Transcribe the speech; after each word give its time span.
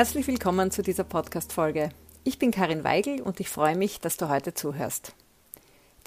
Herzlich 0.00 0.26
willkommen 0.28 0.70
zu 0.70 0.80
dieser 0.80 1.04
Podcast-Folge. 1.04 1.90
Ich 2.24 2.38
bin 2.38 2.52
Karin 2.52 2.84
Weigel 2.84 3.20
und 3.20 3.38
ich 3.38 3.50
freue 3.50 3.76
mich, 3.76 4.00
dass 4.00 4.16
du 4.16 4.30
heute 4.30 4.54
zuhörst. 4.54 5.12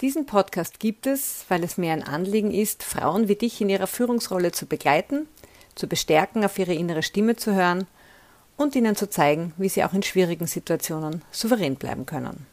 Diesen 0.00 0.26
Podcast 0.26 0.80
gibt 0.80 1.06
es, 1.06 1.44
weil 1.48 1.62
es 1.62 1.78
mir 1.78 1.92
ein 1.92 2.02
Anliegen 2.02 2.50
ist, 2.50 2.82
Frauen 2.82 3.28
wie 3.28 3.36
dich 3.36 3.60
in 3.60 3.68
ihrer 3.68 3.86
Führungsrolle 3.86 4.50
zu 4.50 4.66
begleiten, 4.66 5.28
zu 5.76 5.86
bestärken, 5.86 6.44
auf 6.44 6.58
ihre 6.58 6.74
innere 6.74 7.04
Stimme 7.04 7.36
zu 7.36 7.54
hören 7.54 7.86
und 8.56 8.74
ihnen 8.74 8.96
zu 8.96 9.08
zeigen, 9.08 9.52
wie 9.58 9.68
sie 9.68 9.84
auch 9.84 9.92
in 9.92 10.02
schwierigen 10.02 10.48
Situationen 10.48 11.22
souverän 11.30 11.76
bleiben 11.76 12.04
können. 12.04 12.46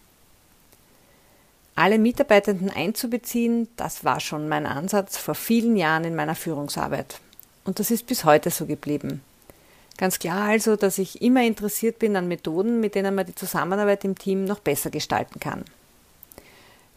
Alle 1.73 1.98
Mitarbeitenden 1.98 2.70
einzubeziehen, 2.70 3.67
das 3.77 4.05
war 4.05 4.20
schon 4.20 4.48
mein 4.48 4.67
Ansatz 4.67 5.17
vor 5.17 5.34
vielen 5.34 5.76
Jahren 5.76 6.03
in 6.03 6.13
meiner 6.13 6.35
Führungsarbeit. 6.35 7.20
Und 7.66 7.80
das 7.80 7.89
ist 7.89 8.05
bis 8.05 8.26
heute 8.26 8.52
so 8.52 8.67
geblieben. 8.67 9.23
Ganz 9.98 10.20
klar 10.20 10.48
also, 10.48 10.76
dass 10.76 10.98
ich 10.98 11.22
immer 11.22 11.44
interessiert 11.44 11.99
bin 11.99 12.16
an 12.16 12.27
Methoden, 12.27 12.80
mit 12.80 12.95
denen 12.95 13.13
man 13.13 13.26
die 13.26 13.36
Zusammenarbeit 13.36 14.04
im 14.04 14.18
Team 14.18 14.45
noch 14.45 14.59
besser 14.59 14.90
gestalten 14.90 15.40
kann. 15.40 15.63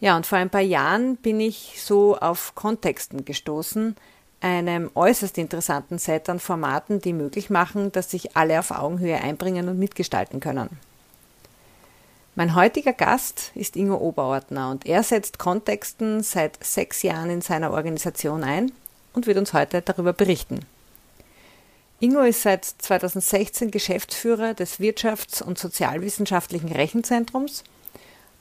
Ja, 0.01 0.16
und 0.16 0.27
vor 0.27 0.39
ein 0.39 0.51
paar 0.51 0.61
Jahren 0.61 1.16
bin 1.16 1.41
ich 1.41 1.77
so 1.83 2.16
auf 2.16 2.55
Kontexten 2.55 3.25
gestoßen, 3.25 3.97
einem 4.41 4.91
äußerst 4.95 5.38
interessanten 5.38 5.99
Set 5.99 6.29
an 6.29 6.38
Formaten, 6.38 7.01
die 7.01 7.15
möglich 7.15 7.49
machen, 7.49 7.91
dass 7.93 8.11
sich 8.11 8.37
alle 8.37 8.59
auf 8.59 8.71
Augenhöhe 8.71 9.19
einbringen 9.19 9.69
und 9.69 9.79
mitgestalten 9.79 10.41
können. 10.41 10.69
Mein 12.35 12.55
heutiger 12.55 12.93
Gast 12.93 13.52
ist 13.55 13.77
Ingo 13.77 13.96
Oberordner 13.96 14.71
und 14.71 14.87
er 14.87 15.02
setzt 15.02 15.38
Kontexten 15.38 16.23
seit 16.23 16.63
sechs 16.63 17.02
Jahren 17.02 17.30
in 17.30 17.40
seiner 17.40 17.71
Organisation 17.71 18.43
ein 18.43 18.73
und 19.15 19.27
wird 19.27 19.38
uns 19.38 19.52
heute 19.52 19.80
darüber 19.80 20.13
berichten. 20.13 20.61
Ingo 22.00 22.20
ist 22.20 22.42
seit 22.42 22.64
2016 22.64 23.70
Geschäftsführer 23.70 24.54
des 24.54 24.80
Wirtschafts- 24.80 25.42
und 25.42 25.59
Sozialwissenschaftlichen 25.59 26.70
Rechenzentrums 26.70 27.64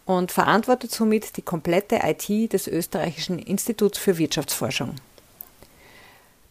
und 0.06 0.32
verantwortet 0.32 0.92
somit 0.92 1.38
die 1.38 1.44
komplette 1.44 2.02
IT 2.04 2.52
des 2.52 2.68
Österreichischen 2.68 3.40
Instituts 3.40 4.00
für 4.00 4.18
Wirtschaftsforschung. 4.18 4.96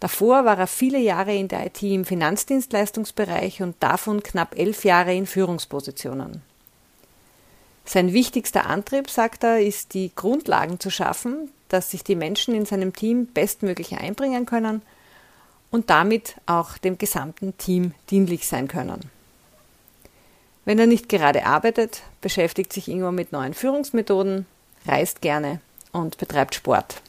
Davor 0.00 0.45
war 0.45 0.58
er 0.58 0.67
viele 0.67 0.98
Jahre 0.98 1.34
in 1.34 1.48
der 1.48 1.67
IT 1.67 1.83
im 1.83 2.05
Finanzdienstleistungsbereich 2.05 3.62
und 3.62 3.77
davon 3.80 4.23
knapp 4.23 4.58
elf 4.58 4.84
Jahre 4.84 5.14
in 5.14 5.27
Führungspositionen. 5.27 6.42
Sein 7.84 8.12
wichtigster 8.12 8.67
Antrieb, 8.67 9.11
sagt 9.11 9.45
er, 9.45 9.61
ist 9.61 9.95
die 9.95 10.12
Grundlagen 10.14 10.80
zu 10.80 10.91
schaffen, 10.91 11.50
dass 11.69 11.91
sich 11.91 12.05
die 12.05 12.17
Menschen 12.17 12.55
in 12.55 12.64
seinem 12.64 12.92
Team 12.95 13.27
bestmöglich 13.27 13.97
einbringen 13.98 14.47
können 14.47 14.83
und 15.73 15.91
damit 15.91 16.37
auch 16.47 16.78
dem 16.78 16.98
gesamten 16.98 17.56
Team 17.59 17.95
dienlich 18.11 18.47
sein 18.47 18.69
können. 18.69 19.11
Wenn 20.64 20.79
er 20.79 20.87
nicht 20.87 21.09
gerade 21.09 21.45
arbeitet, 21.45 22.03
beschäftigt 22.20 22.73
sich 22.73 22.87
Ingo 22.87 23.11
mit 23.11 23.33
neuen 23.33 23.55
Führungsmethoden, 23.55 24.47
reist 24.87 25.20
gerne 25.20 25.61
und 25.91 26.19
betreibt 26.19 26.55
Sport. 26.55 27.03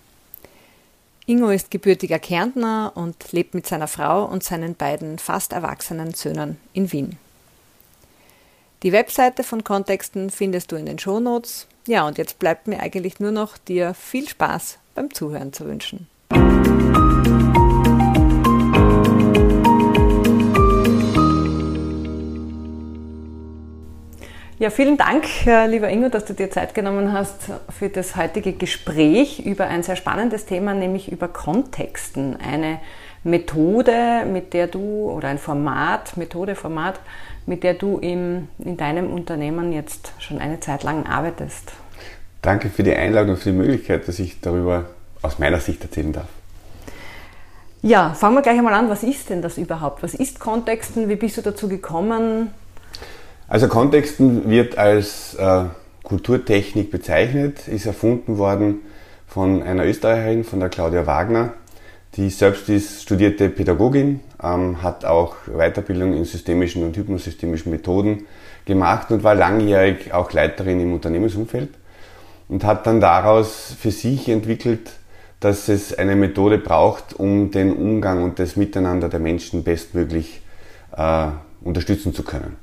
Ingo 1.25 1.49
ist 1.49 1.69
gebürtiger 1.69 2.19
Kärntner 2.19 2.93
und 2.95 3.31
lebt 3.31 3.53
mit 3.53 3.67
seiner 3.67 3.87
Frau 3.87 4.25
und 4.25 4.43
seinen 4.43 4.75
beiden 4.75 5.19
fast 5.19 5.53
erwachsenen 5.53 6.13
Söhnen 6.13 6.57
in 6.73 6.91
Wien. 6.91 7.17
Die 8.81 8.91
Webseite 8.91 9.43
von 9.43 9.63
Kontexten 9.63 10.29
findest 10.29 10.71
du 10.71 10.75
in 10.75 10.85
den 10.85 10.99
Shownotes. 10.99 11.67
Ja, 11.87 12.05
und 12.05 12.17
jetzt 12.17 12.39
bleibt 12.39 12.67
mir 12.67 12.79
eigentlich 12.79 13.19
nur 13.19 13.31
noch 13.31 13.57
dir 13.57 13.93
viel 13.93 14.27
Spaß 14.27 14.79
beim 14.95 15.13
Zuhören 15.13 15.53
zu 15.53 15.65
wünschen. 15.65 16.07
Ja, 24.59 24.69
vielen 24.69 24.97
Dank, 24.97 25.25
lieber 25.67 25.89
Ingo, 25.89 26.09
dass 26.09 26.25
du 26.25 26.33
dir 26.33 26.51
Zeit 26.51 26.75
genommen 26.75 27.11
hast 27.11 27.51
für 27.75 27.89
das 27.89 28.15
heutige 28.15 28.53
Gespräch 28.53 29.43
über 29.43 29.65
ein 29.65 29.81
sehr 29.81 29.95
spannendes 29.95 30.45
Thema, 30.45 30.75
nämlich 30.75 31.11
über 31.11 31.27
Kontexten. 31.27 32.37
Eine 32.39 32.79
Methode, 33.23 34.25
mit 34.31 34.53
der 34.53 34.67
du, 34.67 35.09
oder 35.09 35.29
ein 35.29 35.39
Format, 35.39 36.17
Methode, 36.17 36.53
Format, 36.53 36.99
mit 37.47 37.63
der 37.63 37.73
du 37.73 37.97
im, 37.97 38.47
in 38.59 38.77
deinem 38.77 39.11
Unternehmen 39.11 39.73
jetzt 39.73 40.13
schon 40.19 40.37
eine 40.37 40.59
Zeit 40.59 40.83
lang 40.83 41.07
arbeitest. 41.07 41.71
Danke 42.43 42.69
für 42.69 42.83
die 42.83 42.93
Einladung 42.93 43.31
und 43.31 43.37
für 43.37 43.49
die 43.49 43.57
Möglichkeit, 43.57 44.07
dass 44.07 44.19
ich 44.19 44.39
darüber 44.39 44.85
aus 45.23 45.39
meiner 45.39 45.61
Sicht 45.61 45.83
erzählen 45.83 46.13
darf. 46.13 46.27
Ja, 47.81 48.13
fangen 48.13 48.35
wir 48.35 48.43
gleich 48.43 48.57
einmal 48.59 48.75
an. 48.75 48.87
Was 48.87 49.01
ist 49.01 49.31
denn 49.31 49.41
das 49.41 49.57
überhaupt? 49.57 50.03
Was 50.03 50.13
ist 50.13 50.39
Kontexten? 50.39 51.09
Wie 51.09 51.15
bist 51.15 51.37
du 51.37 51.41
dazu 51.41 51.67
gekommen? 51.67 52.51
Also 53.47 53.67
Kontexten 53.67 54.49
wird 54.49 54.77
als 54.77 55.35
äh, 55.35 55.65
Kulturtechnik 56.03 56.91
bezeichnet, 56.91 57.67
ist 57.67 57.85
erfunden 57.85 58.37
worden 58.37 58.81
von 59.27 59.63
einer 59.63 59.85
Österreicherin, 59.85 60.43
von 60.43 60.59
der 60.59 60.69
Claudia 60.69 61.05
Wagner. 61.05 61.53
Die 62.15 62.29
selbst 62.29 62.69
ist 62.69 63.01
studierte 63.01 63.49
Pädagogin, 63.49 64.21
ähm, 64.41 64.81
hat 64.83 65.03
auch 65.03 65.35
Weiterbildung 65.47 66.13
in 66.13 66.25
systemischen 66.25 66.83
und 66.83 66.95
hypnosystemischen 66.95 67.71
Methoden 67.71 68.25
gemacht 68.65 69.11
und 69.11 69.23
war 69.23 69.35
langjährig 69.35 70.13
auch 70.13 70.31
Leiterin 70.31 70.79
im 70.79 70.93
Unternehmensumfeld 70.93 71.69
und 72.47 72.63
hat 72.63 72.85
dann 72.87 73.01
daraus 73.01 73.75
für 73.77 73.91
sich 73.91 74.29
entwickelt, 74.29 74.91
dass 75.39 75.67
es 75.67 75.97
eine 75.97 76.15
Methode 76.15 76.57
braucht, 76.57 77.13
um 77.19 77.51
den 77.51 77.75
Umgang 77.75 78.23
und 78.23 78.39
das 78.39 78.55
Miteinander 78.55 79.09
der 79.09 79.19
Menschen 79.19 79.63
bestmöglich 79.63 80.41
äh, 80.95 81.27
unterstützen 81.63 82.13
zu 82.13 82.23
können. 82.23 82.55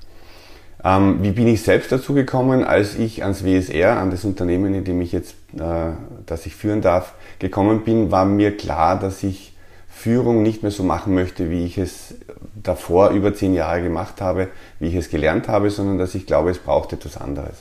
Ähm, 0.82 1.18
wie 1.22 1.32
bin 1.32 1.46
ich 1.46 1.62
selbst 1.62 1.92
dazu 1.92 2.14
gekommen, 2.14 2.64
als 2.64 2.96
ich 2.96 3.22
ans 3.22 3.44
WSR, 3.44 3.98
an 3.98 4.10
das 4.10 4.24
Unternehmen, 4.24 4.74
in 4.74 4.84
dem 4.84 5.00
ich 5.02 5.12
jetzt, 5.12 5.34
äh, 5.54 5.92
das 6.24 6.46
ich 6.46 6.54
führen 6.54 6.80
darf, 6.80 7.12
gekommen 7.38 7.82
bin, 7.84 8.10
war 8.10 8.24
mir 8.24 8.56
klar, 8.56 8.98
dass 8.98 9.22
ich 9.22 9.54
Führung 9.90 10.42
nicht 10.42 10.62
mehr 10.62 10.70
so 10.70 10.82
machen 10.82 11.14
möchte, 11.14 11.50
wie 11.50 11.66
ich 11.66 11.76
es 11.76 12.14
davor 12.54 13.10
über 13.10 13.34
zehn 13.34 13.52
Jahre 13.52 13.82
gemacht 13.82 14.22
habe, 14.22 14.48
wie 14.78 14.88
ich 14.88 14.94
es 14.94 15.10
gelernt 15.10 15.48
habe, 15.48 15.69
sondern 15.69 15.98
dass 15.98 16.14
ich 16.14 16.26
glaube, 16.26 16.50
es 16.50 16.58
braucht 16.58 16.94
etwas 16.94 17.19
anderes. 17.19 17.58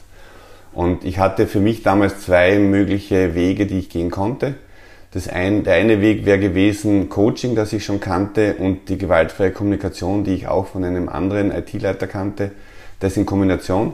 Und 0.71 1.03
ich 1.03 1.19
hatte 1.19 1.47
für 1.47 1.59
mich 1.59 1.83
damals 1.83 2.21
zwei 2.21 2.57
mögliche 2.59 3.35
Wege, 3.35 3.65
die 3.65 3.79
ich 3.79 3.89
gehen 3.89 4.11
konnte. 4.11 4.53
Das 5.11 5.27
ein, 5.27 5.63
der 5.63 5.73
eine 5.73 6.01
Weg 6.01 6.25
wäre 6.25 6.39
gewesen 6.39 7.09
Coaching, 7.09 7.55
das 7.55 7.73
ich 7.73 7.83
schon 7.83 7.99
kannte 7.99 8.55
und 8.55 8.87
die 8.87 8.97
gewaltfreie 8.97 9.51
Kommunikation, 9.51 10.23
die 10.23 10.35
ich 10.35 10.47
auch 10.47 10.67
von 10.67 10.83
einem 10.83 11.09
anderen 11.09 11.51
IT-Leiter 11.51 12.07
kannte 12.07 12.51
das 12.99 13.17
in 13.17 13.25
Kombination. 13.25 13.93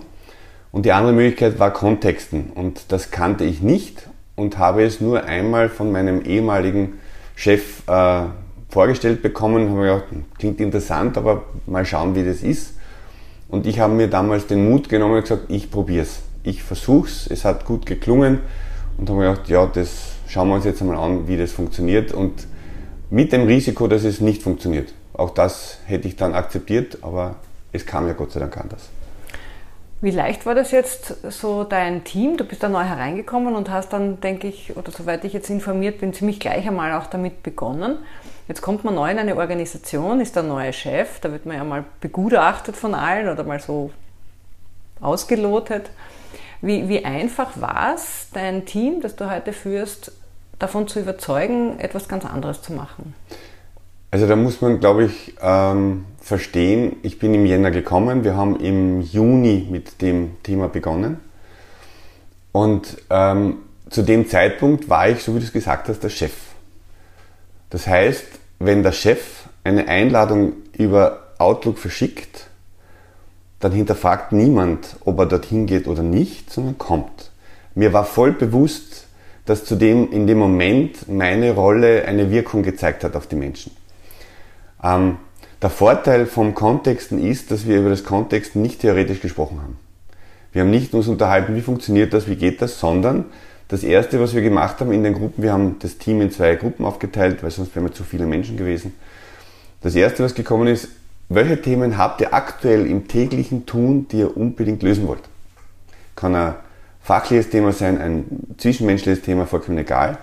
Und 0.72 0.86
die 0.86 0.92
andere 0.92 1.14
Möglichkeit 1.14 1.60
war 1.60 1.72
Kontexten. 1.72 2.52
Und 2.54 2.92
das 2.92 3.12
kannte 3.12 3.46
ich 3.46 3.62
nicht 3.62 4.10
und 4.36 4.58
habe 4.58 4.84
es 4.84 5.00
nur 5.00 5.24
einmal 5.24 5.70
von 5.70 5.92
meinem 5.92 6.22
ehemaligen 6.24 7.00
Chef 7.36 7.88
äh, 7.88 8.24
vorgestellt 8.70 9.22
bekommen. 9.22 9.70
Habe 9.70 9.80
mir 9.80 9.86
gedacht, 9.86 10.04
klingt 10.38 10.60
interessant, 10.60 11.18
aber 11.18 11.44
mal 11.66 11.86
schauen, 11.86 12.16
wie 12.16 12.26
das 12.26 12.42
ist. 12.42 12.74
Und 13.48 13.68
ich 13.68 13.80
habe 13.80 13.94
mir 13.94 14.10
damals 14.10 14.48
den 14.48 14.70
Mut 14.70 14.90
genommen 14.90 15.16
und 15.16 15.22
gesagt, 15.22 15.46
ich 15.48 15.72
probiere 15.72 16.04
es. 16.04 16.20
Ich 16.44 16.64
versuche 16.64 17.08
es. 17.08 17.28
Es 17.28 17.46
hat 17.46 17.66
gut 17.66 17.86
geklungen. 17.86 18.40
Und 18.98 19.10
habe 19.10 19.20
mir 19.20 19.30
gedacht, 19.30 19.48
ja, 19.50 19.66
das 19.66 20.16
schauen 20.28 20.50
wir 20.50 20.56
uns 20.56 20.66
jetzt 20.66 20.82
einmal 20.82 20.98
an, 20.98 21.28
wie 21.28 21.38
das 21.38 21.52
funktioniert. 21.52 22.12
Und 22.12 22.48
mit 23.10 23.32
dem 23.32 23.46
Risiko, 23.46 23.88
dass 23.88 24.04
es 24.04 24.20
nicht 24.20 24.44
funktioniert. 24.44 24.94
Auch 25.14 25.30
das 25.30 25.80
hätte 25.86 26.08
ich 26.08 26.18
dann 26.18 26.34
akzeptiert, 26.34 26.98
aber 27.02 27.36
es 27.72 27.86
kam 27.86 28.08
ja 28.08 28.14
Gott 28.14 28.32
sei 28.32 28.42
Dank 28.42 28.58
anders. 28.58 28.90
Wie 30.02 30.12
leicht 30.12 30.46
war 30.46 30.56
das 30.56 30.72
jetzt 30.72 31.16
so 31.32 31.64
dein 31.64 32.03
Team? 32.03 32.38
Du 32.38 32.44
bist 32.44 32.62
da 32.62 32.70
neu 32.70 32.84
hereingekommen 32.84 33.56
und 33.56 33.70
hast 33.70 33.94
dann, 33.94 34.20
denke 34.20 34.47
ich, 34.47 34.76
oder 34.76 34.92
soweit 34.92 35.24
ich 35.24 35.34
jetzt 35.34 35.50
informiert 35.50 36.00
bin, 36.00 36.14
ziemlich 36.14 36.40
gleich 36.40 36.68
einmal 36.68 36.94
auch 36.94 37.08
damit 37.08 37.44
begonnen. 37.44 37.97
Jetzt 38.47 38.62
kommt 38.62 38.84
man 38.84 38.96
neu 38.96 39.09
in 39.09 39.18
eine 39.18 39.36
Organisation, 39.38 40.22
ist 40.22 40.36
der 40.36 40.44
neue 40.44 40.74
Chef, 40.74 41.20
da 41.22 41.32
wird 41.32 41.46
man 41.46 41.58
ja 41.58 41.64
mal 41.64 41.86
begutachtet 42.02 42.76
von 42.76 42.94
allen 42.94 43.30
oder 43.30 43.44
mal 43.44 43.59
so 43.59 43.90
ausgelotet. 45.02 45.90
Wie, 46.62 46.88
wie 46.88 47.03
einfach 47.03 47.59
war 47.59 47.96
es, 47.96 48.28
dein 48.34 48.66
Team, 48.66 49.02
das 49.02 49.16
du 49.16 49.30
heute 49.30 49.53
führst, 49.53 50.12
davon 50.59 50.88
zu 50.88 51.00
überzeugen, 51.00 51.80
etwas 51.80 52.08
ganz 52.08 52.26
anderes 52.26 52.62
zu 52.62 52.74
machen? 52.74 53.16
Also 54.12 54.28
da 54.28 54.36
muss 54.36 54.62
man, 54.62 54.80
glaube 54.80 55.06
ich, 55.06 55.36
ähm, 55.41 56.06
verstehen, 56.26 56.96
ich 57.04 57.20
bin 57.20 57.36
im 57.36 57.46
Jänner 57.46 57.70
gekommen, 57.70 58.24
wir 58.24 58.36
haben 58.36 58.60
im 58.60 59.02
Juni 59.02 59.68
mit 59.70 60.02
dem 60.02 60.42
Thema 60.42 60.68
begonnen. 60.68 61.20
Und 62.52 62.98
ähm, 63.12 63.58
zu 63.92 64.02
dem 64.02 64.28
Zeitpunkt 64.28 64.90
war 64.90 65.08
ich, 65.08 65.22
so 65.22 65.36
wie 65.36 65.40
du 65.40 65.46
es 65.46 65.54
gesagt 65.54 65.88
hast, 65.88 66.00
der 66.00 66.10
Chef. 66.10 66.34
Das 67.70 67.86
heißt, 67.86 68.26
wenn 68.58 68.82
der 68.82 68.92
Chef 68.92 69.44
eine 69.64 69.88
Einladung 69.88 70.54
über 70.76 71.28
Outlook 71.38 71.78
verschickt, 71.78 72.48
dann 73.60 73.74
hinterfragt 73.74 74.32
niemand, 74.32 74.96
ob 75.06 75.20
er 75.20 75.28
dorthin 75.28 75.68
geht 75.68 75.86
oder 75.86 76.02
nicht, 76.02 76.52
sondern 76.52 76.80
kommt. 76.80 77.30
Mir 77.76 77.94
war 77.94 78.04
voll 78.04 78.32
bewusst, 78.32 79.06
dass 79.46 79.64
zudem 79.64 80.12
in 80.12 80.26
dem 80.26 80.40
Moment 80.40 81.08
meine 81.08 81.52
Rolle 81.52 82.06
eine 82.06 82.32
Wirkung 82.32 82.64
gezeigt 82.64 83.04
hat 83.04 83.16
auf 83.16 83.28
die 83.28 83.36
Menschen. 83.36 83.72
Ähm, 84.84 85.18
Der 85.61 85.69
Vorteil 85.69 86.25
vom 86.25 86.53
Kontexten 86.53 87.23
ist, 87.23 87.52
dass 87.52 87.67
wir 87.67 87.79
über 87.79 87.90
das 87.90 88.03
Kontexten 88.03 88.61
nicht 88.61 88.81
theoretisch 88.81 89.22
gesprochen 89.22 89.61
haben. 89.61 89.78
Wir 90.52 90.61
haben 90.61 90.69
nicht 90.69 90.93
uns 90.93 91.07
unterhalten, 91.07 91.55
wie 91.55 91.61
funktioniert 91.61 92.13
das, 92.13 92.28
wie 92.28 92.35
geht 92.35 92.61
das, 92.61 92.79
sondern 92.79 93.25
das 93.67 93.84
erste, 93.84 94.19
was 94.19 94.35
wir 94.35 94.41
gemacht 94.41 94.79
haben 94.79 94.91
in 94.91 95.03
den 95.03 95.13
Gruppen, 95.13 95.43
wir 95.43 95.52
haben 95.52 95.78
das 95.79 95.97
Team 95.97 96.22
in 96.22 96.31
zwei 96.31 96.55
Gruppen 96.55 96.85
aufgeteilt, 96.85 97.41
weil 97.41 97.52
sonst 97.52 97.75
wären 97.75 97.85
wir 97.85 97.93
zu 97.93 98.03
viele 98.03 98.25
Menschen 98.25 98.57
gewesen. 98.57 98.93
Das 99.81 99.96
erste, 99.96 100.23
was 100.23 100.35
gekommen 100.35 100.67
ist, 100.67 100.90
welche 101.29 101.61
Themen 101.61 101.97
habt 101.97 102.22
ihr 102.22 102.34
aktuell 102.34 102.85
im 102.85 103.07
täglichen 103.07 103.66
Tun, 103.66 104.07
die 104.09 104.19
ihr 104.19 104.37
unbedingt 104.37 104.84
lösen 104.84 105.07
wollt? 105.07 105.23
Kann 106.16 106.35
ein 106.35 106.55
fachliches 107.02 107.49
Thema 107.49 107.72
sein, 107.72 107.99
ein 107.99 108.25
zwischenmenschliches 108.57 109.23
Thema, 109.23 109.47
vollkommen 109.47 109.79
egal. 109.79 110.19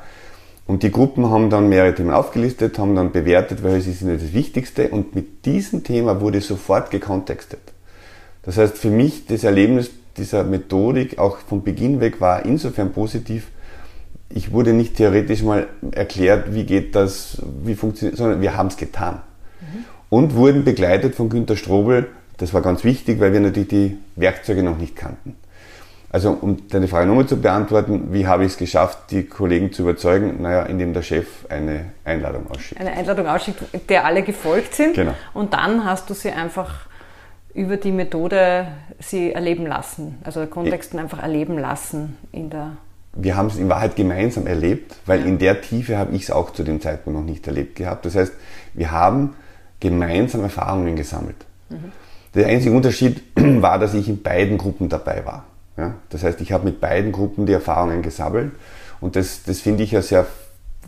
Und 0.67 0.83
die 0.83 0.91
Gruppen 0.91 1.29
haben 1.31 1.51
dann 1.51 1.69
mehrere 1.69 1.95
Themen 1.95 2.11
aufgelistet, 2.11 2.79
haben 2.79 2.95
dann 2.95 3.13
bewertet, 3.13 3.63
welche 3.63 3.91
sind 3.93 4.15
das 4.15 4.33
Wichtigste 4.33 4.89
und 4.89 5.15
mit 5.15 5.45
diesem 5.45 5.83
Thema 5.83 6.21
wurde 6.21 6.41
sofort 6.41 6.91
gekontextet. 6.91 7.61
Das 8.43 8.57
heißt, 8.57 8.79
für 8.79 8.91
mich 8.91 9.27
das 9.27 9.45
Erlebnis 9.45 9.91
dieser 10.17 10.45
Methodik 10.45 11.19
auch 11.19 11.39
von 11.39 11.63
Beginn 11.63 12.01
weg 12.01 12.21
war 12.21 12.45
insofern 12.45 12.93
positiv, 12.93 13.49
ich 14.35 14.53
wurde 14.53 14.73
nicht 14.73 14.97
theoretisch 14.97 15.43
mal 15.43 15.67
erklärt, 15.91 16.55
wie 16.55 16.65
geht 16.65 16.95
das, 16.95 17.43
wie 17.65 17.75
funktioniert, 17.75 18.17
sondern 18.17 18.41
wir 18.41 18.57
haben 18.57 18.69
es 18.69 18.77
getan. 18.77 19.21
Mhm. 19.61 19.85
Und 20.09 20.35
wurden 20.35 20.65
begleitet 20.65 21.15
von 21.15 21.29
Günter 21.29 21.57
Strobel, 21.57 22.09
das 22.39 22.55
war 22.55 22.63
ganz 22.63 22.83
wichtig, 22.83 23.21
weil 23.21 23.33
wir 23.33 23.41
natürlich 23.41 23.69
die 23.69 23.99
Werkzeuge 24.17 24.63
noch 24.63 24.79
nicht 24.79 24.97
kannten. 24.97 25.37
Also 26.13 26.37
um 26.39 26.69
deine 26.69 26.89
Frage 26.89 27.07
nochmal 27.07 27.27
zu 27.27 27.41
beantworten, 27.41 28.13
wie 28.13 28.27
habe 28.27 28.45
ich 28.45 28.53
es 28.53 28.59
geschafft, 28.59 29.11
die 29.11 29.25
Kollegen 29.25 29.73
zu 29.73 29.83
überzeugen? 29.83 30.43
Naja, 30.43 30.65
indem 30.65 30.93
der 30.93 31.03
Chef 31.03 31.27
eine 31.49 31.87
Einladung 32.05 32.51
ausschickt. 32.51 32.79
Eine 32.79 32.93
Einladung 32.93 33.27
ausschickt, 33.27 33.63
der 33.89 34.05
alle 34.05 34.23
gefolgt 34.23 34.75
sind. 34.75 34.95
Genau. 34.95 35.15
Und 35.33 35.55
dann 35.55 35.87
hast 35.87 36.11
du 36.11 36.15
sie 36.15 36.31
einfach 36.31 36.87
über 37.55 37.79
die 37.79 37.93
Methode 37.93 38.67
sie 38.99 39.33
erleben 39.33 39.67
lassen, 39.67 40.19
also 40.23 40.47
Kontexten 40.47 40.99
einfach 40.99 41.23
erleben 41.23 41.59
lassen 41.59 42.17
in 42.31 42.51
der 42.51 42.77
wir 43.15 43.37
haben 43.37 43.49
es 43.49 43.57
in 43.57 43.69
Wahrheit 43.69 43.95
gemeinsam 43.95 44.47
erlebt, 44.47 44.97
weil 45.05 45.27
in 45.27 45.39
der 45.39 45.61
Tiefe 45.61 45.99
habe 45.99 46.17
ich 46.17 46.23
es 46.23 46.31
auch 46.31 46.51
zu 46.51 46.63
dem 46.63 46.81
Zeitpunkt 46.81 47.19
noch 47.19 47.27
nicht 47.27 47.47
erlebt 47.47 47.77
gehabt. 47.77 48.07
Das 48.07 48.15
heißt, 48.15 48.33
wir 48.73 48.91
haben 48.91 49.35
gemeinsam 49.81 50.43
Erfahrungen 50.43 50.97
gesammelt. 50.97 51.37
Mhm. 51.69 51.93
Der 52.35 52.47
einzige 52.47 52.75
Unterschied 52.75 53.23
war, 53.37 53.79
dass 53.79 53.93
ich 53.93 54.09
in 54.09 54.23
beiden 54.23 54.57
Gruppen 54.57 54.89
dabei 54.89 55.27
war. 55.27 55.45
Ja? 55.77 55.95
Das 56.11 56.23
heißt, 56.23 56.41
ich 56.41 56.53
habe 56.53 56.65
mit 56.65 56.81
beiden 56.81 57.13
Gruppen 57.13 57.47
die 57.47 57.53
Erfahrungen 57.53 58.03
gesammelt 58.03 58.53
und 59.01 59.17
das, 59.17 59.43
das 59.45 59.61
finde 59.61 59.83
ich 59.83 59.93
ja 59.93 60.03
sehr 60.03 60.27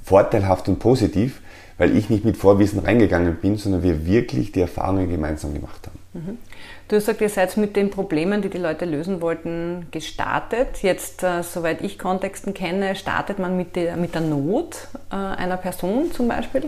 vorteilhaft 0.03 0.69
und 0.69 0.79
positiv, 0.79 1.41
weil 1.79 1.97
ich 1.97 2.11
nicht 2.11 2.25
mit 2.25 2.37
Vorwissen 2.37 2.79
reingegangen 2.81 3.37
bin, 3.37 3.57
sondern 3.57 3.83
wir 3.83 4.07
wirklich 4.07 4.53
die 4.53 4.61
Erfahrungen 4.61 5.11
gemeinsam 5.11 5.55
gemacht 5.55 5.87
haben. 5.87 5.99
Mhm. 6.13 6.39
Du 6.87 6.97
hast 6.97 7.07
gesagt, 7.07 7.23
ihr 7.23 7.31
seid 7.31 7.57
mit 7.57 7.77
den 7.77 7.91
Problemen, 7.91 8.43
die 8.43 8.51
die 8.51 8.59
Leute 8.59 8.85
lösen 8.85 9.23
wollten, 9.23 9.87
gestartet. 9.91 10.83
Jetzt, 10.83 11.23
äh, 11.23 11.43
soweit 11.43 11.81
ich 11.81 11.99
Kontexten 11.99 12.53
kenne, 12.53 12.95
startet 12.95 13.39
man 13.39 13.57
mit 13.57 13.75
der, 13.75 13.97
mit 13.97 14.15
der 14.15 14.21
Not 14.21 14.89
äh, 15.11 15.15
einer 15.15 15.57
Person 15.57 16.13
zum 16.13 16.29
Beispiel. 16.29 16.65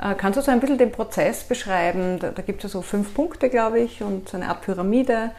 Äh, 0.00 0.14
kannst 0.16 0.38
du 0.38 0.42
so 0.42 0.50
ein 0.50 0.60
bisschen 0.60 0.78
den 0.78 0.90
Prozess 0.90 1.44
beschreiben? 1.44 2.18
Da, 2.18 2.30
da 2.30 2.40
gibt 2.40 2.64
es 2.64 2.72
ja 2.72 2.78
so 2.78 2.82
fünf 2.82 3.14
Punkte, 3.14 3.50
glaube 3.50 3.80
ich, 3.80 4.02
und 4.02 4.30
so 4.30 4.38
eine 4.38 4.48
Art 4.48 4.62
Pyramide. 4.62 5.32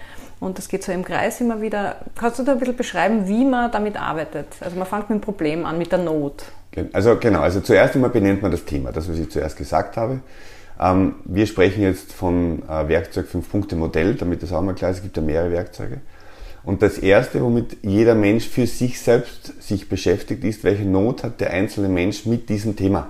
Und 0.46 0.60
das 0.60 0.68
geht 0.68 0.84
so 0.84 0.92
im 0.92 1.04
Kreis 1.04 1.42
immer 1.42 1.60
wieder. 1.60 1.96
Kannst 2.16 2.38
du 2.38 2.44
da 2.44 2.52
ein 2.52 2.60
bisschen 2.60 2.76
beschreiben, 2.76 3.28
wie 3.28 3.44
man 3.44 3.72
damit 3.72 4.00
arbeitet? 4.00 4.46
Also 4.60 4.78
man 4.78 4.86
fängt 4.86 5.10
mit 5.10 5.20
dem 5.20 5.22
Problem 5.22 5.66
an, 5.66 5.80
mit 5.80 5.92
der 5.92 5.98
Not. 5.98 6.44
Also 6.94 7.18
genau, 7.18 7.40
also 7.40 7.62
zuerst 7.62 7.96
einmal 7.96 8.12
benennt 8.12 8.44
man 8.44 8.52
das 8.52 8.64
Thema, 8.64 8.92
das 8.92 9.10
was 9.10 9.18
ich 9.18 9.32
zuerst 9.32 9.58
gesagt 9.58 9.98
habe. 9.98 10.20
Ähm, 10.80 11.16
wir 11.24 11.48
sprechen 11.48 11.82
jetzt 11.82 12.14
von 12.14 12.62
äh, 12.70 12.88
Werkzeug 12.88 13.26
5-Punkte-Modell, 13.34 14.14
damit 14.14 14.44
das 14.44 14.54
auch 14.54 14.62
mal 14.62 14.76
klar 14.76 14.92
ist, 14.92 14.98
es 14.98 15.04
gibt 15.04 15.18
ja 15.18 15.24
mehrere 15.24 15.52
Werkzeuge. 15.52 16.02
Und 16.64 16.84
das 16.84 17.00
erste, 17.00 17.42
womit 17.42 17.78
jeder 17.82 18.14
Mensch 18.14 18.48
für 18.48 18.68
sich 18.68 19.02
selbst 19.02 19.64
sich 19.64 19.90
beschäftigt, 19.90 20.44
ist, 20.44 20.64
welche 20.64 20.84
Not 20.84 21.24
hat 21.24 21.42
der 21.42 21.50
einzelne 21.50 21.90
Mensch 21.90 22.28
mit 22.28 22.50
diesem 22.50 22.76
Thema. 22.76 23.08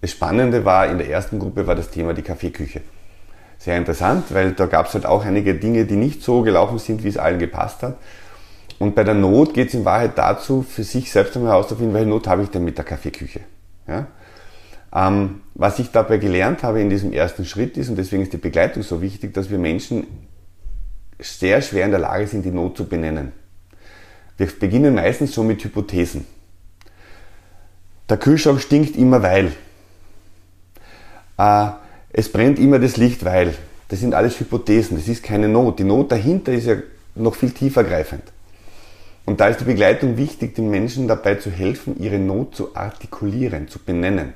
Das 0.00 0.10
Spannende 0.10 0.64
war, 0.64 0.88
in 0.90 0.98
der 0.98 1.08
ersten 1.08 1.38
Gruppe 1.38 1.68
war 1.68 1.76
das 1.76 1.90
Thema 1.90 2.12
die 2.12 2.22
Kaffeeküche 2.22 2.80
sehr 3.58 3.76
interessant, 3.76 4.32
weil 4.32 4.52
da 4.52 4.66
gab 4.66 4.86
es 4.86 4.94
halt 4.94 5.06
auch 5.06 5.24
einige 5.24 5.54
Dinge, 5.54 5.84
die 5.86 5.96
nicht 5.96 6.22
so 6.22 6.42
gelaufen 6.42 6.78
sind, 6.78 7.02
wie 7.04 7.08
es 7.08 7.16
allen 7.16 7.38
gepasst 7.38 7.82
hat. 7.82 7.96
Und 8.78 8.94
bei 8.94 9.04
der 9.04 9.14
Not 9.14 9.54
geht 9.54 9.68
es 9.68 9.74
in 9.74 9.84
Wahrheit 9.84 10.12
dazu, 10.16 10.62
für 10.62 10.84
sich 10.84 11.10
selbst 11.10 11.36
einmal 11.36 11.52
herauszufinden, 11.52 11.94
welche 11.94 12.08
Not 12.08 12.28
habe 12.28 12.42
ich 12.42 12.50
denn 12.50 12.64
mit 12.64 12.76
der 12.76 12.84
Kaffeeküche. 12.84 13.40
Ja? 13.88 14.06
Ähm, 14.94 15.40
was 15.54 15.78
ich 15.78 15.90
dabei 15.90 16.18
gelernt 16.18 16.62
habe 16.62 16.80
in 16.80 16.90
diesem 16.90 17.12
ersten 17.12 17.44
Schritt 17.44 17.76
ist, 17.76 17.88
und 17.88 17.96
deswegen 17.96 18.22
ist 18.22 18.32
die 18.32 18.38
Begleitung 18.38 18.82
so 18.82 19.00
wichtig, 19.00 19.32
dass 19.34 19.50
wir 19.50 19.58
Menschen 19.58 20.06
sehr 21.18 21.62
schwer 21.62 21.86
in 21.86 21.90
der 21.90 22.00
Lage 22.00 22.26
sind, 22.26 22.44
die 22.44 22.50
Not 22.50 22.76
zu 22.76 22.86
benennen. 22.86 23.32
Wir 24.36 24.46
beginnen 24.46 24.94
meistens 24.94 25.34
schon 25.34 25.46
mit 25.46 25.64
Hypothesen. 25.64 26.26
Der 28.08 28.18
Kühlschrank 28.18 28.60
stinkt 28.60 28.96
immer 28.96 29.22
weil. 29.22 29.52
Äh, 31.38 31.70
es 32.16 32.32
brennt 32.32 32.58
immer 32.58 32.78
das 32.78 32.96
Licht, 32.96 33.24
weil. 33.24 33.54
Das 33.88 34.00
sind 34.00 34.14
alles 34.14 34.40
Hypothesen, 34.40 34.96
das 34.96 35.06
ist 35.06 35.22
keine 35.22 35.48
Not. 35.48 35.78
Die 35.78 35.84
Not 35.84 36.10
dahinter 36.10 36.52
ist 36.52 36.66
ja 36.66 36.74
noch 37.14 37.36
viel 37.36 37.52
tiefer 37.52 37.84
greifend. 37.84 38.24
Und 39.24 39.38
da 39.38 39.46
ist 39.46 39.60
die 39.60 39.64
Begleitung 39.64 40.16
wichtig, 40.16 40.56
den 40.56 40.70
Menschen 40.70 41.06
dabei 41.06 41.36
zu 41.36 41.50
helfen, 41.50 41.94
ihre 42.00 42.18
Not 42.18 42.56
zu 42.56 42.74
artikulieren, 42.74 43.68
zu 43.68 43.78
benennen. 43.78 44.32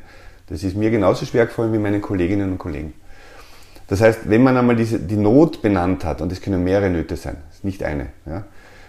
Das 0.49 0.62
ist 0.62 0.77
mir 0.77 0.91
genauso 0.91 1.27
schwer 1.27 1.47
gefallen 1.47 1.73
wie 1.73 1.79
meinen 1.79 2.00
Kolleginnen 2.00 2.53
und 2.53 2.59
Kollegen. 2.59 2.93
Das 3.88 4.00
heißt, 4.00 4.31
wenn 4.31 4.44
man 4.44 4.56
einmal 4.56 4.77
diese, 4.77 5.00
die 5.00 5.17
Not 5.17 5.62
benannt 5.62 6.05
hat, 6.05 6.21
und 6.21 6.31
es 6.31 6.41
können 6.41 6.62
mehrere 6.62 6.91
Nöte 6.91 7.17
sein, 7.17 7.38
nicht 7.65 7.82
eine, 7.82 8.11
ja, 8.27 8.44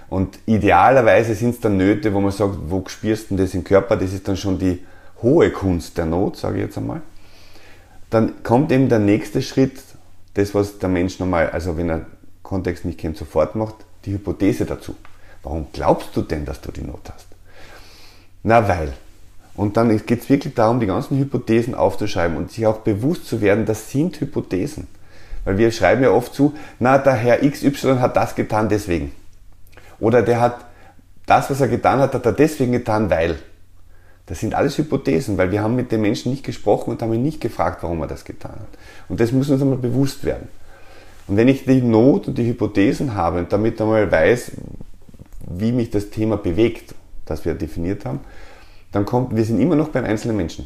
und 0.09 0.38
idealerweise 0.45 1.33
sind 1.33 1.55
es 1.55 1.59
dann 1.59 1.77
Nöte, 1.77 2.13
wo 2.13 2.19
man 2.19 2.31
sagt, 2.31 2.55
wo 2.67 2.83
spürst 2.85 3.31
du 3.31 3.35
das 3.38 3.55
im 3.55 3.63
Körper, 3.63 3.95
das 3.95 4.13
ist 4.13 4.27
dann 4.27 4.38
schon 4.38 4.59
die 4.59 4.79
hohe 5.23 5.49
Kunst 5.49 5.97
der 5.97 6.05
Not, 6.05 6.38
sage 6.38 6.57
ich 6.57 6.65
jetzt 6.65 6.77
einmal 6.77 7.01
dann 8.11 8.43
kommt 8.43 8.71
eben 8.71 8.89
der 8.89 8.99
nächste 8.99 9.41
Schritt, 9.41 9.79
das, 10.35 10.53
was 10.53 10.77
der 10.77 10.89
Mensch 10.89 11.19
normal, 11.19 11.49
also 11.49 11.77
wenn 11.77 11.89
er 11.89 12.05
Kontext 12.43 12.85
nicht 12.85 12.99
kennt, 12.99 13.17
sofort 13.17 13.55
macht, 13.55 13.75
die 14.05 14.13
Hypothese 14.13 14.65
dazu. 14.65 14.95
Warum 15.43 15.67
glaubst 15.74 16.15
du 16.15 16.21
denn, 16.21 16.45
dass 16.45 16.62
du 16.62 16.71
die 16.71 16.81
Not 16.81 17.01
hast? 17.12 17.27
Na, 18.43 18.67
weil. 18.67 18.93
Und 19.55 19.77
dann 19.77 19.89
geht 20.05 20.21
es 20.21 20.29
wirklich 20.29 20.53
darum, 20.53 20.79
die 20.79 20.86
ganzen 20.86 21.17
Hypothesen 21.17 21.75
aufzuschreiben 21.75 22.38
und 22.38 22.51
sich 22.51 22.65
auch 22.65 22.79
bewusst 22.79 23.27
zu 23.27 23.41
werden, 23.41 23.65
das 23.65 23.91
sind 23.91 24.19
Hypothesen. 24.19 24.88
Weil 25.43 25.57
wir 25.57 25.71
schreiben 25.71 26.03
ja 26.03 26.12
oft 26.12 26.33
zu, 26.33 26.53
na, 26.79 26.97
der 26.97 27.13
Herr 27.13 27.38
XY 27.38 27.97
hat 28.00 28.15
das 28.15 28.36
getan 28.36 28.69
deswegen. 28.69 29.12
Oder 30.00 30.21
der 30.21 30.39
hat 30.39 30.65
das, 31.25 31.50
was 31.50 31.62
er 31.62 31.67
getan 31.67 32.00
hat, 32.00 32.13
hat 32.13 32.25
er 32.25 32.33
deswegen 32.33 32.71
getan, 32.71 33.09
weil. 33.09 33.38
Das 34.31 34.39
sind 34.39 34.53
alles 34.53 34.77
Hypothesen, 34.77 35.38
weil 35.38 35.51
wir 35.51 35.61
haben 35.61 35.75
mit 35.75 35.91
dem 35.91 36.00
Menschen 36.00 36.31
nicht 36.31 36.45
gesprochen 36.45 36.91
und 36.91 37.01
haben 37.01 37.11
ihn 37.11 37.21
nicht 37.21 37.41
gefragt, 37.41 37.83
warum 37.83 38.00
er 38.00 38.07
das 38.07 38.23
getan 38.23 38.53
hat. 38.53 38.79
Und 39.09 39.19
das 39.19 39.33
muss 39.33 39.50
uns 39.50 39.61
einmal 39.61 39.77
bewusst 39.77 40.23
werden. 40.23 40.47
Und 41.27 41.35
wenn 41.35 41.50
ich 41.50 41.65
die 41.65 41.81
Not 41.81 42.29
und 42.29 42.38
die 42.38 42.45
Hypothesen 42.45 43.13
habe 43.13 43.39
und 43.39 43.51
damit 43.51 43.81
einmal 43.81 44.09
weiß, 44.09 44.53
wie 45.50 45.73
mich 45.73 45.89
das 45.89 46.11
Thema 46.11 46.38
bewegt, 46.38 46.95
das 47.25 47.43
wir 47.43 47.55
definiert 47.55 48.05
haben, 48.05 48.21
dann 48.93 49.03
kommt, 49.03 49.35
wir 49.35 49.43
sind 49.43 49.59
immer 49.59 49.75
noch 49.75 49.89
beim 49.89 50.05
einzelnen 50.05 50.38
Menschen. 50.38 50.65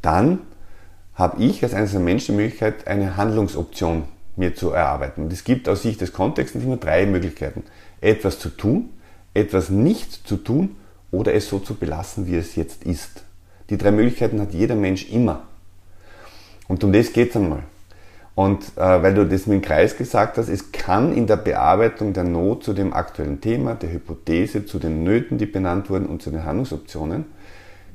Dann 0.00 0.38
habe 1.14 1.42
ich 1.42 1.64
als 1.64 1.74
einzelner 1.74 2.04
Mensch 2.04 2.26
die 2.26 2.32
Möglichkeit, 2.32 2.86
eine 2.86 3.16
Handlungsoption 3.16 4.04
mir 4.36 4.54
zu 4.54 4.70
erarbeiten. 4.70 5.24
Und 5.24 5.32
es 5.32 5.42
gibt 5.42 5.68
aus 5.68 5.82
Sicht 5.82 6.00
des 6.00 6.12
Kontextes 6.12 6.62
immer 6.62 6.76
drei 6.76 7.06
Möglichkeiten. 7.06 7.64
Etwas 8.00 8.38
zu 8.38 8.50
tun, 8.50 8.90
etwas 9.34 9.68
nicht 9.68 10.28
zu 10.28 10.36
tun 10.36 10.76
oder 11.10 11.34
es 11.34 11.48
so 11.48 11.58
zu 11.58 11.74
belassen, 11.74 12.26
wie 12.26 12.36
es 12.36 12.56
jetzt 12.56 12.84
ist. 12.84 13.24
Die 13.68 13.76
drei 13.76 13.90
Möglichkeiten 13.90 14.40
hat 14.40 14.52
jeder 14.52 14.74
Mensch 14.74 15.10
immer. 15.10 15.44
Und 16.68 16.84
um 16.84 16.92
das 16.92 17.12
geht 17.12 17.30
es 17.30 17.36
einmal. 17.36 17.62
Und 18.34 18.62
äh, 18.76 19.02
weil 19.02 19.14
du 19.14 19.26
das 19.26 19.46
mit 19.46 19.60
dem 19.60 19.62
Kreis 19.62 19.96
gesagt 19.96 20.38
hast, 20.38 20.48
es 20.48 20.72
kann 20.72 21.12
in 21.12 21.26
der 21.26 21.36
Bearbeitung 21.36 22.12
der 22.12 22.24
Not 22.24 22.64
zu 22.64 22.72
dem 22.72 22.92
aktuellen 22.92 23.40
Thema, 23.40 23.74
der 23.74 23.92
Hypothese, 23.92 24.64
zu 24.64 24.78
den 24.78 25.02
Nöten, 25.02 25.36
die 25.36 25.46
benannt 25.46 25.90
wurden 25.90 26.06
und 26.06 26.22
zu 26.22 26.30
den 26.30 26.44
Handlungsoptionen, 26.44 27.26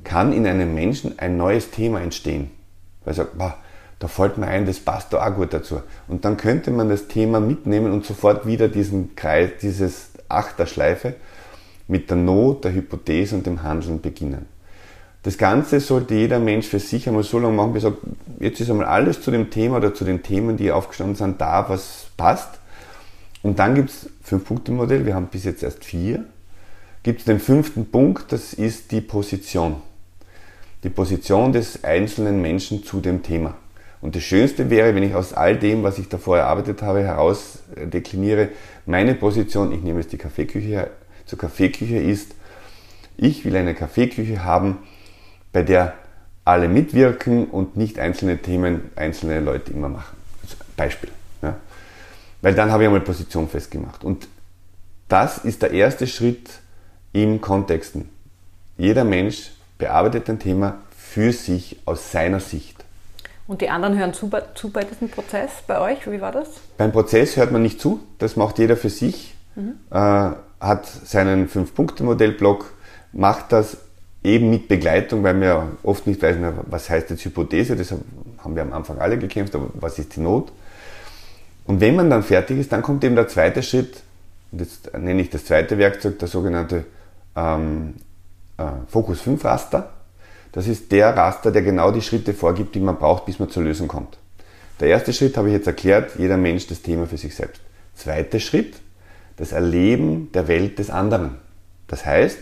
kann 0.04 0.34
in 0.34 0.46
einem 0.46 0.76
Menschen 0.76 1.18
ein 1.18 1.38
neues 1.38 1.72
Thema 1.72 2.02
entstehen. 2.02 2.52
Weil 3.04 3.14
er 3.14 3.16
sagt, 3.16 3.38
boah, 3.38 3.58
da 4.00 4.08
fällt 4.08 4.38
mir 4.38 4.48
ein, 4.48 4.66
das 4.66 4.80
passt 4.80 5.14
da 5.14 5.26
auch 5.26 5.36
gut 5.36 5.54
dazu. 5.54 5.82
Und 6.08 6.26
dann 6.26 6.38
könnte 6.38 6.70
man 6.70 6.90
das 6.90 7.08
Thema 7.08 7.40
mitnehmen 7.40 7.92
und 7.92 8.06
sofort 8.06 8.46
wieder 8.46 8.68
diesen 8.68 9.16
Kreis, 9.16 9.52
dieses 9.62 10.10
Achterschleife 10.28 11.16
mit 11.88 12.10
der 12.10 12.18
Not, 12.18 12.63
der 12.63 12.74
Hypothese 12.74 13.36
und 13.36 13.46
dem 13.46 13.63
Handeln 13.63 14.01
beginnen. 14.01 14.46
Das 15.24 15.38
Ganze 15.39 15.80
sollte 15.80 16.13
jeder 16.13 16.39
Mensch 16.39 16.68
für 16.68 16.80
sich 16.80 17.08
einmal 17.08 17.24
so 17.24 17.39
lange 17.39 17.56
machen, 17.56 17.74
bis 17.74 17.84
er 17.84 17.92
sagt, 17.92 18.04
jetzt 18.39 18.60
ist 18.60 18.70
einmal 18.70 18.86
alles 18.86 19.22
zu 19.22 19.32
dem 19.32 19.50
Thema 19.50 19.77
oder 19.77 19.94
zu 19.94 20.06
den 20.06 20.22
Themen, 20.22 20.56
die 20.56 20.72
aufgestanden 20.72 21.15
sind, 21.15 21.42
da, 21.42 21.68
was 21.68 22.08
passt. 22.15 22.60
Und 23.42 23.58
dann 23.58 23.74
gibt 23.74 23.89
es 23.89 24.10
Fünf-Punkte-Modell, 24.22 25.06
wir 25.06 25.15
haben 25.15 25.27
bis 25.27 25.44
jetzt 25.46 25.63
erst 25.63 25.84
vier. 25.84 26.25
Gibt 27.01 27.20
es 27.20 27.25
den 27.25 27.39
fünften 27.39 27.89
Punkt, 27.92 28.32
das 28.32 28.54
ist 28.54 28.92
die 28.92 29.01
Position. 29.01 29.77
Die 30.84 30.89
Position 30.89 31.54
des 31.54 31.84
einzelnen 31.84 32.42
Menschen 32.42 32.84
zu 32.84 33.00
dem 33.00 33.24
Thema. 33.24 33.56
Und 34.01 34.15
das 34.15 34.22
Schönste 34.22 34.70
wäre, 34.70 34.94
wenn 34.94 35.01
ich 35.01 35.15
aus 35.15 35.34
all 35.34 35.58
dem, 35.58 35.82
was 35.82 35.98
ich 35.98 36.08
davor 36.08 36.38
erarbeitet 36.38 36.84
habe, 36.84 37.01
heraus 37.01 37.60
dekliniere, 37.75 38.50
meine 38.86 39.15
Position, 39.15 39.72
ich 39.72 39.82
nehme 39.82 40.01
jetzt 40.01 40.13
die 40.13 40.18
Kaffeeküche 40.18 40.92
zur 41.25 41.39
Kaffeeküche 41.39 41.98
ist, 41.98 42.36
ich 43.17 43.46
will 43.46 43.55
eine 43.55 43.74
Kaffeeküche 43.74 44.44
haben, 44.44 44.79
bei 45.51 45.63
der 45.63 45.94
alle 46.44 46.67
mitwirken 46.67 47.48
und 47.48 47.75
nicht 47.75 47.98
einzelne 47.98 48.38
Themen 48.38 48.91
einzelne 48.96 49.39
Leute 49.39 49.72
immer 49.72 49.89
machen. 49.89 50.15
Also 50.44 50.55
Beispiel. 50.77 51.10
Ja. 51.41 51.55
Weil 52.41 52.53
dann 52.53 52.72
habe 52.72 52.84
ich 52.84 52.88
einmal 52.88 53.01
Position 53.01 53.50
festgemacht. 53.50 54.03
Und 54.03 54.27
das 55.08 55.39
ist 55.39 55.62
der 55.62 55.72
erste 55.72 56.08
Schritt 56.08 56.50
im 57.13 57.41
Kontexten. 57.41 58.10
Jeder 58.77 59.03
Mensch 59.03 59.51
bearbeitet 59.77 60.29
ein 60.29 60.39
Thema 60.39 60.79
für 60.96 61.32
sich 61.32 61.79
aus 61.86 62.12
seiner 62.12 62.39
Sicht. 62.39 62.84
Und 63.48 63.62
die 63.62 63.70
anderen 63.70 63.98
hören 63.98 64.13
zu 64.13 64.27
bei, 64.27 64.41
zu 64.55 64.70
bei 64.70 64.84
diesem 64.84 65.10
Prozess 65.10 65.51
bei 65.65 65.79
euch? 65.79 66.10
Wie 66.12 66.20
war 66.20 66.32
das? 66.32 66.50
Beim 66.77 66.91
Prozess 66.91 67.38
hört 67.38 67.51
man 67.51 67.62
nicht 67.62 67.79
zu, 67.79 68.00
das 68.17 68.36
macht 68.36 68.58
jeder 68.58 68.75
für 68.75 68.89
sich, 68.89 69.36
mhm. 69.55 69.75
äh, 69.91 70.32
hat 70.66 70.88
seinen 70.88 71.48
Fünf-Punkte-Modellblock, 71.48 72.74
macht 73.14 73.52
das 73.52 73.78
eben 74.24 74.50
mit 74.50 74.68
Begleitung, 74.68 75.24
weil 75.24 75.40
wir 75.40 75.68
oft 75.84 76.08
nicht 76.08 76.22
wissen, 76.22 76.44
was 76.68 76.90
heißt 76.90 77.10
jetzt 77.12 77.24
Hypothese, 77.24 77.76
das 77.76 77.92
haben 77.92 78.56
wir 78.56 78.64
am 78.64 78.74
Anfang 78.74 79.00
alle 79.00 79.18
gekämpft, 79.18 79.56
aber 79.56 79.70
was 79.76 80.00
ist 80.00 80.16
die 80.16 80.22
Not? 80.22 80.52
Und 81.66 81.80
wenn 81.82 81.96
man 81.96 82.10
dann 82.10 82.24
fertig 82.24 82.60
ist, 82.60 82.72
dann 82.72 82.82
kommt 82.82 83.04
eben 83.04 83.16
der 83.16 83.28
zweite 83.28 83.64
Schritt, 83.64 84.02
und 84.52 84.62
jetzt 84.62 84.92
nenne 84.98 85.22
ich 85.22 85.30
das 85.30 85.46
zweite 85.46 85.78
Werkzeug, 85.78 86.20
der 86.20 86.28
sogenannte 86.28 86.86
ähm, 87.36 87.96
äh, 88.58 88.64
Fokus 88.88 89.22
5 89.22 89.44
Raster. 89.44 89.92
Das 90.52 90.68
ist 90.68 90.92
der 90.92 91.16
Raster, 91.16 91.52
der 91.52 91.62
genau 91.62 91.92
die 91.92 92.02
Schritte 92.02 92.34
vorgibt, 92.34 92.76
die 92.76 92.80
man 92.80 92.98
braucht, 92.98 93.26
bis 93.26 93.40
man 93.40 93.50
zur 93.50 93.64
Lösung 93.64 93.88
kommt. 93.88 94.18
Der 94.80 94.90
erste 94.90 95.14
Schritt 95.14 95.38
habe 95.38 95.50
ich 95.50 95.54
jetzt 95.54 95.68
erklärt, 95.68 96.12
jeder 96.18 96.38
Mensch 96.38 96.68
das 96.68 96.82
Thema 96.82 97.08
für 97.08 97.18
sich 97.18 97.36
selbst. 97.36 97.62
Zweiter 97.96 98.40
Schritt, 98.40 98.76
das 99.38 99.51
Erleben 99.51 100.32
der 100.34 100.48
Welt 100.48 100.80
des 100.80 100.89
anderen. 100.89 101.36
Das 101.88 102.06
heißt, 102.06 102.39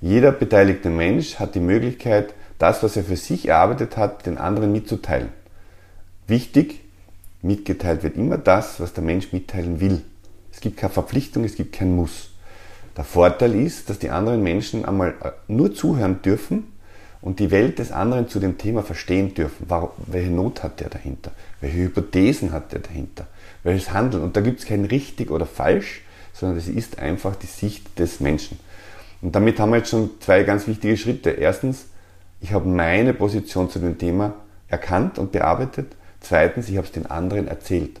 jeder 0.00 0.32
beteiligte 0.32 0.90
Mensch 0.90 1.36
hat 1.36 1.54
die 1.54 1.60
Möglichkeit, 1.60 2.34
das, 2.58 2.82
was 2.82 2.96
er 2.96 3.04
für 3.04 3.16
sich 3.16 3.48
erarbeitet 3.48 3.96
hat, 3.96 4.26
den 4.26 4.38
anderen 4.38 4.72
mitzuteilen. 4.72 5.28
Wichtig, 6.26 6.80
mitgeteilt 7.42 8.02
wird 8.02 8.16
immer 8.16 8.38
das, 8.38 8.80
was 8.80 8.92
der 8.92 9.04
Mensch 9.04 9.32
mitteilen 9.32 9.80
will. 9.80 10.02
Es 10.52 10.60
gibt 10.60 10.76
keine 10.76 10.92
Verpflichtung, 10.92 11.44
es 11.44 11.54
gibt 11.54 11.74
kein 11.74 11.94
Muss. 11.94 12.30
Der 12.96 13.04
Vorteil 13.04 13.54
ist, 13.54 13.88
dass 13.90 14.00
die 14.00 14.10
anderen 14.10 14.42
Menschen 14.42 14.84
einmal 14.84 15.14
äh, 15.22 15.30
nur 15.46 15.72
zuhören 15.72 16.20
dürfen 16.20 16.64
und 17.20 17.38
die 17.38 17.50
Welt 17.52 17.78
des 17.78 17.92
anderen 17.92 18.28
zu 18.28 18.40
dem 18.40 18.58
Thema 18.58 18.82
verstehen 18.82 19.34
dürfen. 19.34 19.66
welche 20.06 20.30
Not 20.30 20.62
hat 20.62 20.80
der 20.80 20.88
dahinter? 20.88 21.30
Welche 21.60 21.78
Hypothesen 21.78 22.52
hat 22.52 22.72
der 22.72 22.80
dahinter? 22.80 23.26
Welches 23.62 23.92
Handeln? 23.92 24.24
Und 24.24 24.36
da 24.36 24.40
gibt 24.40 24.60
es 24.60 24.66
kein 24.66 24.84
richtig 24.84 25.30
oder 25.30 25.46
falsch, 25.46 26.02
sondern 26.38 26.58
es 26.58 26.68
ist 26.68 26.98
einfach 26.98 27.34
die 27.34 27.46
Sicht 27.46 27.98
des 27.98 28.20
Menschen. 28.20 28.58
Und 29.20 29.34
damit 29.34 29.58
haben 29.58 29.70
wir 29.70 29.78
jetzt 29.78 29.90
schon 29.90 30.10
zwei 30.20 30.44
ganz 30.44 30.68
wichtige 30.68 30.96
Schritte. 30.96 31.30
Erstens, 31.30 31.86
ich 32.40 32.52
habe 32.52 32.68
meine 32.68 33.12
Position 33.14 33.68
zu 33.68 33.80
dem 33.80 33.98
Thema 33.98 34.34
erkannt 34.68 35.18
und 35.18 35.32
bearbeitet. 35.32 35.96
Zweitens, 36.20 36.68
ich 36.68 36.76
habe 36.76 36.86
es 36.86 36.92
den 36.92 37.06
anderen 37.06 37.48
erzählt. 37.48 38.00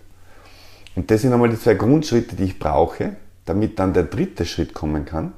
Und 0.94 1.10
das 1.10 1.22
sind 1.22 1.32
einmal 1.32 1.48
die 1.48 1.58
zwei 1.58 1.74
Grundschritte, 1.74 2.36
die 2.36 2.44
ich 2.44 2.58
brauche, 2.58 3.16
damit 3.44 3.78
dann 3.78 3.92
der 3.92 4.04
dritte 4.04 4.44
Schritt 4.44 4.74
kommen 4.74 5.04
kann, 5.04 5.32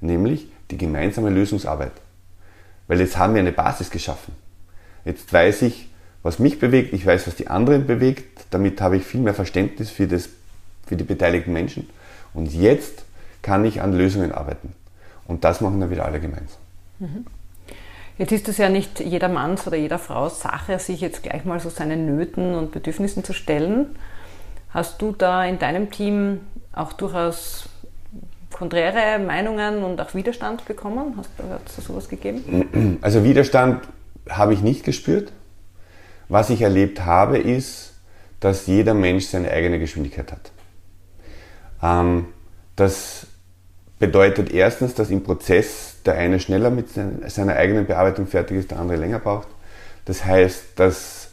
nämlich 0.00 0.48
die 0.70 0.78
gemeinsame 0.78 1.30
Lösungsarbeit. 1.30 1.92
Weil 2.86 3.00
jetzt 3.00 3.18
haben 3.18 3.34
wir 3.34 3.40
eine 3.40 3.52
Basis 3.52 3.90
geschaffen. 3.90 4.34
Jetzt 5.04 5.32
weiß 5.32 5.62
ich, 5.62 5.88
was 6.22 6.38
mich 6.38 6.58
bewegt, 6.58 6.92
ich 6.92 7.04
weiß, 7.04 7.26
was 7.26 7.36
die 7.36 7.48
anderen 7.48 7.86
bewegt, 7.86 8.46
damit 8.50 8.80
habe 8.80 8.96
ich 8.96 9.04
viel 9.04 9.20
mehr 9.20 9.34
Verständnis 9.34 9.90
für, 9.90 10.06
das, 10.06 10.28
für 10.86 10.96
die 10.96 11.04
beteiligten 11.04 11.52
Menschen. 11.52 11.88
Und 12.36 12.52
jetzt 12.52 13.04
kann 13.42 13.64
ich 13.64 13.80
an 13.80 13.92
Lösungen 13.92 14.30
arbeiten. 14.30 14.74
Und 15.26 15.44
das 15.44 15.60
machen 15.60 15.80
dann 15.80 15.90
wieder 15.90 16.04
alle 16.04 16.20
gemeinsam. 16.20 16.58
Mhm. 16.98 17.26
Jetzt 18.18 18.32
ist 18.32 18.48
es 18.48 18.58
ja 18.58 18.68
nicht 18.68 19.00
jeder 19.00 19.28
Manns 19.28 19.66
oder 19.66 19.76
jeder 19.76 19.98
Frau 19.98 20.28
Sache, 20.28 20.78
sich 20.78 21.00
jetzt 21.00 21.22
gleich 21.22 21.44
mal 21.44 21.60
so 21.60 21.68
seinen 21.68 22.06
Nöten 22.06 22.54
und 22.54 22.72
Bedürfnissen 22.72 23.24
zu 23.24 23.32
stellen. 23.32 23.96
Hast 24.70 25.02
du 25.02 25.12
da 25.12 25.44
in 25.44 25.58
deinem 25.58 25.90
Team 25.90 26.40
auch 26.72 26.92
durchaus 26.92 27.68
konträre 28.52 29.18
Meinungen 29.18 29.82
und 29.82 30.00
auch 30.00 30.14
Widerstand 30.14 30.64
bekommen? 30.64 31.14
Hast, 31.16 31.30
hat 31.50 31.62
es 31.66 31.76
da 31.76 31.82
sowas 31.82 32.08
gegeben? 32.08 32.98
Also 33.02 33.24
Widerstand 33.24 33.86
habe 34.28 34.54
ich 34.54 34.62
nicht 34.62 34.84
gespürt. 34.84 35.32
Was 36.28 36.50
ich 36.50 36.62
erlebt 36.62 37.04
habe, 37.04 37.38
ist, 37.38 37.94
dass 38.40 38.66
jeder 38.66 38.94
Mensch 38.94 39.26
seine 39.26 39.50
eigene 39.50 39.78
Geschwindigkeit 39.78 40.32
hat. 40.32 40.52
Ähm, 41.82 42.26
das 42.76 43.26
bedeutet 43.98 44.52
erstens, 44.52 44.94
dass 44.94 45.10
im 45.10 45.22
Prozess 45.22 45.96
der 46.04 46.14
eine 46.14 46.38
schneller 46.40 46.70
mit 46.70 46.88
seiner 46.90 47.56
eigenen 47.56 47.86
Bearbeitung 47.86 48.26
fertig 48.26 48.58
ist, 48.58 48.70
der 48.70 48.78
andere 48.78 48.98
länger 48.98 49.18
braucht. 49.18 49.48
Das 50.04 50.24
heißt, 50.24 50.64
dass 50.76 51.30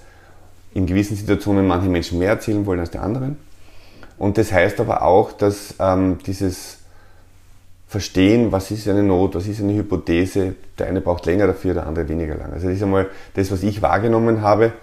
in 0.73 0.85
gewissen 0.85 1.15
Situationen 1.15 1.67
manche 1.67 1.89
Menschen 1.89 2.19
mehr 2.19 2.29
erzählen 2.29 2.65
wollen 2.65 2.79
als 2.79 2.91
die 2.91 2.97
anderen. 2.97 3.37
Und 4.17 4.37
das 4.37 4.51
heißt 4.51 4.79
aber 4.79 5.03
auch, 5.03 5.31
dass 5.31 5.75
ähm, 5.79 6.17
dieses 6.25 6.79
Verstehen, 7.87 8.51
was 8.51 8.71
ist 8.71 8.87
eine 8.87 9.03
Not, 9.03 9.35
was 9.35 9.45
ist 9.47 9.59
eine 9.59 9.75
Hypothese, 9.75 10.55
der 10.79 10.87
eine 10.87 11.01
braucht 11.01 11.27
länger 11.27 11.45
dafür, 11.45 11.75
der 11.75 11.85
andere 11.85 12.09
weniger 12.09 12.35
lang. 12.35 12.51
Also 12.53 12.67
das 12.67 12.77
ist 12.77 12.83
einmal 12.83 13.07
das, 13.35 13.51
was 13.51 13.61
ich 13.61 13.81
wahrgenommen 13.83 14.41
habe. 14.41 14.73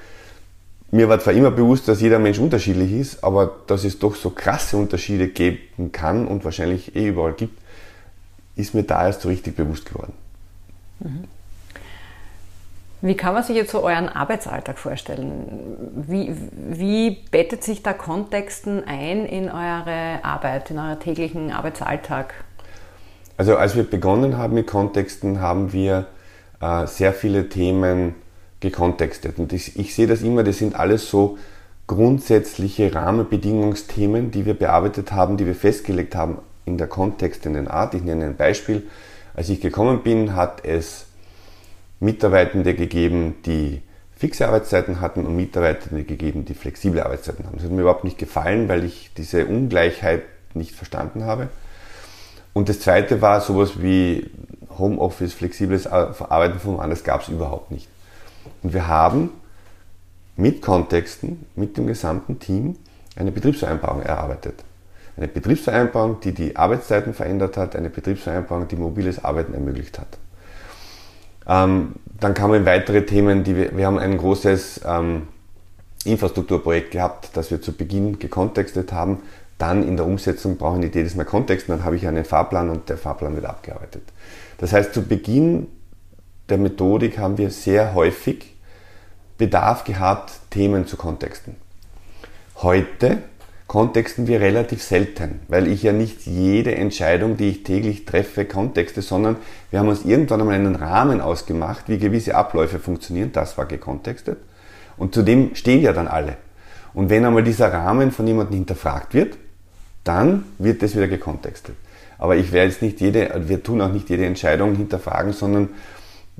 Mir 0.92 1.08
war 1.08 1.20
zwar 1.20 1.34
immer 1.34 1.50
bewusst, 1.52 1.86
dass 1.86 2.00
jeder 2.00 2.18
Mensch 2.18 2.38
unterschiedlich 2.38 2.92
ist, 2.92 3.22
aber 3.22 3.58
dass 3.66 3.84
es 3.84 3.98
doch 3.98 4.16
so 4.16 4.30
krasse 4.30 4.76
Unterschiede 4.76 5.28
geben 5.28 5.92
kann 5.92 6.26
und 6.26 6.44
wahrscheinlich 6.44 6.96
eh 6.96 7.08
überall 7.08 7.32
gibt, 7.32 7.58
ist 8.56 8.74
mir 8.74 8.82
da 8.82 9.06
erst 9.06 9.22
so 9.22 9.28
richtig 9.28 9.56
bewusst 9.56 9.86
geworden. 9.86 10.12
Mhm. 10.98 11.24
Wie 13.02 13.16
kann 13.16 13.32
man 13.32 13.42
sich 13.42 13.56
jetzt 13.56 13.70
so 13.70 13.82
euren 13.82 14.10
Arbeitsalltag 14.10 14.78
vorstellen? 14.78 16.04
Wie, 16.06 16.36
wie 16.52 17.10
bettet 17.30 17.64
sich 17.64 17.82
da 17.82 17.94
Kontexten 17.94 18.84
ein 18.84 19.24
in 19.24 19.48
eure 19.48 20.22
Arbeit, 20.22 20.70
in 20.70 20.78
euren 20.78 21.00
täglichen 21.00 21.50
Arbeitsalltag? 21.50 22.34
Also 23.38 23.56
als 23.56 23.74
wir 23.74 23.84
begonnen 23.84 24.36
haben 24.36 24.52
mit 24.52 24.66
Kontexten, 24.66 25.40
haben 25.40 25.72
wir 25.72 26.08
äh, 26.60 26.86
sehr 26.86 27.14
viele 27.14 27.48
Themen 27.48 28.16
gekontextet. 28.60 29.38
Und 29.38 29.52
ich, 29.52 29.78
ich 29.78 29.94
sehe 29.94 30.06
das 30.06 30.22
immer, 30.22 30.44
das 30.44 30.58
sind 30.58 30.74
alles 30.74 31.08
so 31.10 31.38
grundsätzliche 31.86 32.94
Rahmenbedingungsthemen, 32.94 34.30
die 34.30 34.46
wir 34.46 34.54
bearbeitet 34.54 35.12
haben, 35.12 35.36
die 35.36 35.46
wir 35.46 35.54
festgelegt 35.54 36.14
haben 36.14 36.38
in 36.64 36.78
der 36.78 36.86
Kontext, 36.86 37.46
in 37.46 37.54
den 37.54 37.68
Art. 37.68 37.94
Ich 37.94 38.02
nenne 38.02 38.26
ein 38.26 38.36
Beispiel. 38.36 38.84
Als 39.34 39.48
ich 39.48 39.60
gekommen 39.60 40.02
bin, 40.02 40.36
hat 40.36 40.64
es 40.64 41.06
Mitarbeitende 41.98 42.74
gegeben, 42.74 43.36
die 43.44 43.82
fixe 44.14 44.46
Arbeitszeiten 44.46 45.00
hatten 45.00 45.26
und 45.26 45.34
Mitarbeitende 45.34 46.04
gegeben, 46.04 46.44
die 46.44 46.54
flexible 46.54 47.02
Arbeitszeiten 47.02 47.46
haben. 47.46 47.56
Das 47.56 47.64
hat 47.64 47.72
mir 47.72 47.80
überhaupt 47.80 48.04
nicht 48.04 48.18
gefallen, 48.18 48.68
weil 48.68 48.84
ich 48.84 49.10
diese 49.16 49.46
Ungleichheit 49.46 50.22
nicht 50.54 50.72
verstanden 50.74 51.24
habe. 51.24 51.48
Und 52.52 52.68
das 52.68 52.80
zweite 52.80 53.22
war 53.22 53.40
sowas 53.40 53.82
wie 53.82 54.30
Homeoffice, 54.78 55.32
flexibles 55.32 55.86
Arbeiten 55.86 56.58
von 56.58 56.76
woanders 56.76 57.04
gab 57.04 57.22
es 57.22 57.28
überhaupt 57.28 57.70
nicht. 57.70 57.88
Und 58.62 58.74
wir 58.74 58.86
haben 58.88 59.30
mit 60.36 60.62
Kontexten, 60.62 61.46
mit 61.54 61.76
dem 61.76 61.86
gesamten 61.86 62.38
Team 62.38 62.76
eine 63.16 63.30
Betriebsvereinbarung 63.30 64.02
erarbeitet. 64.02 64.64
Eine 65.16 65.28
Betriebsvereinbarung, 65.28 66.20
die 66.20 66.32
die 66.32 66.56
Arbeitszeiten 66.56 67.14
verändert 67.14 67.56
hat, 67.56 67.76
eine 67.76 67.90
Betriebsvereinbarung, 67.90 68.68
die 68.68 68.76
mobiles 68.76 69.22
Arbeiten 69.22 69.52
ermöglicht 69.54 69.98
hat. 69.98 70.18
Ähm, 71.46 71.94
dann 72.18 72.34
kamen 72.34 72.64
weitere 72.64 73.04
Themen, 73.04 73.44
die 73.44 73.56
wir, 73.56 73.76
wir 73.76 73.86
haben 73.86 73.98
ein 73.98 74.16
großes 74.16 74.82
ähm, 74.86 75.28
Infrastrukturprojekt 76.04 76.92
gehabt, 76.92 77.30
das 77.34 77.50
wir 77.50 77.60
zu 77.60 77.72
Beginn 77.72 78.18
gekontextet 78.18 78.92
haben. 78.92 79.18
Dann 79.58 79.86
in 79.86 79.96
der 79.96 80.06
Umsetzung 80.06 80.56
brauchen 80.56 80.80
die 80.80 80.88
jedes 80.88 81.16
Mal 81.16 81.24
Kontext, 81.24 81.68
dann 81.68 81.84
habe 81.84 81.96
ich 81.96 82.06
einen 82.06 82.24
Fahrplan 82.24 82.70
und 82.70 82.88
der 82.88 82.96
Fahrplan 82.96 83.34
wird 83.34 83.44
abgearbeitet. 83.44 84.02
Das 84.58 84.72
heißt, 84.72 84.94
zu 84.94 85.02
Beginn 85.02 85.66
der 86.50 86.58
Methodik 86.58 87.18
haben 87.18 87.38
wir 87.38 87.50
sehr 87.50 87.94
häufig 87.94 88.54
Bedarf 89.38 89.84
gehabt, 89.84 90.32
Themen 90.50 90.86
zu 90.86 90.96
kontexten. 90.96 91.56
Heute 92.56 93.18
kontexten 93.66 94.26
wir 94.26 94.40
relativ 94.40 94.82
selten, 94.82 95.40
weil 95.48 95.68
ich 95.68 95.82
ja 95.82 95.92
nicht 95.92 96.26
jede 96.26 96.74
Entscheidung, 96.74 97.36
die 97.36 97.48
ich 97.48 97.62
täglich 97.62 98.04
treffe, 98.04 98.44
kontexte, 98.44 99.00
sondern 99.00 99.36
wir 99.70 99.78
haben 99.78 99.88
uns 99.88 100.04
irgendwann 100.04 100.40
einmal 100.40 100.56
einen 100.56 100.74
Rahmen 100.74 101.20
ausgemacht, 101.20 101.84
wie 101.86 101.98
gewisse 101.98 102.34
Abläufe 102.34 102.80
funktionieren, 102.80 103.30
das 103.32 103.56
war 103.56 103.66
gekontextet. 103.66 104.38
Und 104.96 105.14
zudem 105.14 105.54
stehen 105.54 105.80
ja 105.80 105.92
dann 105.92 106.08
alle. 106.08 106.36
Und 106.92 107.08
wenn 107.08 107.24
einmal 107.24 107.44
dieser 107.44 107.72
Rahmen 107.72 108.10
von 108.10 108.26
jemandem 108.26 108.56
hinterfragt 108.56 109.14
wird, 109.14 109.38
dann 110.04 110.44
wird 110.58 110.82
das 110.82 110.96
wieder 110.96 111.08
gekontextet. 111.08 111.76
Aber 112.18 112.36
ich 112.36 112.52
werde 112.52 112.70
jetzt 112.70 112.82
nicht 112.82 113.00
jede, 113.00 113.30
wir 113.46 113.62
tun 113.62 113.80
auch 113.80 113.92
nicht 113.92 114.10
jede 114.10 114.26
Entscheidung 114.26 114.74
hinterfragen, 114.74 115.32
sondern 115.32 115.70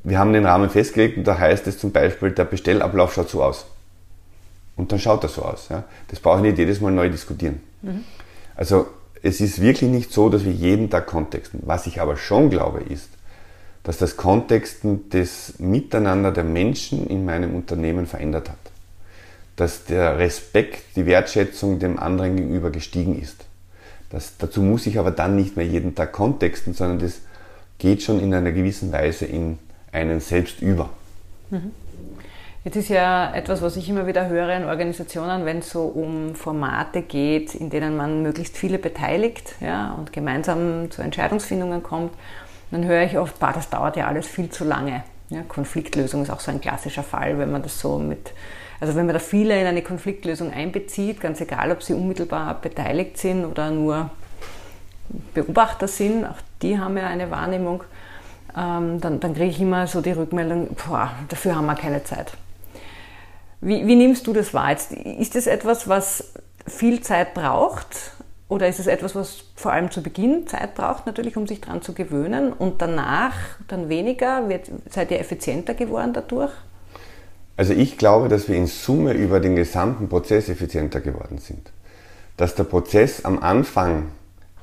wir 0.03 0.19
haben 0.19 0.33
den 0.33 0.47
Rahmen 0.47 0.71
festgelegt 0.71 1.19
und 1.19 1.25
da 1.25 1.39
heißt 1.39 1.67
es 1.67 1.79
zum 1.79 1.93
Beispiel, 1.93 2.31
der 2.31 2.45
Bestellablauf 2.45 3.15
schaut 3.15 3.29
so 3.29 3.43
aus. 3.43 3.67
Und 4.77 4.93
dann 4.93 4.99
schaut 4.99 5.23
das 5.25 5.35
so 5.35 5.43
aus. 5.43 5.69
Ja. 5.69 5.85
Das 6.09 6.21
brauche 6.21 6.39
ich 6.39 6.43
nicht 6.43 6.59
jedes 6.59 6.81
Mal 6.81 6.91
neu 6.91 7.11
diskutieren. 7.11 7.61
Mhm. 7.83 8.05
Also 8.55 8.87
es 9.23 9.41
ist 9.41 9.61
wirklich 9.61 9.91
nicht 9.91 10.13
so, 10.13 10.31
dass 10.31 10.45
wir 10.45 10.53
jeden 10.53 10.89
Tag 10.89 11.07
kontexten. 11.07 11.61
Was 11.65 11.87
ich 11.87 12.01
aber 12.01 12.17
schon 12.17 12.49
glaube, 12.49 12.81
ist, 12.81 13.11
dass 13.83 13.99
das 13.99 14.17
Kontexten 14.17 15.11
des 15.11 15.59
Miteinander 15.59 16.33
der 16.33 16.45
Menschen 16.45 17.07
in 17.07 17.25
meinem 17.25 17.55
Unternehmen 17.55 18.07
verändert 18.07 18.49
hat. 18.49 18.59
Dass 19.57 19.85
der 19.85 20.19
Respekt, 20.19 20.97
die 20.97 21.07
Wertschätzung 21.07 21.79
dem 21.79 21.99
anderen 21.99 22.37
gegenüber 22.37 22.71
gestiegen 22.71 23.21
ist. 23.21 23.45
Das, 24.09 24.37
dazu 24.39 24.63
muss 24.63 24.87
ich 24.87 24.99
aber 24.99 25.11
dann 25.11 25.37
nicht 25.37 25.57
mehr 25.57 25.67
jeden 25.67 25.95
Tag 25.95 26.13
kontexten, 26.13 26.75
sondern 26.75 26.99
das 26.99 27.21
geht 27.79 28.03
schon 28.03 28.21
in 28.21 28.35
einer 28.35 28.53
gewissen 28.53 28.93
Weise 28.93 29.25
in 29.27 29.59
einen 29.93 30.21
selbst 30.21 30.61
über. 30.63 30.91
Mhm. 31.51 31.73
Jetzt 32.63 32.77
ist 32.77 32.91
ja 32.91 33.33
etwas, 33.35 33.63
was 33.63 33.77
ich 33.77 33.89
immer 33.89 34.07
wieder 34.07 34.29
höre 34.29 34.55
in 34.55 34.65
Organisationen, 34.65 35.47
wenn 35.47 35.59
es 35.59 35.71
so 35.71 35.85
um 35.85 36.35
Formate 36.35 37.01
geht, 37.01 37.55
in 37.55 37.71
denen 37.71 37.97
man 37.97 38.23
möglichst 38.23 38.59
viele 38.59 38.79
beteiligt 38.79 39.55
ja, 39.61 39.95
und 39.95 40.13
gemeinsam 40.13 40.91
zu 40.91 41.01
Entscheidungsfindungen 41.01 41.83
kommt, 41.83 42.13
dann 42.71 42.85
höre 42.85 43.03
ich 43.03 43.17
oft, 43.17 43.39
bah, 43.39 43.53
das 43.55 43.71
dauert 43.71 43.97
ja 43.97 44.07
alles 44.07 44.27
viel 44.27 44.51
zu 44.51 44.65
lange. 44.65 45.05
Ja, 45.31 45.41
Konfliktlösung 45.43 46.23
ist 46.23 46.31
auch 46.31 46.41
so 46.41 46.51
ein 46.51 46.61
klassischer 46.61 47.03
Fall, 47.03 47.39
wenn 47.39 47.51
man 47.51 47.63
das 47.63 47.81
so 47.81 47.99
mit, 47.99 48.33
also 48.79 48.95
wenn 48.95 49.07
man 49.07 49.15
da 49.15 49.21
viele 49.21 49.59
in 49.59 49.67
eine 49.67 49.81
Konfliktlösung 49.81 50.53
einbezieht, 50.53 51.21
ganz 51.21 51.41
egal, 51.41 51.73
ob 51.73 51.83
sie 51.83 51.95
unmittelbar 51.95 52.61
beteiligt 52.61 53.17
sind 53.17 53.47
oder 53.47 53.71
nur 53.71 54.11
Beobachter 55.33 55.89
sind, 55.89 56.27
auch 56.27 56.39
die 56.61 56.79
haben 56.79 56.97
ja 56.99 57.07
eine 57.07 57.31
Wahrnehmung, 57.31 57.85
ähm, 58.57 59.01
dann, 59.01 59.21
dann 59.21 59.35
kriege 59.35 59.51
ich 59.51 59.61
immer 59.61 59.87
so 59.87 60.01
die 60.01 60.13
Rückmeldung, 60.13 60.69
boah, 60.87 61.11
dafür 61.29 61.57
haben 61.57 61.67
wir 61.67 61.75
keine 61.75 62.05
Zeit. 62.05 62.33
Wie, 63.61 63.87
wie 63.87 63.97
nimmst 63.97 64.27
du 64.27 64.33
das 64.33 64.55
wahr? 64.55 64.71
Jetzt, 64.71 64.93
ist 64.93 65.35
das 65.35 65.47
etwas, 65.47 65.89
was 65.89 66.33
viel 66.67 67.01
Zeit 67.01 67.35
braucht? 67.35 68.13
Oder 68.49 68.69
ist 68.69 68.81
es 68.81 68.87
etwas, 68.89 69.15
was 69.15 69.45
vor 69.55 69.73
allem 69.73 69.91
zu 69.91 70.03
Beginn 70.03 70.47
Zeit 70.49 70.75
braucht, 70.75 71.07
natürlich, 71.07 71.37
um 71.37 71.47
sich 71.47 71.61
daran 71.61 71.83
zu 71.83 71.93
gewöhnen 71.93 72.53
und 72.53 72.83
danach 72.83 73.35
dann 73.69 73.89
weniger? 73.89 74.49
Wird, 74.49 74.71
seid 74.89 75.11
ihr 75.13 75.21
effizienter 75.21 75.75
geworden 75.75 76.13
dadurch? 76.13 76.51
Also 77.57 77.75
ich 77.75 77.99
glaube, 77.99 78.29
dass 78.29 78.49
wir 78.49 78.57
in 78.57 78.67
Summe 78.67 79.13
über 79.13 79.39
den 79.39 79.55
gesamten 79.55 80.09
Prozess 80.09 80.49
effizienter 80.49 81.01
geworden 81.01 81.39
sind. 81.39 81.71
Dass 82.37 82.55
der 82.55 82.65
Prozess 82.65 83.25
am 83.25 83.39
Anfang 83.39 84.09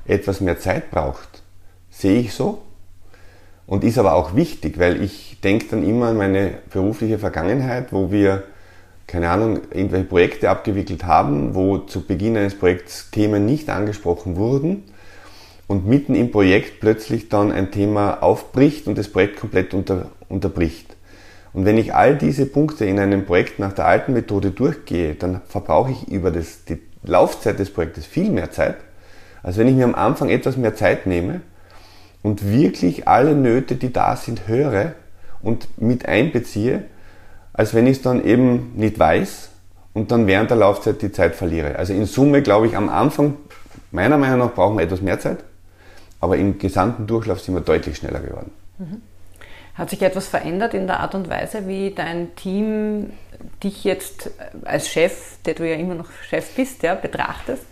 etwas 0.04 0.40
mehr 0.40 0.58
Zeit 0.58 0.90
braucht, 0.90 1.42
sehe 1.90 2.20
ich 2.20 2.34
so 2.34 2.62
und 3.68 3.84
ist 3.84 3.98
aber 3.98 4.14
auch 4.14 4.34
wichtig, 4.34 4.80
weil 4.80 5.00
ich 5.02 5.40
denke 5.44 5.66
dann 5.70 5.86
immer 5.86 6.08
an 6.08 6.16
meine 6.16 6.54
berufliche 6.72 7.18
Vergangenheit, 7.18 7.92
wo 7.92 8.10
wir 8.10 8.42
keine 9.06 9.30
Ahnung, 9.30 9.60
irgendwelche 9.72 10.04
Projekte 10.04 10.50
abgewickelt 10.50 11.04
haben, 11.04 11.54
wo 11.54 11.78
zu 11.78 12.06
Beginn 12.06 12.36
eines 12.36 12.54
Projekts 12.54 13.10
Themen 13.10 13.46
nicht 13.46 13.70
angesprochen 13.70 14.36
wurden 14.36 14.84
und 15.66 15.86
mitten 15.86 16.14
im 16.14 16.30
Projekt 16.30 16.80
plötzlich 16.80 17.30
dann 17.30 17.50
ein 17.50 17.70
Thema 17.70 18.22
aufbricht 18.22 18.86
und 18.86 18.98
das 18.98 19.08
Projekt 19.08 19.40
komplett 19.40 19.72
unter, 19.72 20.10
unterbricht. 20.28 20.94
Und 21.54 21.64
wenn 21.64 21.78
ich 21.78 21.94
all 21.94 22.16
diese 22.16 22.44
Punkte 22.44 22.84
in 22.84 22.98
einem 22.98 23.24
Projekt 23.24 23.58
nach 23.58 23.72
der 23.72 23.86
alten 23.86 24.12
Methode 24.12 24.50
durchgehe, 24.50 25.14
dann 25.14 25.40
verbrauche 25.46 25.92
ich 25.92 26.08
über 26.08 26.30
das, 26.30 26.64
die 26.66 26.78
Laufzeit 27.02 27.58
des 27.58 27.70
Projektes 27.70 28.04
viel 28.04 28.30
mehr 28.30 28.50
Zeit, 28.50 28.76
als 29.42 29.56
wenn 29.56 29.68
ich 29.68 29.74
mir 29.74 29.84
am 29.84 29.94
Anfang 29.94 30.28
etwas 30.28 30.58
mehr 30.58 30.74
Zeit 30.74 31.06
nehme 31.06 31.40
und 32.22 32.50
wirklich 32.50 33.08
alle 33.08 33.34
Nöte, 33.34 33.76
die 33.76 33.92
da 33.92 34.16
sind, 34.16 34.48
höre 34.48 34.94
und 35.42 35.68
mit 35.80 36.06
einbeziehe 36.06 36.84
als 37.58 37.74
wenn 37.74 37.88
ich 37.88 37.96
es 37.96 38.02
dann 38.02 38.24
eben 38.24 38.72
nicht 38.76 39.00
weiß 39.00 39.50
und 39.92 40.12
dann 40.12 40.28
während 40.28 40.48
der 40.48 40.56
Laufzeit 40.56 41.02
die 41.02 41.10
Zeit 41.10 41.34
verliere. 41.34 41.74
Also 41.74 41.92
in 41.92 42.06
Summe 42.06 42.40
glaube 42.40 42.68
ich 42.68 42.76
am 42.76 42.88
Anfang, 42.88 43.36
meiner 43.90 44.16
Meinung 44.16 44.38
nach, 44.38 44.54
brauchen 44.54 44.78
wir 44.78 44.84
etwas 44.84 45.02
mehr 45.02 45.18
Zeit, 45.18 45.38
aber 46.20 46.36
im 46.36 46.60
gesamten 46.60 47.08
Durchlauf 47.08 47.40
sind 47.40 47.56
wir 47.56 47.60
deutlich 47.60 47.96
schneller 47.96 48.20
geworden. 48.20 48.52
Mhm. 48.78 49.02
Hat 49.74 49.90
sich 49.90 50.00
etwas 50.02 50.28
verändert 50.28 50.72
in 50.72 50.86
der 50.86 51.00
Art 51.00 51.16
und 51.16 51.28
Weise, 51.28 51.66
wie 51.66 51.90
dein 51.90 52.36
Team 52.36 53.10
dich 53.64 53.82
jetzt 53.82 54.30
als 54.64 54.88
Chef, 54.88 55.38
der 55.44 55.54
du 55.54 55.68
ja 55.68 55.74
immer 55.74 55.96
noch 55.96 56.10
Chef 56.28 56.54
bist, 56.54 56.84
ja, 56.84 56.94
betrachtest? 56.94 57.64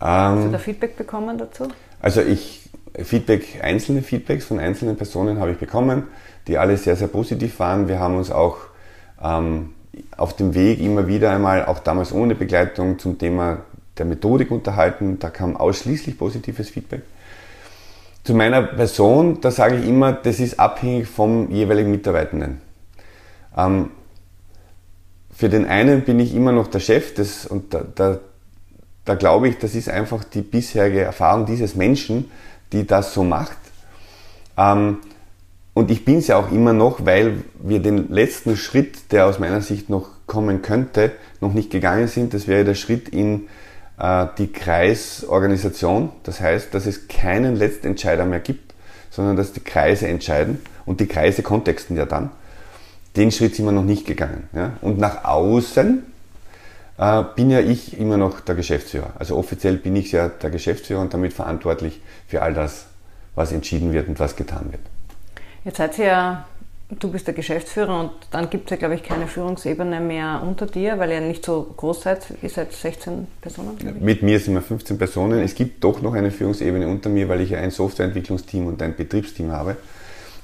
Ähm, 0.00 0.06
Hast 0.06 0.44
du 0.46 0.52
da 0.52 0.58
Feedback 0.58 0.96
bekommen 0.96 1.36
dazu? 1.36 1.68
Also 2.00 2.22
ich 2.22 2.69
Feedback, 2.98 3.60
einzelne 3.62 4.02
Feedbacks 4.02 4.44
von 4.44 4.58
einzelnen 4.58 4.96
Personen 4.96 5.38
habe 5.38 5.52
ich 5.52 5.58
bekommen, 5.58 6.04
die 6.46 6.58
alle 6.58 6.76
sehr, 6.76 6.96
sehr 6.96 7.08
positiv 7.08 7.58
waren. 7.60 7.88
Wir 7.88 7.98
haben 7.98 8.16
uns 8.16 8.30
auch 8.30 8.58
ähm, 9.22 9.70
auf 10.16 10.34
dem 10.36 10.54
Weg 10.54 10.80
immer 10.80 11.06
wieder 11.06 11.30
einmal, 11.30 11.66
auch 11.66 11.78
damals 11.78 12.12
ohne 12.12 12.34
Begleitung, 12.34 12.98
zum 12.98 13.18
Thema 13.18 13.58
der 13.98 14.06
Methodik 14.06 14.50
unterhalten. 14.50 15.18
Da 15.18 15.30
kam 15.30 15.56
ausschließlich 15.56 16.18
positives 16.18 16.70
Feedback. 16.70 17.02
Zu 18.24 18.34
meiner 18.34 18.62
Person, 18.62 19.40
da 19.40 19.50
sage 19.50 19.78
ich 19.78 19.88
immer, 19.88 20.12
das 20.12 20.40
ist 20.40 20.60
abhängig 20.60 21.08
vom 21.08 21.50
jeweiligen 21.50 21.90
Mitarbeitenden. 21.90 22.60
Ähm, 23.56 23.90
für 25.34 25.48
den 25.48 25.66
einen 25.66 26.02
bin 26.02 26.20
ich 26.20 26.34
immer 26.34 26.52
noch 26.52 26.66
der 26.66 26.80
Chef 26.80 27.14
das, 27.14 27.46
und 27.46 27.72
da, 27.72 27.82
da, 27.94 28.18
da 29.06 29.14
glaube 29.14 29.48
ich, 29.48 29.58
das 29.58 29.74
ist 29.74 29.88
einfach 29.88 30.22
die 30.22 30.42
bisherige 30.42 31.00
Erfahrung 31.00 31.46
dieses 31.46 31.74
Menschen, 31.74 32.30
die 32.72 32.86
das 32.86 33.14
so 33.14 33.24
macht. 33.24 33.58
Ähm, 34.56 34.98
und 35.74 35.90
ich 35.90 36.04
bin 36.04 36.18
es 36.18 36.26
ja 36.26 36.36
auch 36.36 36.50
immer 36.50 36.72
noch, 36.72 37.06
weil 37.06 37.44
wir 37.62 37.80
den 37.80 38.10
letzten 38.10 38.56
Schritt, 38.56 39.12
der 39.12 39.26
aus 39.26 39.38
meiner 39.38 39.60
Sicht 39.60 39.88
noch 39.88 40.08
kommen 40.26 40.62
könnte, 40.62 41.12
noch 41.40 41.52
nicht 41.52 41.70
gegangen 41.70 42.08
sind. 42.08 42.34
Das 42.34 42.46
wäre 42.46 42.64
der 42.64 42.74
Schritt 42.74 43.08
in 43.08 43.48
äh, 43.98 44.26
die 44.38 44.48
Kreisorganisation. 44.48 46.10
Das 46.24 46.40
heißt, 46.40 46.74
dass 46.74 46.86
es 46.86 47.08
keinen 47.08 47.56
Letztentscheider 47.56 48.24
mehr 48.24 48.40
gibt, 48.40 48.74
sondern 49.10 49.36
dass 49.36 49.52
die 49.52 49.60
Kreise 49.60 50.08
entscheiden 50.08 50.60
und 50.86 51.00
die 51.00 51.06
Kreise 51.06 51.42
kontexten 51.42 51.96
ja 51.96 52.04
dann. 52.04 52.30
Den 53.16 53.32
Schritt 53.32 53.56
sind 53.56 53.64
wir 53.64 53.72
noch 53.72 53.84
nicht 53.84 54.06
gegangen. 54.06 54.48
Ja? 54.52 54.74
Und 54.82 54.98
nach 54.98 55.24
außen 55.24 56.04
äh, 57.00 57.24
bin 57.34 57.50
ja 57.50 57.60
ich 57.60 57.98
immer 57.98 58.18
noch 58.18 58.40
der 58.40 58.54
Geschäftsführer. 58.54 59.12
Also 59.18 59.36
offiziell 59.36 59.76
bin 59.76 59.96
ich 59.96 60.12
ja 60.12 60.28
der 60.28 60.50
Geschäftsführer 60.50 61.00
und 61.00 61.14
damit 61.14 61.32
verantwortlich 61.32 62.00
für 62.28 62.42
all 62.42 62.52
das, 62.52 62.86
was 63.34 63.52
entschieden 63.52 63.92
wird 63.92 64.08
und 64.08 64.20
was 64.20 64.36
getan 64.36 64.66
wird. 64.70 64.82
Jetzt 65.64 65.78
seid 65.78 65.98
ihr 65.98 66.04
ja, 66.04 66.46
du 66.90 67.10
bist 67.10 67.26
der 67.26 67.32
Geschäftsführer 67.32 67.98
und 67.98 68.10
dann 68.30 68.50
gibt 68.50 68.66
es 68.66 68.72
ja, 68.72 68.76
glaube 68.76 68.96
ich, 68.96 69.02
keine 69.02 69.26
Führungsebene 69.26 70.00
mehr 70.00 70.42
unter 70.46 70.66
dir, 70.66 70.98
weil 70.98 71.10
ihr 71.10 71.22
nicht 71.22 71.44
so 71.44 71.72
groß 71.74 72.02
seid. 72.02 72.34
Ihr 72.42 72.50
seid 72.50 72.72
16 72.72 73.26
Personen? 73.40 73.78
Mit 74.00 74.22
mir 74.22 74.38
sind 74.38 74.54
wir 74.54 74.62
15 74.62 74.98
Personen. 74.98 75.40
Es 75.40 75.54
gibt 75.54 75.82
doch 75.82 76.02
noch 76.02 76.12
eine 76.12 76.30
Führungsebene 76.30 76.86
unter 76.86 77.08
mir, 77.08 77.30
weil 77.30 77.40
ich 77.40 77.50
ja 77.50 77.60
ein 77.60 77.70
Softwareentwicklungsteam 77.70 78.66
und 78.66 78.82
ein 78.82 78.94
Betriebsteam 78.94 79.52
habe 79.52 79.78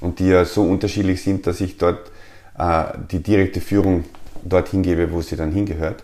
und 0.01 0.17
die 0.17 0.29
ja 0.29 0.43
so 0.43 0.63
unterschiedlich 0.63 1.21
sind, 1.21 1.45
dass 1.45 1.61
ich 1.61 1.77
dort 1.77 2.11
äh, 2.57 2.83
die 3.11 3.21
direkte 3.21 3.61
Führung 3.61 4.05
dorthin 4.43 4.81
gebe, 4.81 5.11
wo 5.11 5.21
sie 5.21 5.35
dann 5.35 5.51
hingehört. 5.51 6.03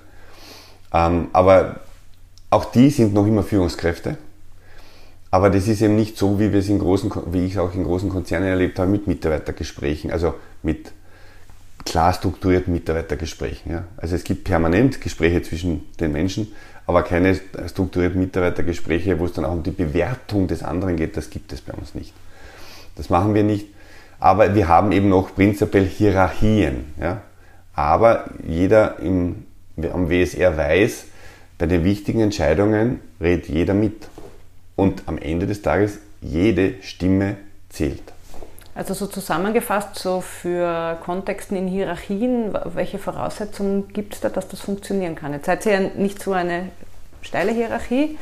Ähm, 0.94 1.28
aber 1.34 1.78
auch 2.50 2.66
die 2.66 2.90
sind 2.90 3.14
noch 3.14 3.26
immer 3.26 3.44
Führungskräfte 3.44 4.18
aber 5.34 5.50
das 5.50 5.68
ist 5.68 5.82
eben 5.82 5.96
nicht 5.96 6.16
so, 6.16 6.40
wie 6.40 6.54
wir 6.54 6.60
es 6.60 6.70
in 6.70 6.78
großen, 6.78 7.12
wie 7.32 7.48
ich 7.48 7.54
es 7.54 7.58
auch 7.58 7.74
in 7.74 7.84
großen 7.84 8.08
Konzernen 8.08 8.50
erlebt 8.50 8.78
habe, 8.78 8.92
mit 8.92 9.08
Mitarbeitergesprächen, 9.08 10.12
also 10.12 10.36
mit 10.62 10.92
klar 11.86 12.14
strukturierten 12.14 12.72
Mitarbeitergesprächen. 12.72 13.72
Ja. 13.72 13.86
Also 13.98 14.16
es 14.16 14.24
gibt 14.24 14.44
permanent 14.44 15.02
Gespräche 15.02 15.42
zwischen 15.42 15.86
den 16.00 16.12
Menschen, 16.12 16.52
aber 16.86 17.02
keine 17.02 17.34
strukturierten 17.68 18.22
Mitarbeitergespräche, 18.22 19.18
wo 19.18 19.26
es 19.26 19.34
dann 19.34 19.46
auch 19.46 19.54
um 19.54 19.64
die 19.64 19.72
Bewertung 19.72 20.48
des 20.48 20.62
anderen 20.62 20.98
geht, 20.98 21.18
das 21.18 21.32
gibt 21.32 21.52
es 21.52 21.62
bei 21.62 21.74
uns 21.74 21.96
nicht. 21.96 22.14
Das 22.96 23.10
machen 23.10 23.34
wir 23.34 23.44
nicht. 23.44 23.70
Aber 24.20 24.54
wir 24.54 24.68
haben 24.68 24.92
eben 24.92 25.10
noch 25.10 25.34
prinzipiell 25.34 25.88
Hierarchien. 25.88 26.94
Ja. 27.02 27.24
Aber 27.74 28.30
jeder 28.48 29.00
im, 29.00 29.48
am 29.78 30.10
WSR 30.10 30.58
weiß, 30.58 31.06
bei 31.58 31.66
den 31.66 31.84
wichtigen 31.84 32.22
Entscheidungen 32.22 33.00
redet 33.22 33.48
jeder 33.48 33.74
mit. 33.74 34.08
Und 34.76 35.04
am 35.06 35.18
Ende 35.18 35.46
des 35.46 35.62
Tages, 35.62 36.00
jede 36.22 36.82
Stimme 36.82 37.38
zählt. 37.70 38.02
Also 38.76 38.96
so 38.96 39.06
zusammengefasst, 39.06 40.00
so 40.00 40.22
für 40.22 40.98
Kontexten 41.04 41.56
in 41.56 41.68
Hierarchien, 41.68 42.54
welche 42.74 42.98
Voraussetzungen 42.98 43.88
gibt 43.90 44.16
es 44.16 44.22
da, 44.22 44.30
dass 44.30 44.48
das 44.48 44.62
funktionieren 44.62 45.16
kann? 45.16 45.32
Jetzt 45.32 45.46
seid 45.46 45.66
ihr 45.68 45.74
ja 45.74 45.80
nicht 45.96 46.22
so 46.22 46.34
eine 46.34 46.70
steile 47.22 47.52
Hierarchie, 47.52 48.18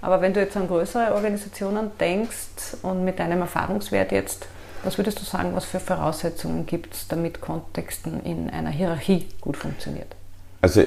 aber 0.00 0.22
wenn 0.22 0.32
du 0.32 0.40
jetzt 0.40 0.56
an 0.56 0.68
größere 0.68 1.14
Organisationen 1.14 1.90
denkst 2.00 2.78
und 2.82 3.04
mit 3.04 3.18
deinem 3.18 3.42
Erfahrungswert 3.42 4.10
jetzt, 4.12 4.46
was 4.82 4.96
würdest 4.96 5.20
du 5.20 5.24
sagen, 5.24 5.54
was 5.54 5.66
für 5.66 5.80
Voraussetzungen 5.80 6.64
gibt 6.64 6.94
es, 6.94 7.08
damit 7.08 7.42
Kontexten 7.42 8.24
in 8.24 8.48
einer 8.48 8.70
Hierarchie 8.70 9.28
gut 9.42 9.58
funktioniert? 9.58 10.16
Also 10.60 10.82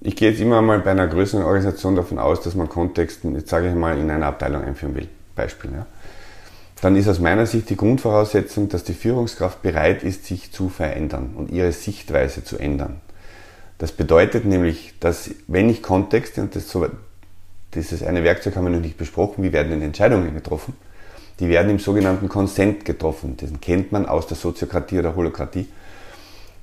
ich 0.00 0.16
gehe 0.16 0.30
jetzt 0.30 0.40
immer 0.40 0.62
mal 0.62 0.80
bei 0.80 0.90
einer 0.90 1.06
größeren 1.06 1.44
Organisation 1.44 1.94
davon 1.94 2.18
aus, 2.18 2.40
dass 2.40 2.54
man 2.54 2.68
Kontexten, 2.68 3.34
jetzt 3.36 3.50
sage 3.50 3.68
ich 3.68 3.74
mal, 3.74 3.98
in 3.98 4.10
einer 4.10 4.26
Abteilung 4.26 4.64
einführen 4.64 4.94
will. 4.94 5.08
Beispiel. 5.34 5.70
Ja. 5.72 5.86
Dann 6.80 6.96
ist 6.96 7.08
aus 7.08 7.20
meiner 7.20 7.46
Sicht 7.46 7.70
die 7.70 7.76
Grundvoraussetzung, 7.76 8.68
dass 8.68 8.82
die 8.82 8.94
Führungskraft 8.94 9.62
bereit 9.62 10.02
ist, 10.02 10.26
sich 10.26 10.50
zu 10.50 10.68
verändern 10.68 11.34
und 11.36 11.50
ihre 11.50 11.70
Sichtweise 11.70 12.42
zu 12.42 12.58
ändern. 12.58 13.00
Das 13.78 13.92
bedeutet 13.92 14.44
nämlich, 14.44 14.94
dass 14.98 15.30
wenn 15.46 15.70
ich 15.70 15.82
Kontexte, 15.82 16.40
und 16.40 16.56
das, 16.56 16.68
so, 16.68 16.86
dieses 17.74 18.02
eine 18.02 18.24
Werkzeug 18.24 18.56
haben 18.56 18.64
wir 18.64 18.70
noch 18.70 18.80
nicht 18.80 18.98
besprochen, 18.98 19.44
wie 19.44 19.52
werden 19.52 19.70
denn 19.70 19.82
Entscheidungen 19.82 20.34
getroffen? 20.34 20.74
Die 21.38 21.48
werden 21.48 21.70
im 21.70 21.78
sogenannten 21.78 22.28
Konsent 22.28 22.84
getroffen. 22.84 23.36
Den 23.36 23.60
kennt 23.60 23.92
man 23.92 24.06
aus 24.06 24.26
der 24.26 24.36
Soziokratie 24.36 24.98
oder 24.98 25.16
Holokratie. 25.16 25.66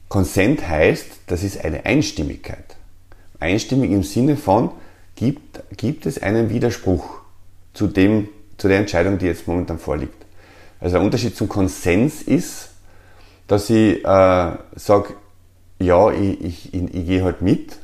Konsent 0.09 0.67
heißt, 0.67 1.05
das 1.27 1.43
ist 1.43 1.63
eine 1.63 1.85
Einstimmigkeit. 1.85 2.75
Einstimmig 3.39 3.91
im 3.91 4.03
Sinne 4.03 4.35
von, 4.35 4.71
gibt, 5.15 5.61
gibt 5.77 6.05
es 6.05 6.21
einen 6.21 6.49
Widerspruch 6.49 7.19
zu, 7.73 7.87
dem, 7.87 8.27
zu 8.57 8.67
der 8.67 8.79
Entscheidung, 8.79 9.19
die 9.19 9.27
jetzt 9.27 9.47
momentan 9.47 9.77
vorliegt. 9.77 10.25
Also 10.79 10.95
der 10.95 11.05
Unterschied 11.05 11.37
zum 11.37 11.47
Konsens 11.47 12.23
ist, 12.23 12.69
dass 13.47 13.69
ich 13.69 14.03
äh, 14.03 14.51
sage, 14.75 15.13
ja, 15.79 16.11
ich, 16.11 16.41
ich, 16.41 16.73
ich, 16.73 16.83
ich 16.95 17.05
gehe 17.05 17.23
halt 17.23 17.41
mit 17.41 17.77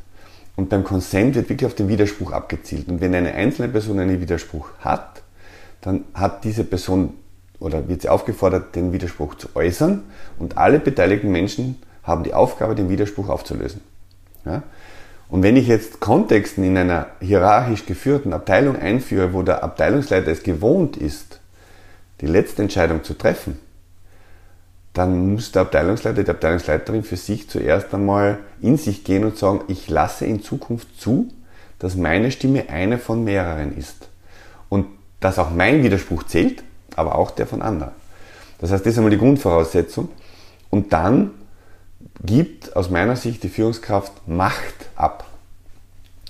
und 0.56 0.70
beim 0.70 0.84
Konsent 0.84 1.36
wird 1.36 1.50
wirklich 1.50 1.68
auf 1.68 1.76
den 1.76 1.90
Widerspruch 1.90 2.32
abgezielt. 2.32 2.88
Und 2.88 3.02
wenn 3.02 3.14
eine 3.14 3.34
einzelne 3.34 3.68
Person 3.70 4.00
einen 4.00 4.20
Widerspruch 4.20 4.70
hat, 4.80 5.22
dann 5.82 6.06
hat 6.14 6.44
diese 6.44 6.64
Person 6.64 7.14
oder 7.60 7.88
wird 7.88 8.02
sie 8.02 8.10
aufgefordert, 8.10 8.76
den 8.76 8.92
Widerspruch 8.92 9.36
zu 9.36 9.50
äußern 9.56 10.04
und 10.40 10.58
alle 10.58 10.80
beteiligten 10.80 11.32
Menschen 11.32 11.78
haben 12.06 12.24
die 12.24 12.34
Aufgabe, 12.34 12.76
den 12.76 12.90
Widerspruch 12.90 13.30
aufzulösen. 13.30 13.82
Ja? 14.46 14.64
Und 15.28 15.44
wenn 15.44 15.58
ich 15.58 15.68
jetzt 15.68 16.00
Kontexten 16.00 16.64
in 16.64 16.78
einer 16.78 17.08
hierarchisch 17.20 17.86
geführten 17.86 18.32
Abteilung 18.32 18.76
einführe, 18.76 19.34
wo 19.34 19.42
der 19.42 19.64
Abteilungsleiter 19.64 20.32
es 20.32 20.44
gewohnt 20.44 20.98
ist, 20.98 21.40
die 22.22 22.28
letzte 22.28 22.62
Entscheidung 22.62 23.04
zu 23.04 23.16
treffen, 23.16 23.60
dann 24.94 25.34
muss 25.34 25.52
der 25.52 25.64
Abteilungsleiter, 25.64 26.24
die 26.24 26.30
Abteilungsleiterin 26.30 27.04
für 27.04 27.18
sich 27.18 27.50
zuerst 27.50 27.94
einmal 27.94 28.38
in 28.62 28.78
sich 28.78 29.04
gehen 29.04 29.26
und 29.26 29.38
sagen, 29.38 29.62
ich 29.68 29.90
lasse 29.90 30.26
in 30.26 30.42
Zukunft 30.42 31.00
zu, 31.00 31.30
dass 31.80 31.96
meine 31.96 32.32
Stimme 32.32 32.70
eine 32.70 32.98
von 32.98 33.24
mehreren 33.24 33.76
ist. 33.76 34.08
Und 34.70 34.88
dass 35.20 35.38
auch 35.38 35.50
mein 35.50 35.84
Widerspruch 35.84 36.24
zählt, 36.24 36.64
aber 36.96 37.16
auch 37.16 37.32
der 37.32 37.46
von 37.46 37.62
anderen. 37.62 37.92
Das 38.60 38.72
heißt, 38.72 38.86
das 38.86 38.94
ist 38.94 38.98
einmal 38.98 39.12
die 39.12 39.18
Grundvoraussetzung. 39.18 40.08
Und 40.70 40.94
dann 40.94 41.32
gibt 42.24 42.76
aus 42.76 42.90
meiner 42.90 43.16
Sicht 43.16 43.44
die 43.44 43.50
Führungskraft 43.50 44.28
Macht 44.28 44.90
ab. 44.96 45.26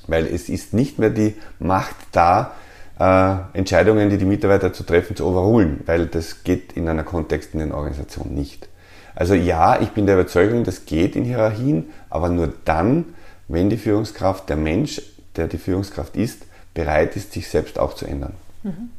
Weil 0.08 0.26
es 0.26 0.50
ist 0.50 0.74
nicht 0.74 1.00
mehr 1.00 1.10
die 1.10 1.36
Macht 1.60 1.96
da, 2.12 2.54
äh, 3.00 3.58
Entscheidungen, 3.58 4.10
die 4.10 4.18
die 4.18 4.26
Mitarbeiter 4.26 4.72
zu 4.74 4.84
treffen, 4.84 5.16
zu 5.16 5.26
overrulen, 5.26 5.82
weil 5.86 6.08
das 6.08 6.44
geht 6.44 6.74
in 6.74 6.88
einer 6.88 7.04
kontextenden 7.04 7.72
Organisation 7.72 8.34
nicht. 8.34 8.68
Also 9.16 9.34
ja, 9.34 9.80
ich 9.82 9.90
bin 9.90 10.06
der 10.06 10.16
Überzeugung, 10.16 10.64
das 10.64 10.86
geht 10.86 11.16
in 11.16 11.24
Hierarchien, 11.24 11.86
aber 12.10 12.30
nur 12.30 12.54
dann, 12.66 13.06
wenn 13.48 13.70
die 13.70 13.78
Führungskraft, 13.78 14.50
der 14.50 14.58
Mensch, 14.58 15.02
der 15.36 15.48
die 15.48 15.58
Führungskraft 15.58 16.16
ist, 16.18 16.44
bereit 16.74 17.16
ist, 17.16 17.32
sich 17.32 17.48
selbst 17.48 17.80
auch 17.80 17.94
zu 17.94 18.06
ändern. 18.06 18.34
Mhm. 18.64 18.90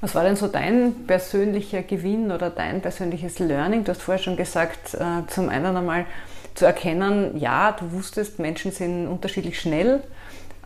Was 0.00 0.14
war 0.14 0.24
denn 0.24 0.36
so 0.36 0.48
dein 0.48 1.06
persönlicher 1.06 1.82
Gewinn 1.82 2.30
oder 2.30 2.50
dein 2.50 2.80
persönliches 2.80 3.38
Learning? 3.38 3.84
Du 3.84 3.90
hast 3.90 4.02
vorher 4.02 4.22
schon 4.22 4.36
gesagt, 4.36 4.94
äh, 4.94 5.26
zum 5.28 5.48
einen 5.48 5.76
einmal 5.76 6.06
zu 6.54 6.66
erkennen, 6.66 7.36
ja, 7.38 7.72
du 7.72 7.92
wusstest, 7.92 8.38
Menschen 8.38 8.70
sind 8.70 9.08
unterschiedlich 9.08 9.60
schnell, 9.60 10.02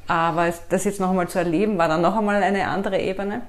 aber 0.06 0.52
das 0.68 0.84
jetzt 0.84 1.00
noch 1.00 1.10
einmal 1.10 1.28
zu 1.28 1.38
erleben, 1.38 1.78
war 1.78 1.88
dann 1.88 2.02
noch 2.02 2.16
einmal 2.16 2.42
eine 2.42 2.66
andere 2.68 3.00
Ebene. 3.00 3.42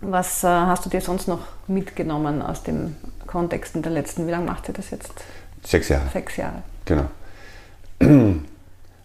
Was 0.00 0.44
äh, 0.44 0.48
hast 0.48 0.84
du 0.84 0.90
dir 0.90 1.00
sonst 1.00 1.26
noch 1.26 1.40
mitgenommen 1.66 2.42
aus 2.42 2.62
dem 2.62 2.96
Kontext 3.26 3.74
in 3.74 3.82
der 3.82 3.92
letzten, 3.92 4.26
wie 4.26 4.30
lange 4.30 4.46
macht 4.46 4.68
ihr 4.68 4.74
das 4.74 4.90
jetzt? 4.90 5.12
Sechs 5.64 5.88
Jahre. 5.88 6.08
Sechs 6.12 6.36
Jahre. 6.36 6.62
Genau. 6.84 7.06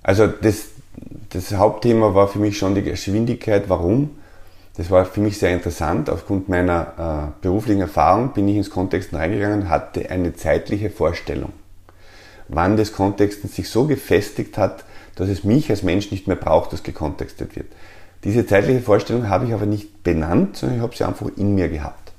Also 0.04 0.26
das, 0.26 0.70
das 1.30 1.54
Hauptthema 1.54 2.16
war 2.16 2.28
für 2.28 2.40
mich 2.40 2.58
schon 2.58 2.74
die 2.74 2.82
Geschwindigkeit. 2.82 3.70
Warum? 3.70 4.18
Das 4.78 4.90
war 4.90 5.06
für 5.06 5.20
mich 5.20 5.38
sehr 5.38 5.52
interessant. 5.52 6.10
Aufgrund 6.10 6.48
meiner 6.48 7.32
äh, 7.38 7.42
beruflichen 7.42 7.82
Erfahrung 7.82 8.34
bin 8.34 8.48
ich 8.48 8.56
ins 8.56 8.70
Kontexten 8.70 9.18
reingegangen, 9.18 9.70
hatte 9.70 10.10
eine 10.10 10.34
zeitliche 10.34 10.90
Vorstellung, 10.90 11.52
wann 12.48 12.78
das 12.78 12.94
Kontexten 12.94 13.50
sich 13.50 13.70
so 13.70 13.86
gefestigt 13.86 14.58
hat, 14.58 14.86
dass 15.16 15.28
es 15.28 15.44
mich 15.44 15.70
als 15.70 15.84
Mensch 15.84 16.12
nicht 16.12 16.28
mehr 16.28 16.38
braucht, 16.38 16.72
dass 16.72 16.84
gekontextet 16.84 17.56
wird. 17.56 17.68
Diese 18.24 18.46
zeitliche 18.46 18.82
Vorstellung 18.82 19.30
habe 19.30 19.46
ich 19.46 19.54
aber 19.54 19.66
nicht 19.66 20.04
benannt, 20.04 20.58
sondern 20.58 20.78
ich 20.78 20.84
habe 20.84 20.96
sie 20.96 21.04
einfach 21.04 21.28
in 21.36 21.56
mir 21.56 21.70
gehabt. 21.70 22.14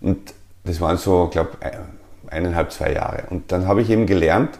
Und 0.00 0.32
das 0.64 0.80
waren 0.80 0.96
so, 0.96 1.28
glaube 1.28 1.50
ich, 1.60 2.32
eineinhalb, 2.32 2.72
zwei 2.72 2.92
Jahre. 2.92 3.24
Und 3.30 3.50
dann 3.52 3.66
habe 3.66 3.82
ich 3.82 3.90
eben 3.90 4.06
gelernt, 4.06 4.58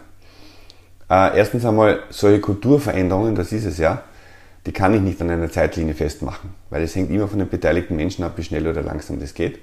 äh, 1.09 1.37
erstens 1.37 1.65
einmal 1.65 2.01
solche 2.09 2.39
Kulturveränderungen, 2.39 3.35
das 3.35 3.51
ist 3.51 3.65
es 3.65 3.77
ja, 3.77 4.03
die 4.65 4.71
kann 4.71 4.93
ich 4.93 5.01
nicht 5.01 5.21
an 5.21 5.29
einer 5.29 5.49
Zeitlinie 5.49 5.93
festmachen, 5.93 6.51
weil 6.69 6.83
es 6.83 6.95
hängt 6.95 7.09
immer 7.11 7.27
von 7.27 7.39
den 7.39 7.49
beteiligten 7.49 7.95
Menschen 7.95 8.23
ab, 8.23 8.33
wie 8.35 8.43
schnell 8.43 8.67
oder 8.67 8.81
langsam 8.81 9.19
das 9.19 9.33
geht. 9.33 9.59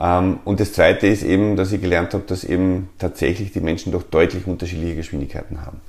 Ähm, 0.00 0.40
und 0.44 0.60
das 0.60 0.72
Zweite 0.72 1.06
ist 1.06 1.22
eben, 1.22 1.56
dass 1.56 1.72
ich 1.72 1.80
gelernt 1.80 2.14
habe, 2.14 2.24
dass 2.26 2.44
eben 2.44 2.90
tatsächlich 2.98 3.52
die 3.52 3.60
Menschen 3.60 3.92
doch 3.92 4.02
deutlich 4.02 4.46
unterschiedliche 4.46 4.96
Geschwindigkeiten 4.96 5.64
haben. 5.64 5.80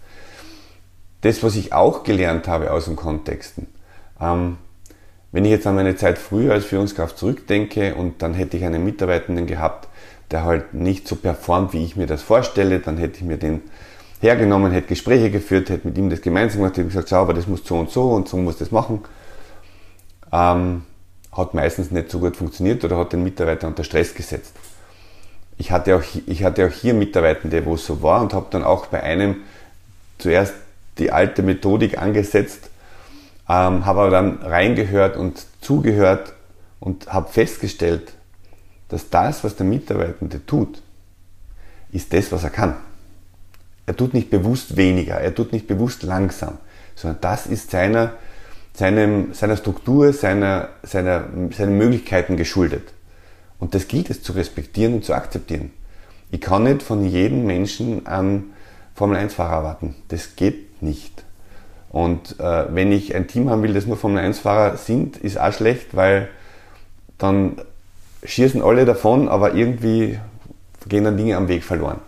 Das, 1.21 1.43
was 1.43 1.55
ich 1.55 1.73
auch 1.73 2.03
gelernt 2.03 2.47
habe 2.47 2.71
aus 2.71 2.85
den 2.85 2.95
Kontexten, 2.95 3.67
ähm, 4.21 4.57
wenn 5.31 5.45
ich 5.45 5.51
jetzt 5.51 5.67
an 5.67 5.75
meine 5.75 5.95
Zeit 5.95 6.17
früher 6.17 6.53
als 6.53 6.65
Führungskraft 6.65 7.17
zurückdenke 7.17 7.93
und 7.93 8.21
dann 8.21 8.33
hätte 8.33 8.57
ich 8.57 8.65
einen 8.65 8.83
Mitarbeitenden 8.83 9.45
gehabt, 9.45 9.87
der 10.31 10.43
halt 10.43 10.73
nicht 10.73 11.07
so 11.07 11.15
performt, 11.15 11.73
wie 11.73 11.83
ich 11.83 11.95
mir 11.95 12.07
das 12.07 12.21
vorstelle, 12.23 12.79
dann 12.79 12.97
hätte 12.97 13.17
ich 13.17 13.23
mir 13.23 13.37
den 13.37 13.61
hergenommen, 14.19 14.71
hätte 14.71 14.87
Gespräche 14.87 15.31
geführt, 15.31 15.69
hätte 15.69 15.87
mit 15.87 15.97
ihm 15.97 16.09
das 16.09 16.21
gemeinsam 16.21 16.61
gemacht, 16.61 16.77
hätte 16.77 16.87
gesagt, 16.87 17.09
schau, 17.09 17.21
aber 17.21 17.33
das 17.33 17.47
muss 17.47 17.63
so 17.63 17.77
und 17.77 17.89
so 17.89 18.11
und 18.11 18.27
so 18.27 18.37
muss 18.37 18.57
das 18.57 18.71
machen. 18.71 19.01
Ähm, 20.31 20.83
hat 21.31 21.53
meistens 21.53 21.91
nicht 21.91 22.09
so 22.09 22.19
gut 22.19 22.35
funktioniert 22.35 22.83
oder 22.83 22.97
hat 22.97 23.13
den 23.13 23.23
Mitarbeiter 23.23 23.67
unter 23.67 23.83
Stress 23.83 24.13
gesetzt. 24.13 24.53
Ich 25.57 25.71
hatte 25.71 25.95
auch, 25.95 26.03
ich 26.25 26.43
hatte 26.43 26.65
auch 26.67 26.71
hier 26.71 26.93
Mitarbeitende, 26.93 27.65
wo 27.65 27.75
es 27.75 27.85
so 27.85 28.01
war 28.01 28.21
und 28.21 28.33
habe 28.33 28.47
dann 28.49 28.63
auch 28.63 28.87
bei 28.87 29.03
einem 29.03 29.37
zuerst 30.17 30.53
die 30.97 31.11
alte 31.11 31.43
Methodik 31.43 31.97
angesetzt, 31.97 32.69
ähm, 33.47 33.85
habe 33.85 34.01
aber 34.01 34.09
dann 34.09 34.41
reingehört 34.41 35.17
und 35.17 35.45
zugehört 35.61 36.33
und 36.79 37.11
habe 37.11 37.31
festgestellt, 37.31 38.13
dass 38.89 39.09
das, 39.09 39.43
was 39.43 39.55
der 39.55 39.65
Mitarbeitende 39.65 40.45
tut, 40.45 40.81
ist 41.91 42.13
das, 42.13 42.31
was 42.31 42.43
er 42.43 42.49
kann. 42.49 42.75
Er 43.89 43.97
tut 43.97 44.13
nicht 44.13 44.29
bewusst 44.29 44.77
weniger, 44.77 45.15
er 45.15 45.33
tut 45.33 45.51
nicht 45.51 45.65
bewusst 45.65 46.03
langsam, 46.03 46.59
sondern 46.93 47.21
das 47.21 47.47
ist 47.47 47.71
seiner, 47.71 48.11
seinem, 48.71 49.33
seiner 49.33 49.57
Struktur, 49.57 50.13
seiner, 50.13 50.69
seiner, 50.83 51.23
seinen 51.49 51.75
Möglichkeiten 51.75 52.37
geschuldet. 52.37 52.93
Und 53.57 53.73
das 53.73 53.87
gilt 53.87 54.11
es 54.11 54.21
zu 54.21 54.33
respektieren 54.33 54.93
und 54.93 55.05
zu 55.05 55.15
akzeptieren. 55.15 55.71
Ich 56.29 56.39
kann 56.39 56.65
nicht 56.65 56.83
von 56.83 57.03
jedem 57.03 57.47
Menschen 57.47 58.05
einen 58.05 58.53
Formel-1-Fahrer 58.93 59.55
erwarten. 59.55 59.95
Das 60.09 60.35
geht 60.35 60.83
nicht. 60.83 61.23
Und 61.89 62.39
äh, 62.39 62.65
wenn 62.71 62.91
ich 62.91 63.15
ein 63.15 63.25
Team 63.25 63.49
haben 63.49 63.63
will, 63.63 63.73
das 63.73 63.87
nur 63.87 63.97
Formel-1-Fahrer 63.97 64.77
sind, 64.77 65.17
ist 65.17 65.39
auch 65.39 65.51
schlecht, 65.51 65.95
weil 65.95 66.29
dann 67.17 67.59
schießen 68.23 68.61
alle 68.61 68.85
davon, 68.85 69.27
aber 69.27 69.55
irgendwie 69.55 70.19
gehen 70.87 71.05
dann 71.05 71.17
Dinge 71.17 71.37
am 71.37 71.47
Weg 71.47 71.63
verloren. 71.63 72.01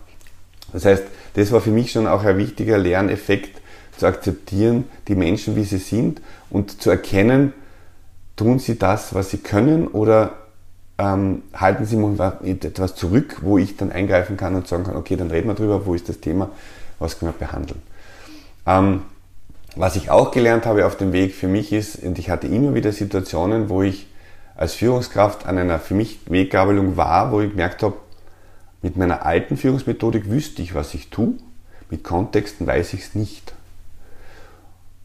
Das 0.72 0.84
heißt, 0.84 1.02
das 1.34 1.52
war 1.52 1.60
für 1.60 1.70
mich 1.70 1.92
schon 1.92 2.06
auch 2.06 2.24
ein 2.24 2.38
wichtiger 2.38 2.78
Lerneffekt, 2.78 3.62
zu 3.96 4.06
akzeptieren, 4.06 4.84
die 5.06 5.14
Menschen, 5.14 5.54
wie 5.54 5.64
sie 5.64 5.78
sind 5.78 6.20
und 6.50 6.82
zu 6.82 6.90
erkennen, 6.90 7.52
tun 8.36 8.58
sie 8.58 8.78
das, 8.78 9.14
was 9.14 9.30
sie 9.30 9.38
können 9.38 9.86
oder 9.86 10.32
ähm, 10.98 11.42
halten 11.54 11.84
sie 11.84 11.96
etwas 12.66 12.94
zurück, 12.94 13.38
wo 13.42 13.58
ich 13.58 13.76
dann 13.76 13.92
eingreifen 13.92 14.36
kann 14.36 14.54
und 14.54 14.66
sagen 14.66 14.84
kann, 14.84 14.96
okay, 14.96 15.16
dann 15.16 15.30
reden 15.30 15.48
wir 15.48 15.54
drüber, 15.54 15.86
wo 15.86 15.94
ist 15.94 16.08
das 16.08 16.20
Thema, 16.20 16.50
was 16.98 17.18
können 17.18 17.32
wir 17.32 17.46
behandeln. 17.46 17.80
Ähm, 18.66 19.02
was 19.76 19.96
ich 19.96 20.10
auch 20.10 20.30
gelernt 20.32 20.66
habe 20.66 20.86
auf 20.86 20.96
dem 20.96 21.12
Weg 21.12 21.34
für 21.34 21.48
mich 21.48 21.72
ist, 21.72 22.02
und 22.02 22.18
ich 22.18 22.28
hatte 22.28 22.46
immer 22.46 22.74
wieder 22.74 22.92
Situationen, 22.92 23.68
wo 23.68 23.82
ich 23.82 24.06
als 24.54 24.74
Führungskraft 24.74 25.46
an 25.46 25.58
einer 25.58 25.78
für 25.78 25.94
mich 25.94 26.20
Weggabelung 26.26 26.96
war, 26.96 27.32
wo 27.32 27.40
ich 27.40 27.50
gemerkt 27.50 27.82
habe, 27.82 27.96
mit 28.82 28.96
meiner 28.96 29.24
alten 29.24 29.56
Führungsmethodik 29.56 30.28
wüsste 30.28 30.60
ich, 30.60 30.74
was 30.74 30.94
ich 30.94 31.08
tue, 31.08 31.34
mit 31.90 32.04
Kontexten 32.04 32.66
weiß 32.66 32.94
ich 32.94 33.00
es 33.00 33.14
nicht. 33.14 33.54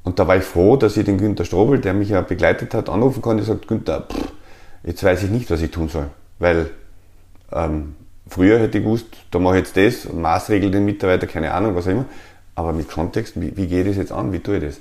Und 0.03 0.19
da 0.19 0.27
war 0.27 0.37
ich 0.37 0.43
froh, 0.43 0.77
dass 0.77 0.97
ich 0.97 1.05
den 1.05 1.17
Günter 1.17 1.45
Strobel, 1.45 1.79
der 1.79 1.93
mich 1.93 2.09
ja 2.09 2.21
begleitet 2.21 2.73
hat, 2.73 2.89
anrufen 2.89 3.21
konnte 3.21 3.43
und 3.43 3.47
sagt, 3.47 3.67
Günther, 3.67 4.07
pff, 4.09 4.31
jetzt 4.83 5.03
weiß 5.03 5.23
ich 5.23 5.29
nicht, 5.29 5.51
was 5.51 5.61
ich 5.61 5.69
tun 5.69 5.89
soll. 5.89 6.07
Weil 6.39 6.69
ähm, 7.51 7.95
früher 8.27 8.59
hätte 8.59 8.77
ich 8.77 8.83
gewusst, 8.83 9.07
da 9.31 9.39
mache 9.39 9.59
ich 9.59 9.65
jetzt 9.65 10.05
das, 10.05 10.13
Maßregel 10.13 10.71
den 10.71 10.85
Mitarbeiter, 10.85 11.27
keine 11.27 11.53
Ahnung, 11.53 11.75
was 11.75 11.87
auch 11.87 11.91
immer. 11.91 12.05
Aber 12.55 12.73
mit 12.73 12.89
Kontext, 12.89 13.39
wie, 13.39 13.55
wie 13.57 13.67
gehe 13.67 13.81
ich 13.81 13.87
das 13.89 13.97
jetzt 13.97 14.11
an, 14.11 14.31
wie 14.31 14.39
tue 14.39 14.57
ich 14.57 14.63
das? 14.63 14.79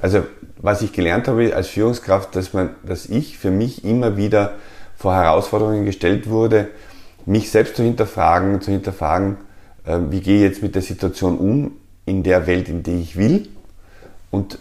Also 0.00 0.24
was 0.58 0.82
ich 0.82 0.92
gelernt 0.92 1.28
habe 1.28 1.54
als 1.54 1.68
Führungskraft, 1.68 2.34
dass, 2.36 2.52
man, 2.52 2.70
dass 2.82 3.06
ich 3.06 3.38
für 3.38 3.50
mich 3.50 3.84
immer 3.84 4.16
wieder 4.16 4.54
vor 4.96 5.14
Herausforderungen 5.14 5.84
gestellt 5.84 6.28
wurde, 6.28 6.68
mich 7.26 7.50
selbst 7.50 7.76
zu 7.76 7.82
hinterfragen, 7.82 8.60
zu 8.60 8.70
hinterfragen, 8.70 9.36
ähm, 9.86 10.10
wie 10.10 10.20
gehe 10.20 10.36
ich 10.36 10.42
jetzt 10.42 10.62
mit 10.62 10.74
der 10.74 10.82
Situation 10.82 11.38
um, 11.38 11.72
in 12.04 12.22
der 12.22 12.46
Welt, 12.46 12.68
in 12.68 12.82
die 12.82 13.00
ich 13.00 13.16
will 13.16 13.48
und 14.30 14.58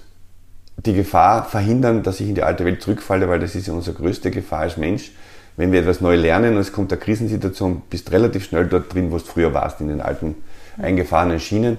die 0.77 0.93
Gefahr 0.93 1.45
verhindern, 1.45 2.03
dass 2.03 2.19
ich 2.19 2.27
in 2.27 2.35
die 2.35 2.43
alte 2.43 2.65
Welt 2.65 2.81
zurückfalle, 2.81 3.29
weil 3.29 3.39
das 3.39 3.55
ist 3.55 3.67
ja 3.67 3.73
unsere 3.73 3.95
größte 3.95 4.31
Gefahr 4.31 4.61
als 4.61 4.77
Mensch. 4.77 5.11
Wenn 5.57 5.71
wir 5.71 5.79
etwas 5.79 6.01
neu 6.01 6.15
lernen 6.15 6.55
und 6.55 6.59
es 6.59 6.73
kommt 6.73 6.91
eine 6.91 6.99
Krisensituation, 6.99 7.81
bist 7.89 8.11
relativ 8.11 8.43
schnell 8.43 8.67
dort 8.67 8.93
drin, 8.93 9.11
wo 9.11 9.17
du 9.17 9.23
früher 9.23 9.53
warst, 9.53 9.79
in 9.79 9.87
den 9.87 10.01
alten 10.01 10.35
eingefahrenen 10.77 11.39
Schienen. 11.39 11.77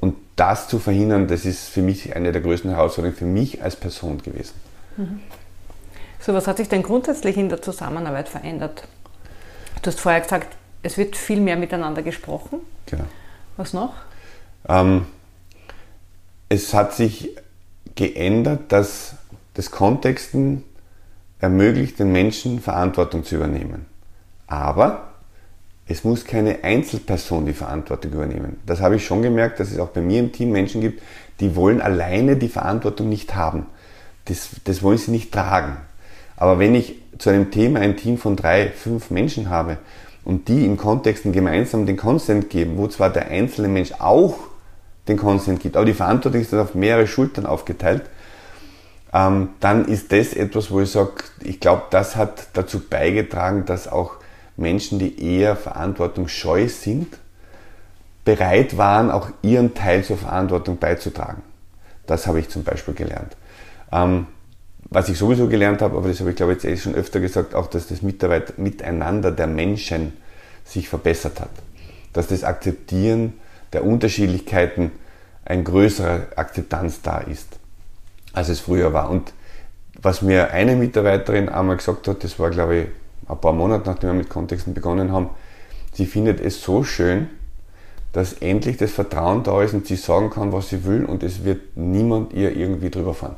Und 0.00 0.14
das 0.36 0.68
zu 0.68 0.78
verhindern, 0.78 1.28
das 1.28 1.44
ist 1.44 1.68
für 1.68 1.82
mich 1.82 2.16
eine 2.16 2.32
der 2.32 2.40
größten 2.40 2.70
Herausforderungen 2.70 3.18
für 3.18 3.26
mich 3.26 3.62
als 3.62 3.76
Person 3.76 4.22
gewesen. 4.22 4.54
Mhm. 4.96 5.20
So, 6.20 6.32
was 6.32 6.46
hat 6.46 6.56
sich 6.56 6.68
denn 6.68 6.82
grundsätzlich 6.82 7.36
in 7.36 7.48
der 7.48 7.60
Zusammenarbeit 7.60 8.28
verändert? 8.28 8.84
Du 9.82 9.88
hast 9.88 10.00
vorher 10.00 10.20
gesagt, 10.20 10.56
es 10.82 10.96
wird 10.96 11.16
viel 11.16 11.40
mehr 11.40 11.56
miteinander 11.56 12.02
gesprochen. 12.02 12.60
Genau. 12.86 13.04
Was 13.56 13.72
noch? 13.72 13.94
Ähm, 14.68 15.06
es 16.48 16.74
hat 16.74 16.94
sich 16.94 17.36
geändert, 17.94 18.72
dass 18.72 19.16
das 19.54 19.70
Kontexten 19.70 20.64
ermöglicht, 21.40 21.98
den 21.98 22.12
Menschen 22.12 22.60
Verantwortung 22.60 23.24
zu 23.24 23.36
übernehmen. 23.36 23.86
Aber 24.46 25.08
es 25.86 26.04
muss 26.04 26.24
keine 26.24 26.62
Einzelperson 26.64 27.46
die 27.46 27.52
Verantwortung 27.52 28.12
übernehmen. 28.12 28.60
Das 28.66 28.80
habe 28.80 28.96
ich 28.96 29.04
schon 29.04 29.22
gemerkt, 29.22 29.58
dass 29.58 29.70
es 29.70 29.78
auch 29.78 29.88
bei 29.88 30.00
mir 30.00 30.20
im 30.20 30.32
Team 30.32 30.52
Menschen 30.52 30.80
gibt, 30.80 31.02
die 31.40 31.56
wollen 31.56 31.80
alleine 31.80 32.36
die 32.36 32.48
Verantwortung 32.48 33.08
nicht 33.08 33.34
haben. 33.34 33.66
Das, 34.26 34.50
das 34.64 34.82
wollen 34.82 34.98
sie 34.98 35.10
nicht 35.10 35.32
tragen. 35.32 35.78
Aber 36.38 36.58
wenn 36.58 36.74
ich 36.74 36.94
zu 37.18 37.30
einem 37.30 37.50
Thema 37.50 37.80
ein 37.80 37.96
Team 37.96 38.16
von 38.16 38.36
drei, 38.36 38.68
fünf 38.68 39.10
Menschen 39.10 39.50
habe 39.50 39.78
und 40.24 40.48
die 40.48 40.64
im 40.64 40.76
Kontexten 40.76 41.32
gemeinsam 41.32 41.84
den 41.84 41.96
Consent 41.96 42.48
geben, 42.48 42.78
wo 42.78 42.86
zwar 42.86 43.10
der 43.10 43.28
einzelne 43.28 43.68
Mensch 43.68 43.92
auch 43.98 44.38
den 45.08 45.16
Consent 45.16 45.60
gibt, 45.60 45.76
aber 45.76 45.84
die 45.84 45.94
Verantwortung 45.94 46.40
ist 46.40 46.52
dann 46.52 46.60
auf 46.60 46.74
mehrere 46.74 47.06
Schultern 47.06 47.44
aufgeteilt, 47.44 48.02
ähm, 49.12 49.50
dann 49.60 49.86
ist 49.86 50.12
das 50.12 50.32
etwas, 50.32 50.70
wo 50.70 50.80
ich 50.80 50.90
sage, 50.90 51.12
ich 51.42 51.60
glaube, 51.60 51.82
das 51.90 52.14
hat 52.14 52.48
dazu 52.52 52.80
beigetragen, 52.80 53.64
dass 53.64 53.88
auch 53.88 54.12
Menschen, 54.56 54.98
die 54.98 55.20
eher 55.22 55.56
verantwortungsscheu 55.56 56.68
sind, 56.68 57.16
bereit 58.24 58.76
waren, 58.76 59.10
auch 59.10 59.30
ihren 59.42 59.74
Teil 59.74 60.04
zur 60.04 60.18
Verantwortung 60.18 60.76
beizutragen. 60.76 61.42
Das 62.06 62.26
habe 62.26 62.40
ich 62.40 62.48
zum 62.48 62.62
Beispiel 62.62 62.94
gelernt. 62.94 63.36
Ähm, 63.90 64.26
was 64.90 65.08
ich 65.08 65.18
sowieso 65.18 65.48
gelernt 65.48 65.82
habe, 65.82 65.96
aber 65.96 66.08
das 66.08 66.20
habe 66.20 66.30
ich 66.30 66.36
glaube 66.36 66.52
ich 66.52 66.62
jetzt 66.62 66.72
eh 66.72 66.76
schon 66.76 66.94
öfter 66.94 67.20
gesagt, 67.20 67.54
auch 67.54 67.66
dass 67.66 67.88
das 67.88 68.02
Miteinander 68.02 69.30
der 69.30 69.46
Menschen 69.46 70.14
sich 70.64 70.88
verbessert 70.88 71.40
hat. 71.40 71.50
Dass 72.12 72.28
das 72.28 72.44
Akzeptieren 72.44 73.34
der 73.72 73.84
Unterschiedlichkeiten 73.84 74.92
ein 75.44 75.64
größerer 75.64 76.28
Akzeptanz 76.36 77.02
da 77.02 77.18
ist, 77.18 77.58
als 78.32 78.48
es 78.48 78.60
früher 78.60 78.92
war. 78.92 79.10
Und 79.10 79.32
was 80.00 80.22
mir 80.22 80.52
eine 80.52 80.76
Mitarbeiterin 80.76 81.48
einmal 81.48 81.76
gesagt 81.76 82.08
hat, 82.08 82.24
das 82.24 82.38
war 82.38 82.50
glaube 82.50 82.76
ich 82.76 82.86
ein 83.28 83.38
paar 83.38 83.52
Monate 83.52 83.88
nachdem 83.90 84.10
wir 84.10 84.14
mit 84.14 84.30
Kontexten 84.30 84.72
begonnen 84.72 85.12
haben, 85.12 85.30
sie 85.92 86.06
findet 86.06 86.40
es 86.40 86.62
so 86.62 86.82
schön, 86.82 87.28
dass 88.12 88.32
endlich 88.34 88.78
das 88.78 88.92
Vertrauen 88.92 89.42
da 89.42 89.62
ist 89.62 89.74
und 89.74 89.86
sie 89.86 89.96
sagen 89.96 90.30
kann, 90.30 90.50
was 90.50 90.70
sie 90.70 90.84
will 90.86 91.04
und 91.04 91.22
es 91.22 91.44
wird 91.44 91.76
niemand 91.76 92.32
ihr 92.32 92.56
irgendwie 92.56 92.88
drüber 92.88 93.12
fahren. 93.12 93.36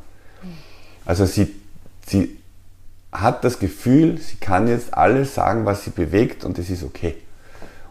Also 1.11 1.27
sie, 1.27 1.53
sie 2.07 2.39
hat 3.11 3.43
das 3.43 3.59
Gefühl, 3.59 4.19
sie 4.19 4.37
kann 4.37 4.69
jetzt 4.69 4.95
alles 4.95 5.35
sagen, 5.35 5.67
was 5.67 5.83
sie 5.83 5.91
bewegt 5.91 6.45
und 6.45 6.57
es 6.57 6.71
ist 6.71 6.85
okay. 6.85 7.17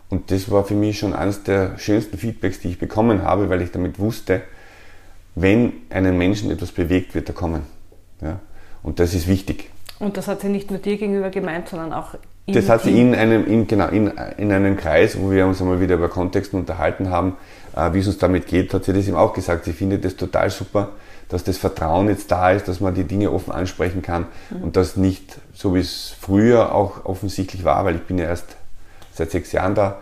Und 0.09 0.31
das 0.31 0.49
war 0.49 0.63
für 0.63 0.73
mich 0.73 0.99
schon 0.99 1.13
eines 1.13 1.43
der 1.43 1.77
schönsten 1.77 2.17
Feedbacks, 2.17 2.61
die 2.61 2.69
ich 2.69 2.79
bekommen 2.79 3.23
habe, 3.23 3.49
weil 3.49 3.61
ich 3.61 3.71
damit 3.71 3.99
wusste, 3.99 4.41
wenn 5.35 5.73
einen 5.89 6.17
Menschen 6.17 6.49
etwas 6.49 6.71
bewegt, 6.71 7.13
wird 7.13 7.27
er 7.27 7.35
kommen. 7.35 7.63
Ja? 8.21 8.39
Und 8.83 9.01
das 9.01 9.13
ist 9.13 9.27
wichtig. 9.27 9.69
Und 9.99 10.15
das 10.15 10.29
hat 10.29 10.39
sie 10.39 10.47
nicht 10.47 10.69
nur 10.69 10.79
dir 10.79 10.95
gegenüber 10.95 11.29
gemeint, 11.29 11.67
sondern 11.67 11.91
auch 11.91 12.15
Das 12.53 12.69
hat 12.69 12.83
sie 12.83 12.99
in 12.99 13.15
einem, 13.15 13.45
in, 13.45 13.67
genau, 13.67 13.87
in, 13.87 14.11
in 14.37 14.51
einem 14.51 14.77
Kreis, 14.77 15.19
wo 15.19 15.31
wir 15.31 15.45
uns 15.45 15.61
einmal 15.61 15.79
wieder 15.79 15.95
über 15.95 16.09
Kontexten 16.09 16.59
unterhalten 16.59 17.09
haben, 17.09 17.37
äh, 17.75 17.93
wie 17.93 17.99
es 17.99 18.07
uns 18.07 18.17
damit 18.17 18.47
geht, 18.47 18.73
hat 18.73 18.85
sie 18.85 18.93
das 18.93 19.07
ihm 19.07 19.15
auch 19.15 19.33
gesagt. 19.33 19.65
Sie 19.65 19.73
findet 19.73 20.05
das 20.05 20.15
total 20.15 20.49
super, 20.49 20.89
dass 21.29 21.43
das 21.43 21.57
Vertrauen 21.57 22.09
jetzt 22.09 22.31
da 22.31 22.51
ist, 22.51 22.67
dass 22.67 22.79
man 22.79 22.93
die 22.93 23.03
Dinge 23.03 23.31
offen 23.31 23.51
ansprechen 23.51 24.01
kann 24.01 24.25
mhm. 24.49 24.63
und 24.63 24.75
das 24.75 24.97
nicht, 24.97 25.39
so 25.53 25.75
wie 25.75 25.79
es 25.79 26.13
früher 26.19 26.73
auch 26.73 27.05
offensichtlich 27.05 27.63
war, 27.63 27.85
weil 27.85 27.95
ich 27.95 28.01
bin 28.01 28.17
ja 28.17 28.25
erst 28.25 28.55
seit 29.13 29.31
sechs 29.31 29.51
Jahren 29.51 29.75
da, 29.75 29.99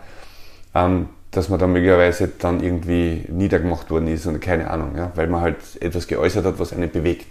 ähm, 0.74 1.08
dass 1.30 1.50
man 1.50 1.58
da 1.58 1.66
möglicherweise 1.66 2.28
dann 2.38 2.62
irgendwie 2.62 3.26
niedergemacht 3.28 3.90
worden 3.90 4.08
ist 4.08 4.26
und 4.26 4.40
keine 4.40 4.70
Ahnung, 4.70 4.96
ja, 4.96 5.12
weil 5.14 5.26
man 5.26 5.42
halt 5.42 5.56
etwas 5.80 6.06
geäußert 6.06 6.44
hat, 6.46 6.58
was 6.58 6.72
einen 6.72 6.90
bewegt. 6.90 7.26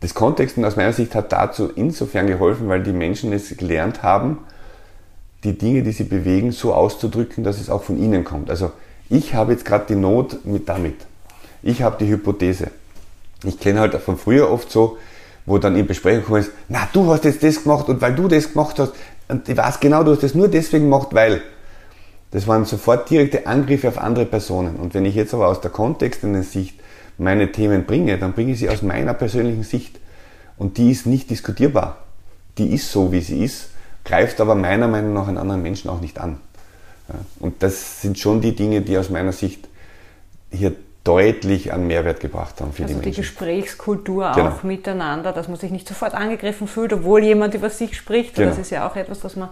Das 0.00 0.14
Kontexten 0.14 0.64
aus 0.64 0.76
meiner 0.76 0.92
Sicht 0.92 1.14
hat 1.14 1.32
dazu 1.32 1.70
insofern 1.74 2.26
geholfen, 2.26 2.68
weil 2.68 2.82
die 2.82 2.92
Menschen 2.92 3.32
es 3.32 3.56
gelernt 3.56 4.02
haben, 4.02 4.38
die 5.44 5.56
Dinge, 5.56 5.82
die 5.82 5.92
sie 5.92 6.04
bewegen, 6.04 6.52
so 6.52 6.72
auszudrücken, 6.72 7.44
dass 7.44 7.60
es 7.60 7.70
auch 7.70 7.82
von 7.82 7.98
ihnen 7.98 8.24
kommt. 8.24 8.50
Also 8.50 8.72
ich 9.08 9.34
habe 9.34 9.52
jetzt 9.52 9.64
gerade 9.64 9.86
die 9.88 9.96
Not 9.96 10.44
mit 10.44 10.68
damit. 10.68 11.06
Ich 11.62 11.82
habe 11.82 11.96
die 11.98 12.10
Hypothese. 12.10 12.68
Ich 13.44 13.58
kenne 13.58 13.80
halt 13.80 13.94
von 13.94 14.16
früher 14.16 14.50
oft 14.50 14.70
so, 14.70 14.98
wo 15.46 15.58
dann 15.58 15.76
in 15.76 15.86
Besprechung 15.86 16.24
kommt, 16.24 16.40
ist, 16.40 16.52
na, 16.68 16.88
du 16.92 17.10
hast 17.10 17.24
jetzt 17.24 17.42
das 17.42 17.62
gemacht 17.62 17.88
und 17.88 18.00
weil 18.00 18.14
du 18.14 18.28
das 18.28 18.52
gemacht 18.52 18.78
hast, 18.78 18.92
und 19.28 19.48
ich 19.48 19.56
weiß 19.56 19.80
genau, 19.80 20.04
du 20.04 20.12
hast 20.12 20.22
das 20.22 20.34
nur 20.34 20.48
deswegen 20.48 20.84
gemacht, 20.84 21.08
weil. 21.12 21.42
Das 22.30 22.46
waren 22.46 22.66
sofort 22.66 23.08
direkte 23.08 23.46
Angriffe 23.46 23.88
auf 23.88 23.96
andere 23.96 24.26
Personen. 24.26 24.76
Und 24.76 24.92
wenn 24.92 25.06
ich 25.06 25.14
jetzt 25.14 25.32
aber 25.32 25.48
aus 25.48 25.62
der 25.62 25.70
kontextenden 25.70 26.42
Sicht 26.42 26.78
meine 27.18 27.52
Themen 27.52 27.84
bringe, 27.84 28.16
dann 28.18 28.32
bringe 28.32 28.52
ich 28.52 28.60
sie 28.60 28.70
aus 28.70 28.82
meiner 28.82 29.14
persönlichen 29.14 29.64
Sicht. 29.64 29.98
Und 30.56 30.78
die 30.78 30.90
ist 30.90 31.06
nicht 31.06 31.30
diskutierbar. 31.30 31.98
Die 32.56 32.72
ist 32.72 32.90
so, 32.90 33.12
wie 33.12 33.20
sie 33.20 33.44
ist, 33.44 33.70
greift 34.04 34.40
aber 34.40 34.54
meiner 34.54 34.88
Meinung 34.88 35.12
nach 35.12 35.28
einen 35.28 35.38
anderen 35.38 35.62
Menschen 35.62 35.90
auch 35.90 36.00
nicht 36.00 36.18
an. 36.18 36.40
Und 37.40 37.62
das 37.62 38.02
sind 38.02 38.18
schon 38.18 38.40
die 38.40 38.54
Dinge, 38.54 38.82
die 38.82 38.98
aus 38.98 39.10
meiner 39.10 39.32
Sicht 39.32 39.68
hier 40.50 40.74
deutlich 41.04 41.72
an 41.72 41.86
Mehrwert 41.86 42.20
gebracht 42.20 42.60
haben 42.60 42.72
für 42.72 42.82
also 42.82 42.94
die 42.94 43.00
Menschen. 43.00 43.12
die 43.12 43.16
Gesprächskultur 43.16 44.32
genau. 44.34 44.48
auch 44.48 44.62
miteinander, 44.62 45.32
dass 45.32 45.48
man 45.48 45.56
sich 45.56 45.70
nicht 45.70 45.88
sofort 45.88 46.14
angegriffen 46.14 46.68
fühlt, 46.68 46.92
obwohl 46.92 47.24
jemand 47.24 47.54
über 47.54 47.70
sich 47.70 47.96
spricht. 47.96 48.34
Genau. 48.34 48.50
Das 48.50 48.58
ist 48.58 48.70
ja 48.70 48.86
auch 48.86 48.94
etwas, 48.94 49.24
was 49.24 49.36
man 49.36 49.48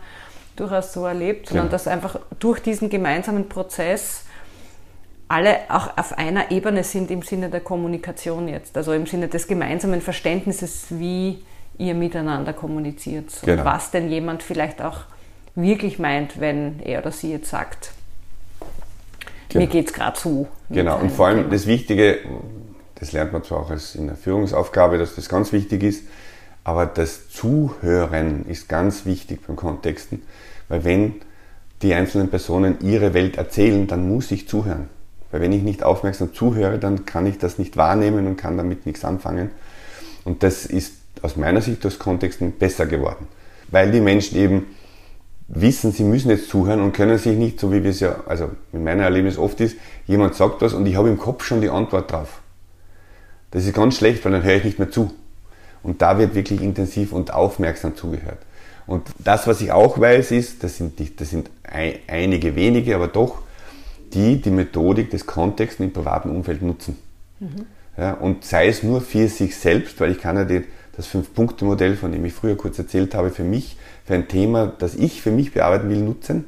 durchaus 0.54 0.92
so 0.92 1.06
erlebt, 1.06 1.48
sondern 1.48 1.66
genau. 1.66 1.72
dass 1.72 1.86
einfach 1.86 2.18
durch 2.38 2.60
diesen 2.60 2.90
gemeinsamen 2.90 3.48
Prozess 3.48 4.24
alle 5.28 5.58
auch 5.68 5.96
auf 5.96 6.16
einer 6.16 6.50
Ebene 6.50 6.84
sind 6.84 7.10
im 7.10 7.22
Sinne 7.22 7.50
der 7.50 7.60
Kommunikation 7.60 8.48
jetzt, 8.48 8.76
also 8.76 8.92
im 8.92 9.06
Sinne 9.06 9.28
des 9.28 9.46
gemeinsamen 9.46 10.00
Verständnisses, 10.00 10.86
wie 10.90 11.42
ihr 11.78 11.94
miteinander 11.94 12.52
kommuniziert 12.52 13.30
und 13.42 13.46
genau. 13.46 13.64
was 13.64 13.90
denn 13.90 14.08
jemand 14.08 14.42
vielleicht 14.42 14.80
auch 14.80 15.00
wirklich 15.54 15.98
meint, 15.98 16.40
wenn 16.40 16.80
er 16.80 17.00
oder 17.00 17.12
sie 17.12 17.32
jetzt 17.32 17.50
sagt, 17.50 17.90
Genau. 19.48 19.64
Mir 19.64 19.70
geht 19.70 19.86
es 19.88 19.92
gerade 19.92 20.18
so. 20.18 20.48
Genau, 20.70 20.98
und 20.98 21.10
vor 21.10 21.26
allem 21.28 21.38
Thema. 21.38 21.50
das 21.50 21.66
Wichtige, 21.66 22.18
das 22.96 23.12
lernt 23.12 23.32
man 23.32 23.44
zwar 23.44 23.60
auch 23.60 23.70
als 23.70 23.94
in 23.94 24.06
der 24.06 24.16
Führungsaufgabe, 24.16 24.98
dass 24.98 25.14
das 25.14 25.28
ganz 25.28 25.52
wichtig 25.52 25.82
ist, 25.82 26.04
aber 26.64 26.86
das 26.86 27.28
Zuhören 27.30 28.44
ist 28.46 28.68
ganz 28.68 29.06
wichtig 29.06 29.46
beim 29.46 29.56
Kontexten, 29.56 30.22
weil 30.68 30.84
wenn 30.84 31.14
die 31.82 31.94
einzelnen 31.94 32.28
Personen 32.28 32.78
ihre 32.80 33.14
Welt 33.14 33.36
erzählen, 33.36 33.86
dann 33.86 34.08
muss 34.08 34.30
ich 34.30 34.48
zuhören. 34.48 34.88
Weil 35.36 35.42
wenn 35.42 35.52
ich 35.52 35.62
nicht 35.62 35.82
aufmerksam 35.82 36.32
zuhöre, 36.32 36.78
dann 36.78 37.04
kann 37.04 37.26
ich 37.26 37.36
das 37.36 37.58
nicht 37.58 37.76
wahrnehmen 37.76 38.26
und 38.26 38.36
kann 38.38 38.56
damit 38.56 38.86
nichts 38.86 39.04
anfangen. 39.04 39.50
Und 40.24 40.42
das 40.42 40.64
ist 40.64 40.94
aus 41.20 41.36
meiner 41.36 41.60
Sicht 41.60 41.84
aus 41.84 41.98
Kontexten 41.98 42.52
besser 42.52 42.86
geworden. 42.86 43.28
Weil 43.70 43.90
die 43.90 44.00
Menschen 44.00 44.38
eben 44.38 44.66
wissen, 45.48 45.92
sie 45.92 46.04
müssen 46.04 46.30
jetzt 46.30 46.48
zuhören 46.48 46.80
und 46.80 46.94
können 46.94 47.18
sich 47.18 47.36
nicht, 47.36 47.60
so 47.60 47.70
wie 47.70 47.82
wir 47.82 47.90
es 47.90 48.00
ja, 48.00 48.16
also 48.26 48.50
in 48.72 48.82
meinem 48.82 49.00
Erlebnis 49.00 49.36
oft 49.36 49.60
ist, 49.60 49.76
jemand 50.06 50.36
sagt 50.36 50.62
was 50.62 50.72
und 50.72 50.86
ich 50.86 50.96
habe 50.96 51.10
im 51.10 51.18
Kopf 51.18 51.44
schon 51.44 51.60
die 51.60 51.68
Antwort 51.68 52.10
drauf. 52.10 52.40
Das 53.50 53.66
ist 53.66 53.74
ganz 53.74 53.98
schlecht, 53.98 54.24
weil 54.24 54.32
dann 54.32 54.42
höre 54.42 54.56
ich 54.56 54.64
nicht 54.64 54.78
mehr 54.78 54.90
zu. 54.90 55.10
Und 55.82 56.00
da 56.00 56.18
wird 56.18 56.34
wirklich 56.34 56.62
intensiv 56.62 57.12
und 57.12 57.34
aufmerksam 57.34 57.94
zugehört. 57.94 58.38
Und 58.86 59.06
das, 59.18 59.46
was 59.46 59.60
ich 59.60 59.70
auch 59.70 60.00
weiß, 60.00 60.30
ist, 60.30 60.64
das 60.64 60.78
sind, 60.78 60.98
das 61.20 61.28
sind 61.28 61.50
einige 62.06 62.56
wenige, 62.56 62.94
aber 62.94 63.08
doch, 63.08 63.42
die 64.16 64.40
die 64.40 64.50
Methodik 64.50 65.10
des 65.10 65.26
Kontexts 65.26 65.78
im 65.80 65.92
privaten 65.92 66.30
Umfeld 66.30 66.62
nutzen. 66.62 66.98
Mhm. 67.38 67.66
Ja, 67.96 68.14
und 68.14 68.44
sei 68.44 68.68
es 68.68 68.82
nur 68.82 69.00
für 69.00 69.28
sich 69.28 69.56
selbst, 69.56 70.00
weil 70.00 70.10
ich 70.10 70.18
kann 70.18 70.36
ja 70.36 70.44
die, 70.44 70.64
das 70.96 71.06
Fünf-Punkte-Modell, 71.06 71.96
von 71.96 72.12
dem 72.12 72.24
ich 72.24 72.32
früher 72.32 72.56
kurz 72.56 72.78
erzählt 72.78 73.14
habe, 73.14 73.30
für 73.30 73.44
mich 73.44 73.76
für 74.04 74.14
ein 74.14 74.28
Thema, 74.28 74.72
das 74.78 74.94
ich 74.94 75.22
für 75.22 75.30
mich 75.30 75.52
bearbeiten 75.52 75.88
will, 75.88 76.00
nutzen. 76.00 76.44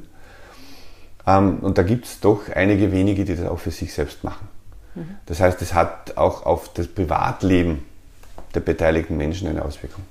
Ähm, 1.27 1.59
und 1.59 1.77
da 1.77 1.83
gibt 1.83 2.05
es 2.05 2.19
doch 2.19 2.49
einige 2.53 2.91
wenige, 2.91 3.25
die 3.25 3.35
das 3.35 3.45
auch 3.45 3.59
für 3.59 3.71
sich 3.71 3.93
selbst 3.93 4.23
machen. 4.23 4.47
Mhm. 4.95 5.17
Das 5.25 5.39
heißt, 5.39 5.61
es 5.61 5.73
hat 5.73 6.17
auch 6.17 6.45
auf 6.45 6.73
das 6.73 6.87
Privatleben 6.87 7.83
der 8.55 8.61
beteiligten 8.61 9.17
Menschen 9.17 9.47
eine 9.47 9.63
Auswirkung. 9.63 10.03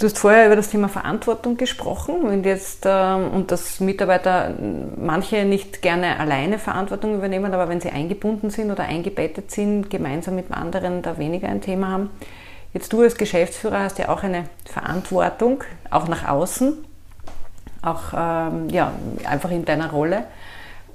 Du 0.00 0.06
hast 0.06 0.18
vorher 0.18 0.46
über 0.46 0.56
das 0.56 0.70
Thema 0.70 0.88
Verantwortung 0.88 1.58
gesprochen 1.58 2.22
und 2.22 2.46
jetzt 2.46 2.86
ähm, 2.86 3.32
und 3.32 3.50
dass 3.50 3.80
Mitarbeiter 3.80 4.54
manche 4.96 5.44
nicht 5.44 5.82
gerne 5.82 6.18
alleine 6.18 6.58
Verantwortung 6.58 7.16
übernehmen, 7.16 7.52
aber 7.52 7.68
wenn 7.68 7.82
sie 7.82 7.90
eingebunden 7.90 8.48
sind 8.48 8.70
oder 8.70 8.84
eingebettet 8.84 9.50
sind, 9.50 9.90
gemeinsam 9.90 10.36
mit 10.36 10.50
anderen 10.52 11.02
da 11.02 11.18
weniger 11.18 11.48
ein 11.48 11.60
Thema 11.60 11.88
haben. 11.88 12.08
Jetzt 12.72 12.94
du 12.94 13.02
als 13.02 13.18
Geschäftsführer 13.18 13.80
hast 13.80 13.98
ja 13.98 14.08
auch 14.08 14.22
eine 14.22 14.44
Verantwortung, 14.64 15.64
auch 15.90 16.08
nach 16.08 16.26
außen, 16.26 16.78
auch 17.82 18.14
ähm, 18.16 18.70
ja, 18.70 18.94
einfach 19.28 19.50
in 19.50 19.66
deiner 19.66 19.90
Rolle. 19.90 20.24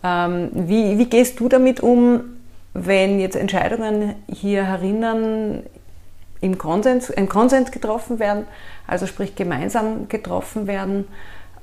Ähm, 0.04 0.50
wie, 0.52 0.98
wie 0.98 1.06
gehst 1.06 1.40
du 1.40 1.48
damit 1.48 1.80
um, 1.80 2.22
wenn 2.74 3.20
jetzt 3.20 3.36
Entscheidungen 3.36 4.16
hier 4.28 4.66
herinnen 4.66 5.62
im 6.42 6.58
Konsens, 6.58 7.10
im 7.10 7.30
Konsens 7.30 7.72
getroffen 7.72 8.20
werden, 8.20 8.46
also 8.88 9.08
sprich 9.08 9.36
gemeinsam 9.36 10.08
getroffen 10.08 10.68
werden. 10.68 11.06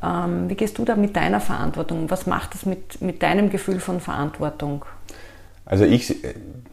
Ähm, 0.02 0.48
wie 0.48 0.54
gehst 0.54 0.78
du 0.78 0.84
da 0.84 0.96
mit 0.96 1.16
deiner 1.16 1.40
Verantwortung? 1.40 2.10
Was 2.10 2.26
macht 2.26 2.54
das 2.54 2.66
mit, 2.66 3.00
mit 3.00 3.22
deinem 3.22 3.50
Gefühl 3.50 3.80
von 3.80 4.00
Verantwortung? 4.00 4.84
Also 5.64 5.84
ich, 5.84 6.16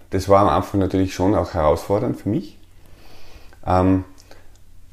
das 0.09 0.27
war 0.29 0.41
am 0.41 0.49
Anfang 0.49 0.79
natürlich 0.79 1.13
schon 1.13 1.35
auch 1.35 1.53
herausfordernd 1.53 2.19
für 2.19 2.29
mich. 2.29 2.57
Ähm, 3.65 4.03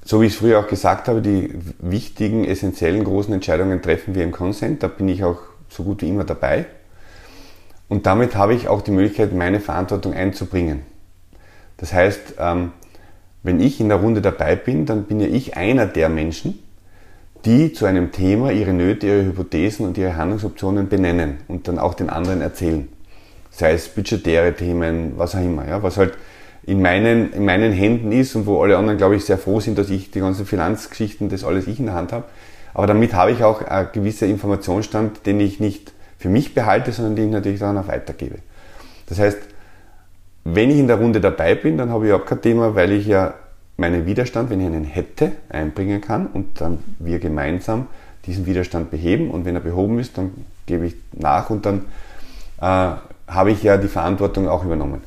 so 0.04 0.20
wie 0.20 0.26
ich 0.26 0.34
es 0.34 0.38
früher 0.38 0.60
auch 0.60 0.68
gesagt 0.68 1.08
habe, 1.08 1.20
die 1.22 1.52
wichtigen, 1.80 2.44
essentiellen, 2.44 3.02
großen 3.02 3.34
Entscheidungen 3.34 3.82
treffen 3.82 4.14
wir 4.14 4.22
im 4.22 4.32
Konsent. 4.32 4.82
Da 4.82 4.88
bin 4.88 5.08
ich 5.08 5.24
auch 5.24 5.38
so 5.68 5.82
gut 5.82 6.02
wie 6.02 6.08
immer 6.08 6.24
dabei. 6.24 6.66
Und 7.88 8.06
damit 8.06 8.36
habe 8.36 8.54
ich 8.54 8.68
auch 8.68 8.82
die 8.82 8.90
Möglichkeit, 8.90 9.32
meine 9.32 9.60
Verantwortung 9.60 10.12
einzubringen. 10.12 10.82
Das 11.76 11.92
heißt, 11.92 12.34
ähm, 12.38 12.72
wenn 13.42 13.60
ich 13.60 13.80
in 13.80 13.88
der 13.88 13.98
Runde 13.98 14.20
dabei 14.20 14.56
bin, 14.56 14.86
dann 14.86 15.04
bin 15.04 15.20
ja 15.20 15.26
ich 15.26 15.56
einer 15.56 15.86
der 15.86 16.08
Menschen, 16.08 16.58
die 17.44 17.72
zu 17.72 17.86
einem 17.86 18.10
Thema 18.10 18.50
ihre 18.50 18.72
Nöte, 18.72 19.06
ihre 19.06 19.24
Hypothesen 19.24 19.86
und 19.86 19.96
ihre 19.96 20.16
Handlungsoptionen 20.16 20.88
benennen 20.88 21.38
und 21.46 21.68
dann 21.68 21.78
auch 21.78 21.94
den 21.94 22.10
anderen 22.10 22.40
erzählen. 22.40 22.88
Sei 23.50 23.72
es 23.72 23.88
budgetäre 23.88 24.54
Themen, 24.54 25.12
was 25.16 25.34
auch 25.34 25.40
immer, 25.40 25.66
ja, 25.66 25.82
was 25.82 25.96
halt 25.96 26.14
in 26.64 26.82
meinen, 26.82 27.32
in 27.32 27.44
meinen 27.44 27.72
Händen 27.72 28.10
ist 28.10 28.34
und 28.34 28.46
wo 28.46 28.60
alle 28.60 28.76
anderen, 28.76 28.98
glaube 28.98 29.14
ich, 29.14 29.24
sehr 29.24 29.38
froh 29.38 29.60
sind, 29.60 29.78
dass 29.78 29.88
ich 29.88 30.10
die 30.10 30.18
ganzen 30.18 30.44
Finanzgeschichten, 30.44 31.28
das 31.28 31.44
alles 31.44 31.68
ich 31.68 31.78
in 31.78 31.86
der 31.86 31.94
Hand 31.94 32.12
habe. 32.12 32.24
Aber 32.74 32.88
damit 32.88 33.14
habe 33.14 33.30
ich 33.30 33.44
auch 33.44 33.62
einen 33.62 33.88
gewissen 33.92 34.28
Informationsstand, 34.28 35.24
den 35.24 35.38
ich 35.40 35.60
nicht 35.60 35.92
für 36.18 36.28
mich 36.28 36.54
behalte, 36.54 36.90
sondern 36.90 37.14
den 37.14 37.26
ich 37.26 37.32
natürlich 37.32 37.60
dann 37.60 37.78
auch 37.78 37.88
weitergebe. 37.88 38.38
Das 39.08 39.20
heißt, 39.20 39.38
wenn 40.54 40.70
ich 40.70 40.78
in 40.78 40.86
der 40.86 40.96
Runde 40.96 41.20
dabei 41.20 41.56
bin, 41.56 41.76
dann 41.76 41.90
habe 41.90 42.06
ich 42.06 42.12
auch 42.12 42.24
kein 42.24 42.40
Thema, 42.40 42.76
weil 42.76 42.92
ich 42.92 43.06
ja 43.06 43.34
meinen 43.76 44.06
Widerstand, 44.06 44.48
wenn 44.48 44.60
ich 44.60 44.66
einen 44.66 44.84
hätte, 44.84 45.32
einbringen 45.48 46.00
kann 46.00 46.28
und 46.28 46.60
dann 46.60 46.78
wir 47.00 47.18
gemeinsam 47.18 47.88
diesen 48.26 48.46
Widerstand 48.46 48.92
beheben. 48.92 49.30
Und 49.30 49.44
wenn 49.44 49.56
er 49.56 49.60
behoben 49.60 49.98
ist, 49.98 50.16
dann 50.16 50.30
gebe 50.66 50.86
ich 50.86 50.94
nach 51.12 51.50
und 51.50 51.66
dann 51.66 51.86
äh, 52.60 52.90
habe 53.26 53.50
ich 53.50 53.64
ja 53.64 53.76
die 53.76 53.88
Verantwortung 53.88 54.48
auch 54.48 54.64
übernommen. 54.64 55.02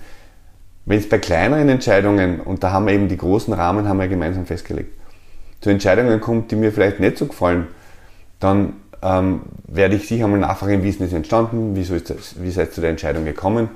Wenn 0.86 1.00
es 1.00 1.08
bei 1.08 1.20
kleineren 1.20 1.70
Entscheidungen, 1.70 2.42
und 2.42 2.64
da 2.64 2.72
haben 2.72 2.88
wir 2.88 2.94
eben 2.94 3.08
die 3.08 3.18
großen 3.18 3.54
Rahmen, 3.54 3.88
haben 3.88 4.00
wir 4.00 4.10
gemeinsam 4.10 4.46
festgelegt, 4.46 4.92
zu 5.62 5.70
Entscheidungen 5.70 6.20
kommt, 6.20 6.52
die 6.52 6.58
mir 6.58 6.74
vielleicht 6.74 7.00
nicht 7.00 7.18
so 7.18 7.28
gefallen, 7.28 7.68
dann 8.42 8.74
ähm, 9.02 9.42
werde 9.68 9.96
ich 9.96 10.08
sicher 10.08 10.28
mal 10.28 10.38
nachfragen, 10.38 10.84
wie 10.84 10.90
ist 10.90 11.00
das 11.00 11.14
entstanden, 11.14 11.72
wieso 11.76 11.96
ist 11.96 12.10
das, 12.10 12.36
wie 12.42 12.52
seid 12.52 12.70
ihr 12.70 12.74
zu 12.74 12.82
der 12.82 12.90
Entscheidung 12.90 13.24
gekommen 13.24 13.70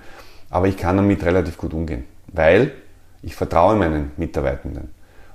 aber 0.54 0.68
ich 0.68 0.78
kann 0.78 0.98
damit 0.98 1.26
relativ 1.26 1.58
gut 1.58 1.74
umgehen, 1.74 2.04
weil 2.28 2.74
ich 3.24 3.34
vertraue 3.36 3.76
meinen 3.76 4.12
Mitarbeitenden. 4.18 4.90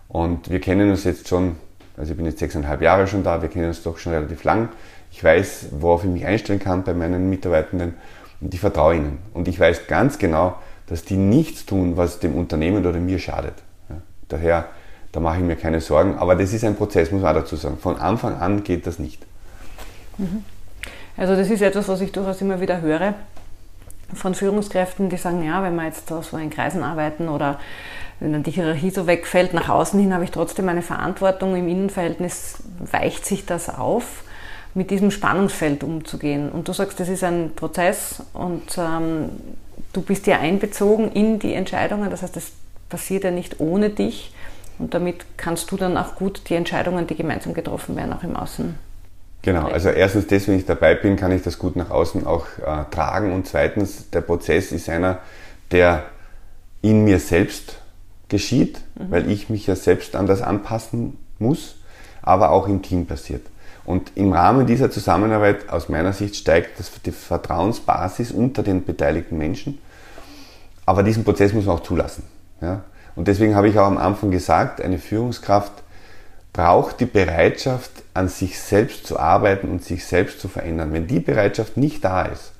Und 0.06 0.48
wir 0.48 0.60
kennen 0.60 0.90
uns 0.90 1.02
jetzt 1.02 1.26
schon, 1.26 1.56
also 1.96 2.12
ich 2.12 2.16
bin 2.16 2.24
jetzt 2.24 2.38
sechseinhalb 2.38 2.80
Jahre 2.82 3.08
schon 3.08 3.24
da, 3.24 3.42
wir 3.42 3.48
kennen 3.48 3.66
uns 3.66 3.82
doch 3.82 3.98
schon 3.98 4.12
relativ 4.12 4.44
lang. 4.44 4.68
Ich 5.10 5.24
weiß, 5.24 5.70
worauf 5.72 6.04
ich 6.04 6.10
mich 6.10 6.24
einstellen 6.24 6.60
kann 6.60 6.84
bei 6.84 6.94
meinen 6.94 7.28
Mitarbeitenden 7.28 7.94
und 8.40 8.54
ich 8.54 8.60
vertraue 8.60 8.94
ihnen. 8.94 9.18
Und 9.34 9.48
ich 9.48 9.58
weiß 9.58 9.88
ganz 9.88 10.18
genau, 10.18 10.56
dass 10.86 11.02
die 11.02 11.16
nichts 11.16 11.66
tun, 11.66 11.96
was 11.96 12.20
dem 12.20 12.36
Unternehmen 12.36 12.86
oder 12.86 13.00
mir 13.00 13.18
schadet. 13.18 13.54
Ja, 13.90 13.96
daher, 14.28 14.66
da 15.10 15.18
mache 15.18 15.38
ich 15.38 15.42
mir 15.42 15.56
keine 15.56 15.80
Sorgen. 15.80 16.16
Aber 16.16 16.36
das 16.36 16.52
ist 16.52 16.62
ein 16.62 16.76
Prozess, 16.76 17.10
muss 17.10 17.22
man 17.22 17.34
auch 17.34 17.40
dazu 17.40 17.56
sagen. 17.56 17.78
Von 17.78 17.98
Anfang 17.98 18.36
an 18.36 18.62
geht 18.62 18.86
das 18.86 19.00
nicht. 19.00 19.26
Mhm. 20.16 20.44
Also 21.16 21.34
das 21.34 21.50
ist 21.50 21.60
etwas, 21.60 21.88
was 21.88 22.00
ich 22.02 22.12
durchaus 22.12 22.40
immer 22.40 22.60
wieder 22.60 22.80
höre, 22.80 23.14
von 24.14 24.34
Führungskräften, 24.34 25.10
die 25.10 25.16
sagen, 25.16 25.44
ja, 25.44 25.62
wenn 25.62 25.76
wir 25.76 25.84
jetzt 25.84 26.08
so 26.08 26.36
in 26.36 26.50
Kreisen 26.50 26.82
arbeiten 26.82 27.28
oder 27.28 27.58
wenn 28.20 28.32
dann 28.32 28.42
die 28.42 28.50
Hierarchie 28.50 28.90
so 28.90 29.06
wegfällt, 29.06 29.54
nach 29.54 29.68
außen 29.68 30.00
hin 30.00 30.12
habe 30.12 30.24
ich 30.24 30.30
trotzdem 30.30 30.68
eine 30.68 30.82
Verantwortung. 30.82 31.54
Im 31.54 31.68
Innenverhältnis 31.68 32.62
weicht 32.80 33.24
sich 33.24 33.46
das 33.46 33.68
auf, 33.68 34.24
mit 34.74 34.90
diesem 34.90 35.10
Spannungsfeld 35.10 35.84
umzugehen. 35.84 36.50
Und 36.50 36.68
du 36.68 36.72
sagst, 36.72 36.98
das 37.00 37.08
ist 37.08 37.22
ein 37.22 37.52
Prozess 37.54 38.22
und 38.32 38.76
ähm, 38.76 39.30
du 39.92 40.02
bist 40.02 40.26
ja 40.26 40.38
einbezogen 40.40 41.12
in 41.12 41.38
die 41.38 41.54
Entscheidungen. 41.54 42.10
Das 42.10 42.22
heißt, 42.22 42.34
das 42.34 42.52
passiert 42.88 43.24
ja 43.24 43.30
nicht 43.30 43.60
ohne 43.60 43.90
dich. 43.90 44.32
Und 44.78 44.94
damit 44.94 45.24
kannst 45.36 45.70
du 45.70 45.76
dann 45.76 45.96
auch 45.96 46.14
gut 46.14 46.42
die 46.48 46.54
Entscheidungen, 46.54 47.06
die 47.06 47.16
gemeinsam 47.16 47.54
getroffen 47.54 47.96
werden, 47.96 48.12
auch 48.12 48.22
im 48.22 48.36
Außen 48.36 48.76
Genau, 49.48 49.68
also 49.68 49.88
erstens 49.88 50.26
das, 50.26 50.46
wenn 50.46 50.58
ich 50.58 50.66
dabei 50.66 50.94
bin, 50.94 51.16
kann 51.16 51.32
ich 51.32 51.40
das 51.40 51.58
gut 51.58 51.74
nach 51.74 51.88
außen 51.88 52.26
auch 52.26 52.44
äh, 52.58 52.84
tragen 52.90 53.32
und 53.32 53.46
zweitens, 53.46 54.10
der 54.10 54.20
Prozess 54.20 54.72
ist 54.72 54.90
einer, 54.90 55.20
der 55.70 56.04
in 56.82 57.04
mir 57.04 57.18
selbst 57.18 57.78
geschieht, 58.28 58.78
mhm. 58.96 59.10
weil 59.10 59.30
ich 59.30 59.48
mich 59.48 59.66
ja 59.66 59.74
selbst 59.74 60.16
an 60.16 60.26
das 60.26 60.42
anpassen 60.42 61.16
muss, 61.38 61.76
aber 62.20 62.50
auch 62.50 62.68
im 62.68 62.82
Team 62.82 63.06
passiert. 63.06 63.40
Und 63.86 64.12
im 64.16 64.34
Rahmen 64.34 64.66
dieser 64.66 64.90
Zusammenarbeit, 64.90 65.70
aus 65.70 65.88
meiner 65.88 66.12
Sicht, 66.12 66.36
steigt 66.36 66.78
das, 66.78 66.92
die 67.02 67.10
Vertrauensbasis 67.10 68.32
unter 68.32 68.62
den 68.62 68.84
beteiligten 68.84 69.38
Menschen. 69.38 69.78
Aber 70.84 71.02
diesen 71.02 71.24
Prozess 71.24 71.54
muss 71.54 71.64
man 71.64 71.76
auch 71.76 71.82
zulassen. 71.82 72.24
Ja? 72.60 72.84
Und 73.16 73.28
deswegen 73.28 73.54
habe 73.54 73.70
ich 73.70 73.78
auch 73.78 73.86
am 73.86 73.96
Anfang 73.96 74.30
gesagt, 74.30 74.82
eine 74.82 74.98
Führungskraft 74.98 75.72
braucht 76.58 76.98
die 76.98 77.06
Bereitschaft, 77.06 77.92
an 78.14 78.26
sich 78.26 78.58
selbst 78.58 79.06
zu 79.06 79.16
arbeiten 79.16 79.68
und 79.68 79.84
sich 79.84 80.04
selbst 80.04 80.40
zu 80.40 80.48
verändern. 80.48 80.92
Wenn 80.92 81.06
die 81.06 81.20
Bereitschaft 81.20 81.76
nicht 81.76 82.04
da 82.04 82.22
ist, 82.22 82.50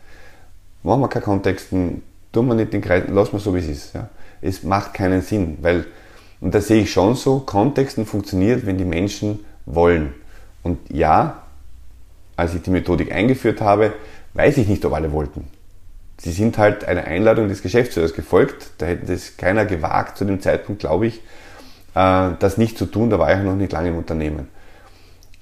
machen 0.85 1.01
wir 1.01 1.09
keine 1.09 1.25
Kontexten, 1.25 2.03
tun 2.33 2.47
wir 2.47 2.55
nicht 2.55 2.73
den 2.73 2.81
Kreis, 2.81 3.03
lassen 3.09 3.33
wir 3.33 3.41
so, 3.41 3.57
wie 3.57 3.59
es 3.59 3.67
ist. 3.67 3.97
Ja. 3.97 4.09
Es 4.41 4.63
macht 4.63 4.95
keinen 4.95 5.21
Sinn, 5.21 5.59
weil, 5.63 5.85
und 6.41 6.55
da 6.55 6.61
sehe 6.61 6.83
ich 6.83 6.93
schon 6.93 7.17
so, 7.17 7.41
Kontexten 7.41 8.07
funktioniert, 8.07 8.67
wenn 8.67 8.79
die 8.79 8.85
Menschen 8.85 9.41
wollen. 9.67 10.15
Und 10.63 10.79
ja, 10.93 11.43
als 12.37 12.55
ich 12.55 12.63
die 12.63 12.71
Methodik 12.71 13.11
eingeführt 13.11 13.61
habe, 13.61 13.95
weiß 14.35 14.59
ich 14.59 14.69
nicht, 14.69 14.85
ob 14.85 14.93
alle 14.93 15.11
wollten. 15.11 15.49
Sie 16.19 16.31
sind 16.31 16.57
halt 16.57 16.85
einer 16.85 17.03
Einladung 17.03 17.49
des 17.49 17.63
Geschäftsführers 17.63 18.15
gefolgt. 18.15 18.71
Da 18.79 18.87
hätte 18.87 19.07
das 19.07 19.37
keiner 19.37 19.65
gewagt 19.65 20.19
zu 20.19 20.25
dem 20.25 20.41
Zeitpunkt, 20.41 20.83
glaube 20.83 21.09
ich, 21.09 21.21
das 21.99 22.59
nicht 22.59 22.79
zu 22.79 22.87
tun. 22.87 23.11
Da 23.11 23.19
war 23.19 23.37
ich 23.37 23.43
noch 23.43 23.57
nicht 23.57 23.73
lange 23.73 23.89
im 23.89 23.97
Unternehmen. 23.97 24.49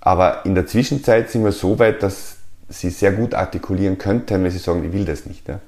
Aber 0.01 0.47
in 0.47 0.55
der 0.55 0.67
Zwischenzeit 0.67 1.31
sind 1.31 1.45
wir 1.45 1.53
so 1.53 1.79
weit, 1.79 2.03
dass 2.03 2.37
sie 2.69 2.91
sehr 2.91 3.13
gut 3.13 3.35
artikulieren 3.35 3.99
könnten, 3.99 4.43
wenn 4.43 4.51
sie 4.51 4.59
sagen, 4.59 4.85
ich 4.85 4.93
will 4.93 5.05
das 5.05 5.27
nicht. 5.27 5.49
Ja? 5.49 5.61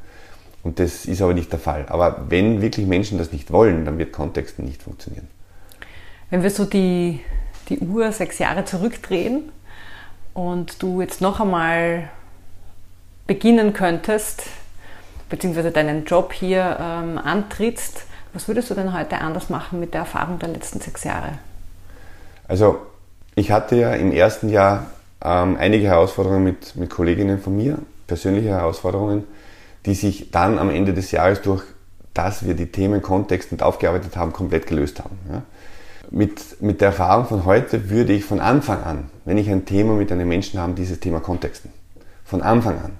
Und 0.62 0.78
das 0.78 1.04
ist 1.04 1.22
aber 1.22 1.34
nicht 1.34 1.52
der 1.52 1.58
Fall. 1.58 1.86
Aber 1.88 2.26
wenn 2.28 2.62
wirklich 2.62 2.86
Menschen 2.86 3.18
das 3.18 3.32
nicht 3.32 3.52
wollen, 3.52 3.84
dann 3.84 3.98
wird 3.98 4.12
Kontext 4.12 4.58
nicht 4.58 4.82
funktionieren. 4.82 5.28
Wenn 6.30 6.42
wir 6.42 6.50
so 6.50 6.64
die, 6.64 7.20
die 7.68 7.78
Uhr 7.80 8.12
sechs 8.12 8.38
Jahre 8.38 8.64
zurückdrehen 8.64 9.50
und 10.34 10.82
du 10.82 11.00
jetzt 11.00 11.20
noch 11.20 11.40
einmal 11.40 12.10
beginnen 13.26 13.72
könntest, 13.72 14.44
beziehungsweise 15.28 15.70
deinen 15.70 16.04
Job 16.04 16.32
hier 16.32 16.78
ähm, 16.80 17.18
antrittst, 17.18 18.04
was 18.32 18.48
würdest 18.48 18.70
du 18.70 18.74
denn 18.74 18.92
heute 18.92 19.18
anders 19.18 19.50
machen 19.50 19.80
mit 19.80 19.94
der 19.94 20.00
Erfahrung 20.00 20.38
der 20.38 20.50
letzten 20.50 20.80
sechs 20.80 21.04
Jahre? 21.04 21.38
Also 22.46 22.78
ich 23.34 23.50
hatte 23.50 23.76
ja 23.76 23.92
im 23.92 24.12
ersten 24.12 24.48
Jahr 24.48 24.86
ähm, 25.22 25.56
einige 25.58 25.86
Herausforderungen 25.86 26.44
mit, 26.44 26.76
mit 26.76 26.90
Kolleginnen 26.90 27.40
von 27.40 27.56
mir, 27.56 27.78
persönliche 28.06 28.48
Herausforderungen, 28.48 29.24
die 29.86 29.94
sich 29.94 30.30
dann 30.30 30.58
am 30.58 30.70
Ende 30.70 30.94
des 30.94 31.10
Jahres 31.10 31.42
durch, 31.42 31.62
dass 32.14 32.44
wir 32.44 32.54
die 32.54 32.66
Themen 32.66 33.02
Kontext 33.02 33.52
und 33.52 33.62
aufgearbeitet 33.62 34.16
haben, 34.16 34.32
komplett 34.32 34.66
gelöst 34.66 34.98
haben. 34.98 35.18
Ja. 35.30 35.42
Mit, 36.10 36.60
mit 36.62 36.80
der 36.80 36.88
Erfahrung 36.88 37.26
von 37.26 37.44
heute 37.44 37.90
würde 37.90 38.12
ich 38.12 38.24
von 38.24 38.40
Anfang 38.40 38.82
an, 38.82 39.10
wenn 39.24 39.36
ich 39.36 39.50
ein 39.50 39.66
Thema 39.66 39.92
mit 39.94 40.10
einem 40.10 40.28
Menschen 40.28 40.58
habe, 40.58 40.72
dieses 40.72 41.00
Thema 41.00 41.20
Kontexten. 41.20 41.70
Von 42.24 42.42
Anfang 42.42 42.78
an. 42.78 42.92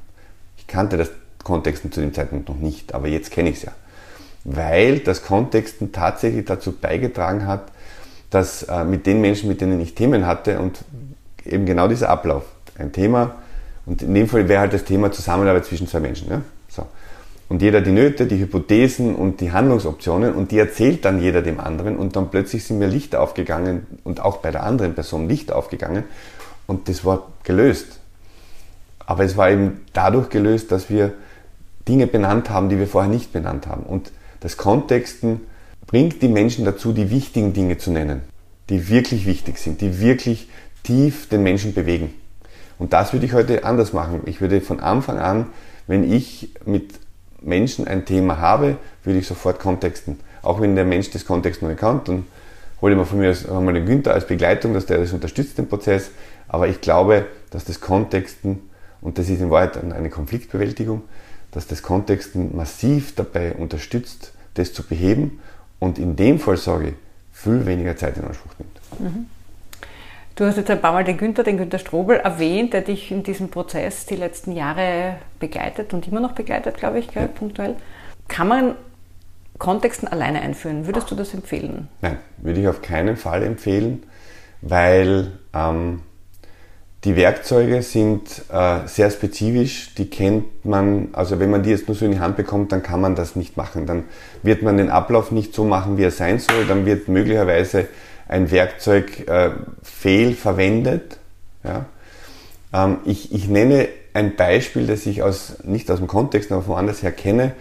Ich 0.56 0.66
kannte 0.66 0.96
das 0.96 1.10
Kontexten 1.42 1.90
zu 1.90 2.00
dem 2.00 2.12
Zeitpunkt 2.12 2.48
noch 2.48 2.56
nicht, 2.56 2.94
aber 2.94 3.08
jetzt 3.08 3.30
kenne 3.30 3.50
ich 3.50 3.56
es 3.56 3.62
ja. 3.62 3.72
Weil 4.44 5.00
das 5.00 5.24
Kontexten 5.24 5.92
tatsächlich 5.92 6.44
dazu 6.44 6.72
beigetragen 6.72 7.46
hat, 7.46 7.70
dass 8.30 8.62
äh, 8.64 8.84
mit 8.84 9.06
den 9.06 9.20
Menschen, 9.20 9.48
mit 9.48 9.60
denen 9.60 9.80
ich 9.80 9.94
Themen 9.94 10.26
hatte 10.26 10.58
und 10.60 10.84
eben 11.44 11.66
genau 11.66 11.88
dieser 11.88 12.08
Ablauf, 12.10 12.44
ein 12.78 12.92
Thema 12.92 13.36
und 13.86 14.02
in 14.02 14.14
dem 14.14 14.28
Fall 14.28 14.48
wäre 14.48 14.60
halt 14.60 14.72
das 14.72 14.84
Thema 14.84 15.10
Zusammenarbeit 15.10 15.64
zwischen 15.64 15.88
zwei 15.88 16.00
Menschen. 16.00 16.30
Ja? 16.30 16.42
So. 16.68 16.86
und 17.48 17.62
jeder 17.62 17.80
die 17.80 17.90
Nöte, 17.90 18.26
die 18.26 18.38
Hypothesen 18.38 19.14
und 19.14 19.40
die 19.40 19.50
Handlungsoptionen 19.50 20.34
und 20.34 20.50
die 20.50 20.58
erzählt 20.58 21.04
dann 21.04 21.20
jeder 21.20 21.42
dem 21.42 21.58
anderen 21.58 21.96
und 21.96 22.14
dann 22.14 22.30
plötzlich 22.30 22.64
sind 22.64 22.78
mir 22.78 22.86
Lichter 22.86 23.22
aufgegangen 23.22 23.86
und 24.04 24.20
auch 24.20 24.38
bei 24.38 24.50
der 24.50 24.62
anderen 24.62 24.94
Person 24.94 25.28
Lichter 25.28 25.56
aufgegangen 25.56 26.04
und 26.66 26.88
das 26.88 27.04
war 27.04 27.28
gelöst. 27.44 27.98
Aber 29.06 29.24
es 29.24 29.38
war 29.38 29.50
eben 29.50 29.80
dadurch 29.94 30.28
gelöst, 30.28 30.70
dass 30.70 30.90
wir 30.90 31.14
Dinge 31.88 32.06
benannt 32.06 32.50
haben, 32.50 32.68
die 32.68 32.78
wir 32.78 32.86
vorher 32.86 33.10
nicht 33.10 33.32
benannt 33.32 33.66
haben. 33.66 33.84
Und 33.84 34.12
das 34.40 34.56
Kontexten 34.56 35.40
bringt 35.86 36.22
die 36.22 36.28
Menschen 36.28 36.64
dazu, 36.64 36.92
die 36.92 37.10
wichtigen 37.10 37.52
Dinge 37.52 37.78
zu 37.78 37.90
nennen, 37.90 38.22
die 38.68 38.88
wirklich 38.88 39.26
wichtig 39.26 39.58
sind, 39.58 39.80
die 39.80 40.00
wirklich 40.00 40.48
tief 40.82 41.28
den 41.28 41.42
Menschen 41.42 41.74
bewegen. 41.74 42.14
Und 42.78 42.92
das 42.92 43.12
würde 43.12 43.26
ich 43.26 43.32
heute 43.32 43.64
anders 43.64 43.92
machen. 43.92 44.22
Ich 44.26 44.40
würde 44.40 44.60
von 44.60 44.80
Anfang 44.80 45.18
an, 45.18 45.46
wenn 45.86 46.10
ich 46.10 46.50
mit 46.64 46.94
Menschen 47.40 47.88
ein 47.88 48.04
Thema 48.04 48.38
habe, 48.38 48.76
würde 49.04 49.18
ich 49.18 49.26
sofort 49.26 49.58
kontexten. 49.58 50.20
Auch 50.42 50.60
wenn 50.60 50.76
der 50.76 50.84
Mensch 50.84 51.10
das 51.10 51.24
Kontext 51.24 51.62
noch 51.62 51.68
nicht 51.68 51.80
kann, 51.80 52.02
dann 52.04 52.26
hole 52.80 52.92
ich 52.92 52.98
mir 52.98 53.06
von 53.06 53.18
mir 53.18 53.34
einmal 53.50 53.74
den 53.74 53.86
Günther 53.86 54.14
als 54.14 54.26
Begleitung, 54.26 54.74
dass 54.74 54.86
der 54.86 54.98
das 54.98 55.12
unterstützt, 55.12 55.58
den 55.58 55.68
Prozess. 55.68 56.10
Aber 56.46 56.68
ich 56.68 56.80
glaube, 56.80 57.26
dass 57.50 57.64
das 57.64 57.80
Kontexten, 57.80 58.60
und 59.00 59.18
das 59.18 59.28
ist 59.28 59.40
in 59.40 59.50
Wahrheit 59.50 59.76
eine 59.82 60.10
Konfliktbewältigung, 60.10 61.02
dass 61.52 61.66
das 61.66 61.82
Kontexten 61.82 62.56
massiv 62.56 63.14
dabei 63.14 63.54
unterstützt, 63.54 64.32
das 64.54 64.72
zu 64.72 64.82
beheben 64.82 65.40
und 65.78 65.98
in 65.98 66.16
dem 66.16 66.38
Fall 66.38 66.56
sage 66.56 66.88
ich, 66.88 66.94
viel 67.32 67.66
weniger 67.66 67.96
Zeit 67.96 68.16
in 68.16 68.24
Anspruch 68.24 68.52
nimmt. 68.58 69.00
Mhm. 69.00 69.26
Du 70.34 70.44
hast 70.44 70.56
jetzt 70.56 70.70
ein 70.70 70.80
paar 70.80 70.92
Mal 70.92 71.02
den 71.02 71.16
Günther, 71.16 71.42
den 71.42 71.56
Günther 71.56 71.80
Strobel 71.80 72.16
erwähnt, 72.16 72.72
der 72.72 72.82
dich 72.82 73.10
in 73.10 73.24
diesem 73.24 73.48
Prozess 73.48 74.06
die 74.06 74.14
letzten 74.14 74.52
Jahre 74.52 75.16
begleitet 75.40 75.92
und 75.92 76.06
immer 76.06 76.20
noch 76.20 76.32
begleitet, 76.32 76.76
glaube 76.76 77.00
ich, 77.00 77.08
gell, 77.08 77.24
ja. 77.24 77.28
punktuell. 77.28 77.74
Kann 78.28 78.46
man 78.46 78.74
Kontexten 79.58 80.06
alleine 80.06 80.40
einführen? 80.40 80.86
Würdest 80.86 81.10
du 81.10 81.16
das 81.16 81.34
empfehlen? 81.34 81.88
Nein, 82.02 82.18
würde 82.36 82.60
ich 82.60 82.68
auf 82.68 82.82
keinen 82.82 83.16
Fall 83.16 83.42
empfehlen, 83.42 84.04
weil 84.60 85.32
ähm, 85.52 86.02
die 87.04 87.14
Werkzeuge 87.14 87.82
sind 87.82 88.42
äh, 88.52 88.86
sehr 88.86 89.10
spezifisch, 89.10 89.94
die 89.96 90.10
kennt 90.10 90.64
man, 90.64 91.08
also 91.12 91.38
wenn 91.38 91.50
man 91.50 91.62
die 91.62 91.70
jetzt 91.70 91.86
nur 91.86 91.96
so 91.96 92.04
in 92.04 92.10
die 92.10 92.18
Hand 92.18 92.36
bekommt, 92.36 92.72
dann 92.72 92.82
kann 92.82 93.00
man 93.00 93.14
das 93.14 93.36
nicht 93.36 93.56
machen. 93.56 93.86
Dann 93.86 94.04
wird 94.42 94.62
man 94.62 94.76
den 94.76 94.90
Ablauf 94.90 95.30
nicht 95.30 95.54
so 95.54 95.64
machen, 95.64 95.96
wie 95.96 96.02
er 96.02 96.10
sein 96.10 96.40
soll, 96.40 96.66
dann 96.66 96.86
wird 96.86 97.06
möglicherweise 97.06 97.86
ein 98.26 98.50
Werkzeug 98.50 99.28
äh, 99.28 99.50
fehlverwendet. 99.82 101.18
Ja. 101.62 101.86
Ähm, 102.72 102.98
ich, 103.04 103.32
ich 103.32 103.48
nenne 103.48 103.88
ein 104.12 104.34
Beispiel, 104.34 104.86
das 104.88 105.06
ich 105.06 105.22
aus, 105.22 105.58
nicht 105.62 105.88
aus 105.92 105.98
dem 105.98 106.08
Kontext, 106.08 106.50
aber 106.50 106.66
woanders 106.66 107.02
her 107.04 107.12
kenne. 107.12 107.52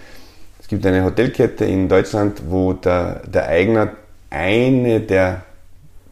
Es 0.60 0.68
gibt 0.68 0.86
eine 0.86 1.04
Hotelkette 1.04 1.64
in 1.64 1.88
Deutschland, 1.88 2.42
wo 2.50 2.74
der, 2.74 3.22
der 3.28 3.48
Eigner 3.48 3.92
eine 4.32 5.00
der, 5.00 5.44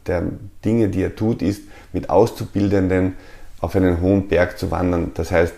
der 0.08 0.24
Dinge, 0.66 0.90
die 0.90 1.04
er 1.04 1.16
tut, 1.16 1.42
ist, 1.42 1.62
mit 1.94 2.10
Auszubildenden 2.10 3.14
auf 3.62 3.76
einen 3.76 4.02
hohen 4.02 4.28
Berg 4.28 4.58
zu 4.58 4.72
wandern. 4.72 5.12
Das 5.14 5.32
heißt, 5.32 5.54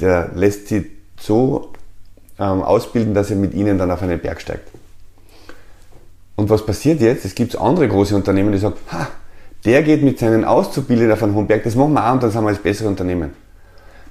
der 0.00 0.30
lässt 0.34 0.68
sie 0.68 0.90
so 1.18 1.72
ähm, 2.38 2.62
ausbilden, 2.62 3.14
dass 3.14 3.30
er 3.30 3.36
mit 3.36 3.54
ihnen 3.54 3.78
dann 3.78 3.90
auf 3.90 4.02
einen 4.02 4.18
Berg 4.18 4.40
steigt. 4.40 4.70
Und 6.36 6.50
was 6.50 6.64
passiert 6.64 7.00
jetzt? 7.00 7.24
Es 7.24 7.34
gibt 7.34 7.58
andere 7.58 7.88
große 7.88 8.14
Unternehmen, 8.14 8.52
die 8.52 8.58
sagen, 8.58 8.76
ha, 8.92 9.08
der 9.64 9.82
geht 9.82 10.02
mit 10.02 10.18
seinen 10.18 10.44
Auszubildenden 10.44 11.12
auf 11.12 11.22
einen 11.22 11.34
hohen 11.34 11.46
Berg, 11.46 11.64
das 11.64 11.74
machen 11.74 11.94
wir 11.94 12.06
auch 12.06 12.12
und 12.12 12.22
dann 12.22 12.30
sind 12.30 12.42
wir 12.42 12.48
als 12.48 12.58
bessere 12.58 12.88
Unternehmen. 12.88 13.30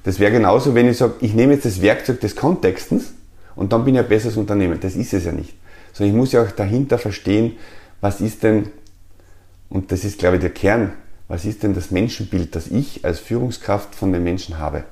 Das 0.04 0.20
wäre 0.20 0.32
genauso, 0.32 0.76
wenn 0.76 0.88
ich 0.88 0.98
sage, 0.98 1.14
ich 1.22 1.34
nehme 1.34 1.54
jetzt 1.54 1.66
das 1.66 1.82
Werkzeug 1.82 2.20
des 2.20 2.36
Kontextens 2.36 3.14
und 3.56 3.72
dann 3.72 3.86
bin 3.86 3.96
ich 3.96 4.02
ein 4.02 4.08
besseres 4.08 4.38
Unternehmen. 4.38 4.80
Das 4.80 4.96
ist 4.96 5.14
es 5.14 5.26
ja 5.26 5.32
nicht. 5.32 5.56
Sondern 5.94 6.14
ich 6.14 6.18
muss 6.18 6.32
ja 6.32 6.44
auch 6.44 6.52
dahinter 6.52 6.98
verstehen, 6.98 7.54
was 8.02 8.22
ist 8.22 8.44
denn, 8.44 8.68
und 9.70 9.92
das 9.92 10.04
ist, 10.04 10.20
glaube 10.20 10.36
ich, 10.36 10.42
der 10.42 10.52
Kern, 10.52 10.94
was 11.28 11.46
ist 11.46 11.64
denn 11.64 11.74
das 11.74 11.92
Menschenbild, 11.92 12.56
das 12.56 12.68
ich 12.68 13.04
als 13.04 13.20
Führungskraft 13.20 13.96
von 13.96 14.14
den 14.14 14.24
Menschen 14.24 14.60
habe. 14.60 14.84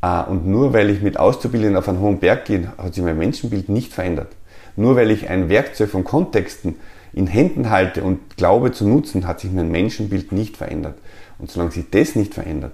Ah, 0.00 0.22
und 0.22 0.46
nur 0.46 0.72
weil 0.72 0.90
ich 0.90 1.02
mit 1.02 1.18
Auszubildenden 1.18 1.76
auf 1.76 1.88
einen 1.88 2.00
hohen 2.00 2.20
Berg 2.20 2.46
gehe, 2.46 2.72
hat 2.78 2.94
sich 2.94 3.04
mein 3.04 3.18
Menschenbild 3.18 3.68
nicht 3.68 3.92
verändert. 3.92 4.32
Nur 4.76 4.96
weil 4.96 5.10
ich 5.10 5.28
ein 5.28 5.48
Werkzeug 5.48 5.90
von 5.90 6.04
Kontexten 6.04 6.76
in 7.12 7.26
Händen 7.26 7.70
halte 7.70 8.02
und 8.02 8.36
glaube 8.36 8.72
zu 8.72 8.86
nutzen, 8.86 9.26
hat 9.26 9.40
sich 9.40 9.52
mein 9.52 9.70
Menschenbild 9.70 10.32
nicht 10.32 10.56
verändert. 10.56 10.94
Und 11.38 11.50
solange 11.50 11.72
sich 11.72 11.90
das 11.90 12.14
nicht 12.14 12.34
verändert, 12.34 12.72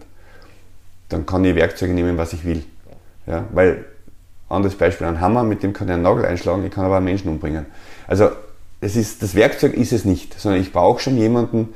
dann 1.08 1.26
kann 1.26 1.44
ich 1.44 1.54
Werkzeuge 1.54 1.92
nehmen, 1.92 2.16
was 2.16 2.32
ich 2.32 2.44
will. 2.44 2.64
Ja, 3.26 3.44
weil, 3.52 3.84
anderes 4.48 4.76
Beispiel, 4.76 5.06
ein 5.06 5.20
Hammer, 5.20 5.42
mit 5.42 5.62
dem 5.62 5.72
kann 5.72 5.88
ich 5.88 5.94
einen 5.94 6.02
Nagel 6.02 6.24
einschlagen, 6.24 6.64
ich 6.64 6.70
kann 6.70 6.84
aber 6.84 6.96
einen 6.96 7.06
Menschen 7.06 7.28
umbringen. 7.28 7.66
Also, 8.06 8.30
es 8.80 8.96
ist, 8.96 9.22
das 9.22 9.34
Werkzeug 9.34 9.74
ist 9.74 9.92
es 9.92 10.04
nicht, 10.04 10.38
sondern 10.38 10.60
ich 10.60 10.72
brauche 10.72 11.00
schon 11.00 11.16
jemanden, 11.16 11.74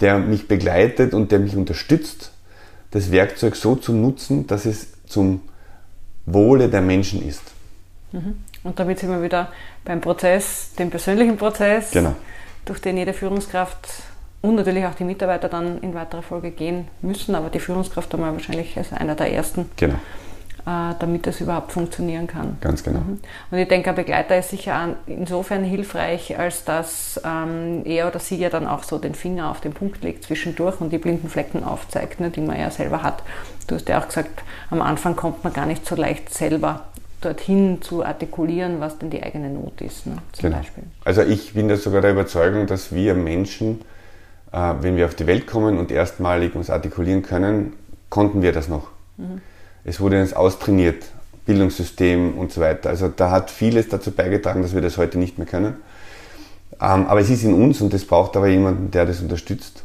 der 0.00 0.18
mich 0.18 0.48
begleitet 0.48 1.14
und 1.14 1.32
der 1.32 1.38
mich 1.38 1.56
unterstützt, 1.56 2.32
das 2.90 3.10
Werkzeug 3.10 3.56
so 3.56 3.74
zu 3.74 3.92
nutzen, 3.92 4.46
dass 4.46 4.64
es 4.64 4.88
zum 5.06 5.40
Wohle 6.26 6.68
der 6.68 6.80
Menschen 6.80 7.26
ist. 7.26 7.42
Mhm. 8.12 8.38
Und 8.64 8.78
damit 8.78 8.98
sind 8.98 9.10
wir 9.10 9.22
wieder 9.22 9.52
beim 9.84 10.00
Prozess, 10.00 10.72
dem 10.78 10.90
persönlichen 10.90 11.36
Prozess, 11.36 11.90
genau. 11.90 12.14
durch 12.64 12.80
den 12.80 12.96
jede 12.96 13.12
Führungskraft 13.12 13.88
und 14.40 14.54
natürlich 14.54 14.84
auch 14.84 14.94
die 14.94 15.04
Mitarbeiter 15.04 15.48
dann 15.48 15.78
in 15.80 15.94
weiterer 15.94 16.22
Folge 16.22 16.50
gehen 16.50 16.88
müssen, 17.02 17.34
aber 17.34 17.50
die 17.50 17.60
Führungskraft 17.60 18.14
einmal 18.14 18.32
wahrscheinlich 18.32 18.76
als 18.76 18.92
einer 18.92 19.14
der 19.14 19.32
ersten. 19.32 19.70
Genau. 19.76 19.98
Äh, 20.68 20.96
damit 20.98 21.26
das 21.26 21.40
überhaupt 21.40 21.72
funktionieren 21.72 22.26
kann. 22.26 22.58
Ganz 22.60 22.84
genau. 22.84 22.98
Mhm. 22.98 23.20
Und 23.50 23.58
ich 23.58 23.68
denke, 23.68 23.88
ein 23.88 23.96
Begleiter 23.96 24.38
ist 24.38 24.50
sicher 24.50 24.96
insofern 25.06 25.64
hilfreich, 25.64 26.38
als 26.38 26.64
dass 26.64 27.18
ähm, 27.24 27.86
er 27.86 28.06
oder 28.06 28.18
sie 28.18 28.36
ja 28.36 28.50
dann 28.50 28.66
auch 28.66 28.82
so 28.82 28.98
den 28.98 29.14
Finger 29.14 29.50
auf 29.50 29.62
den 29.62 29.72
Punkt 29.72 30.02
legt 30.02 30.24
zwischendurch 30.24 30.78
und 30.82 30.92
die 30.92 30.98
blinden 30.98 31.30
Flecken 31.30 31.64
aufzeigt, 31.64 32.20
ne, 32.20 32.28
die 32.28 32.42
man 32.42 32.60
ja 32.60 32.70
selber 32.70 33.02
hat. 33.02 33.22
Du 33.66 33.76
hast 33.76 33.88
ja 33.88 33.98
auch 33.98 34.08
gesagt, 34.08 34.42
am 34.68 34.82
Anfang 34.82 35.16
kommt 35.16 35.42
man 35.42 35.54
gar 35.54 35.64
nicht 35.64 35.86
so 35.86 35.94
leicht 35.94 36.34
selber 36.34 36.88
dorthin 37.22 37.80
zu 37.80 38.04
artikulieren, 38.04 38.78
was 38.80 38.98
denn 38.98 39.08
die 39.08 39.22
eigene 39.22 39.48
Not 39.48 39.80
ist, 39.80 40.06
ne, 40.06 40.18
zum 40.32 40.42
genau. 40.42 40.58
Beispiel. 40.58 40.84
Also 41.02 41.22
ich 41.22 41.54
bin 41.54 41.68
da 41.68 41.78
sogar 41.78 42.02
der 42.02 42.10
Überzeugung, 42.10 42.66
dass 42.66 42.92
wir 42.92 43.14
Menschen, 43.14 43.80
äh, 44.52 44.74
wenn 44.82 44.98
wir 44.98 45.06
auf 45.06 45.14
die 45.14 45.26
Welt 45.26 45.46
kommen 45.46 45.78
und 45.78 45.90
erstmalig 45.90 46.54
uns 46.54 46.68
artikulieren 46.68 47.22
können, 47.22 47.72
konnten 48.10 48.42
wir 48.42 48.52
das 48.52 48.68
noch. 48.68 48.88
Mhm. 49.16 49.40
Es 49.84 50.00
wurde 50.00 50.20
uns 50.20 50.32
austrainiert, 50.32 51.04
Bildungssystem 51.46 52.36
und 52.36 52.52
so 52.52 52.60
weiter. 52.60 52.90
Also 52.90 53.08
da 53.08 53.30
hat 53.30 53.50
vieles 53.50 53.88
dazu 53.88 54.10
beigetragen, 54.10 54.62
dass 54.62 54.74
wir 54.74 54.82
das 54.82 54.98
heute 54.98 55.18
nicht 55.18 55.38
mehr 55.38 55.46
können. 55.46 55.76
Ähm, 56.80 57.06
aber 57.06 57.20
es 57.20 57.30
ist 57.30 57.44
in 57.44 57.54
uns 57.54 57.80
und 57.80 57.92
es 57.94 58.06
braucht 58.06 58.36
aber 58.36 58.48
jemanden, 58.48 58.90
der 58.90 59.06
das 59.06 59.20
unterstützt. 59.20 59.84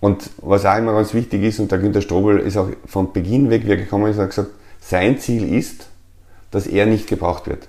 Und 0.00 0.30
was 0.38 0.64
auch 0.66 0.76
immer 0.76 0.92
ganz 0.92 1.14
wichtig 1.14 1.42
ist, 1.42 1.60
und 1.60 1.70
der 1.72 1.78
Günter 1.78 2.02
Strobel 2.02 2.38
ist 2.38 2.56
auch 2.56 2.68
von 2.86 3.12
Beginn 3.12 3.50
weg, 3.50 3.64
wie 3.64 3.70
er 3.70 3.76
gekommen 3.76 4.10
ist, 4.10 4.18
hat 4.18 4.30
gesagt, 4.30 4.50
sein 4.80 5.18
Ziel 5.18 5.52
ist, 5.52 5.88
dass 6.50 6.66
er 6.66 6.86
nicht 6.86 7.06
gebraucht 7.06 7.46
wird. 7.46 7.68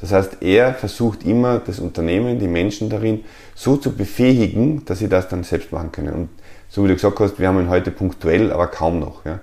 Das 0.00 0.12
heißt, 0.12 0.38
er 0.42 0.74
versucht 0.74 1.24
immer, 1.24 1.58
das 1.58 1.80
Unternehmen, 1.80 2.38
die 2.38 2.46
Menschen 2.46 2.88
darin 2.88 3.24
so 3.54 3.76
zu 3.76 3.96
befähigen, 3.96 4.84
dass 4.84 5.00
sie 5.00 5.08
das 5.08 5.28
dann 5.28 5.44
selbst 5.44 5.72
machen 5.72 5.90
können. 5.90 6.12
Und 6.12 6.28
so 6.68 6.84
wie 6.84 6.88
du 6.88 6.94
gesagt 6.94 7.18
hast, 7.20 7.38
wir 7.38 7.48
haben 7.48 7.58
ihn 7.58 7.68
heute 7.68 7.90
punktuell, 7.90 8.52
aber 8.52 8.68
kaum 8.68 9.00
noch. 9.00 9.24
Ja? 9.24 9.40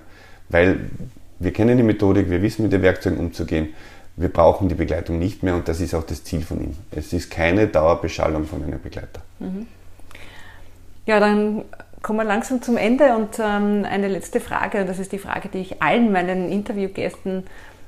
Weil 0.48 0.90
wir 1.38 1.52
kennen 1.52 1.76
die 1.76 1.82
Methodik, 1.82 2.30
wir 2.30 2.42
wissen 2.42 2.62
mit 2.62 2.72
den 2.72 2.82
Werkzeugen 2.82 3.18
umzugehen. 3.18 3.74
Wir 4.16 4.30
brauchen 4.30 4.68
die 4.68 4.74
Begleitung 4.74 5.18
nicht 5.18 5.42
mehr 5.42 5.54
und 5.54 5.68
das 5.68 5.80
ist 5.80 5.94
auch 5.94 6.04
das 6.04 6.24
Ziel 6.24 6.40
von 6.40 6.60
ihm. 6.60 6.76
Es 6.90 7.12
ist 7.12 7.30
keine 7.30 7.66
Dauerbeschallung 7.66 8.44
von 8.44 8.64
einem 8.64 8.80
Begleiter. 8.80 9.20
Mhm. 9.38 9.66
Ja, 11.04 11.20
dann 11.20 11.64
kommen 12.02 12.20
wir 12.20 12.24
langsam 12.24 12.62
zum 12.62 12.76
Ende 12.78 13.14
und 13.16 13.38
ähm, 13.38 13.84
eine 13.84 14.08
letzte 14.08 14.40
Frage, 14.40 14.80
und 14.80 14.88
das 14.88 14.98
ist 14.98 15.12
die 15.12 15.18
Frage, 15.18 15.48
die 15.48 15.58
ich 15.58 15.82
allen 15.82 16.12
meinen 16.12 16.50
Interviewgästen 16.50 17.44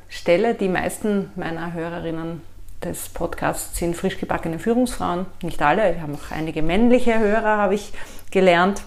stelle. 0.09 0.55
Die 0.55 0.68
meisten 0.68 1.30
meiner 1.34 1.72
Hörerinnen 1.72 2.42
des 2.84 3.09
Podcasts 3.09 3.78
sind 3.78 3.96
frisch 3.96 4.18
gebackene 4.18 4.59
Führungsfrauen, 4.59 5.26
nicht 5.42 5.62
alle, 5.62 5.94
wir 5.94 6.03
haben 6.03 6.14
auch 6.14 6.30
einige 6.30 6.62
männliche 6.62 7.18
Hörer, 7.18 7.57
habe 7.57 7.74
ich 7.74 7.92
gelernt. 8.30 8.82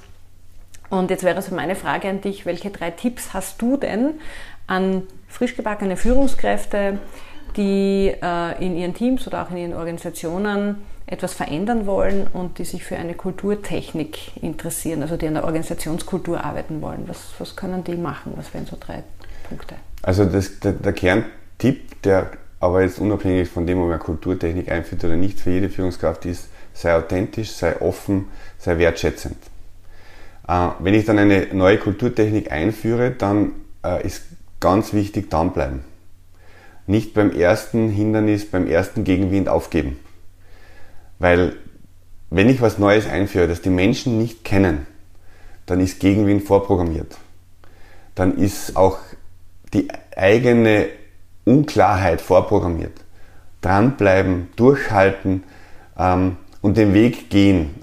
Und 0.90 1.10
jetzt 1.10 1.24
wäre 1.24 1.42
so 1.42 1.56
meine 1.56 1.76
Frage 1.76 2.10
an 2.10 2.20
dich, 2.20 2.46
welche 2.46 2.70
drei 2.70 2.92
Tipps 2.92 3.34
hast 3.34 3.62
du 3.62 3.78
denn 3.78 4.16
an 4.72 5.04
frisch 5.28 5.58
gebackene 5.58 5.98
Führungskräfte, 5.98 6.98
die 7.58 8.14
äh, 8.22 8.66
in 8.66 8.78
ihren 8.78 8.94
Teams 8.94 9.28
oder 9.28 9.44
auch 9.44 9.52
in 9.52 9.58
ihren 9.58 9.74
Organisationen 9.74 10.78
etwas 11.08 11.34
verändern 11.34 11.86
wollen 11.86 12.28
und 12.32 12.58
die 12.58 12.64
sich 12.64 12.86
für 12.86 12.96
eine 12.96 13.14
Kulturtechnik 13.14 14.42
interessieren, 14.42 15.02
also 15.02 15.18
die 15.18 15.28
an 15.28 15.34
der 15.34 15.44
Organisationskultur 15.44 16.42
arbeiten 16.42 16.82
wollen. 16.82 17.04
Was, 17.08 17.34
was 17.38 17.58
können 17.58 17.84
die 17.84 17.96
machen? 17.96 18.32
Was 18.38 18.54
wären 18.54 18.66
so 18.66 18.78
drei 18.80 19.04
Punkte? 19.50 19.76
Also 20.04 20.24
das, 20.24 20.62
der, 20.62 20.72
der 20.72 20.94
Kerntipp, 20.94 22.02
der 22.04 22.32
aber 22.62 22.82
jetzt 22.82 23.00
unabhängig 23.00 23.50
von 23.50 23.68
dem, 23.68 23.82
ob 23.82 23.90
man 23.90 24.00
Kulturtechnik 24.00 24.72
einführt 24.72 25.04
oder 25.04 25.18
nicht, 25.18 25.42
für 25.42 25.50
jede 25.50 25.68
Führungskraft 25.68 26.26
ist, 26.26 26.48
sei 26.74 26.96
authentisch, 26.96 27.52
sei 27.52 27.82
offen, 27.82 28.28
sei 28.58 28.78
wertschätzend. 28.78 29.36
Äh, 30.48 30.70
wenn 30.80 30.94
ich 30.94 31.04
dann 31.04 31.20
eine 31.20 31.48
neue 31.52 31.78
Kulturtechnik 31.78 32.50
einführe, 32.54 33.12
dann 33.12 33.52
äh, 33.84 34.06
ist 34.06 34.24
ganz 34.62 34.94
wichtig 34.94 35.30
dranbleiben. 35.30 35.82
nicht 36.88 37.14
beim 37.14 37.32
ersten 37.32 37.90
Hindernis, 37.90 38.50
beim 38.50 38.68
ersten 38.68 39.04
Gegenwind 39.04 39.48
aufgeben. 39.48 40.00
Weil 41.20 41.56
wenn 42.32 42.50
ich 42.50 42.62
was 42.62 42.80
Neues 42.80 43.08
einführe, 43.08 43.48
das 43.48 43.62
die 43.62 43.70
Menschen 43.70 44.18
nicht 44.18 44.44
kennen, 44.44 44.88
dann 45.66 45.80
ist 45.80 46.00
Gegenwind 46.00 46.44
vorprogrammiert. 46.44 47.18
Dann 48.16 48.38
ist 48.38 48.76
auch 48.76 48.98
die 49.74 49.88
eigene 50.16 50.88
Unklarheit 51.46 52.20
vorprogrammiert. 52.20 52.94
Dranbleiben, 53.62 54.50
durchhalten 54.56 55.44
ähm, 55.98 56.38
und 56.62 56.78
den 56.78 56.94
Weg 56.94 57.30
gehen. 57.30 57.76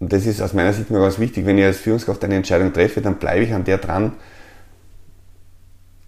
Und 0.00 0.12
das 0.12 0.26
ist 0.26 0.42
aus 0.42 0.52
meiner 0.52 0.72
Sicht 0.72 0.90
mir 0.90 1.00
ganz 1.00 1.18
wichtig. 1.18 1.46
Wenn 1.46 1.56
ich 1.56 1.64
als 1.64 1.78
Führungskraft 1.78 2.24
eine 2.24 2.34
Entscheidung 2.34 2.72
treffe, 2.72 3.00
dann 3.00 3.16
bleibe 3.16 3.44
ich 3.44 3.54
an 3.54 3.64
der 3.64 3.78
dran. 3.78 4.12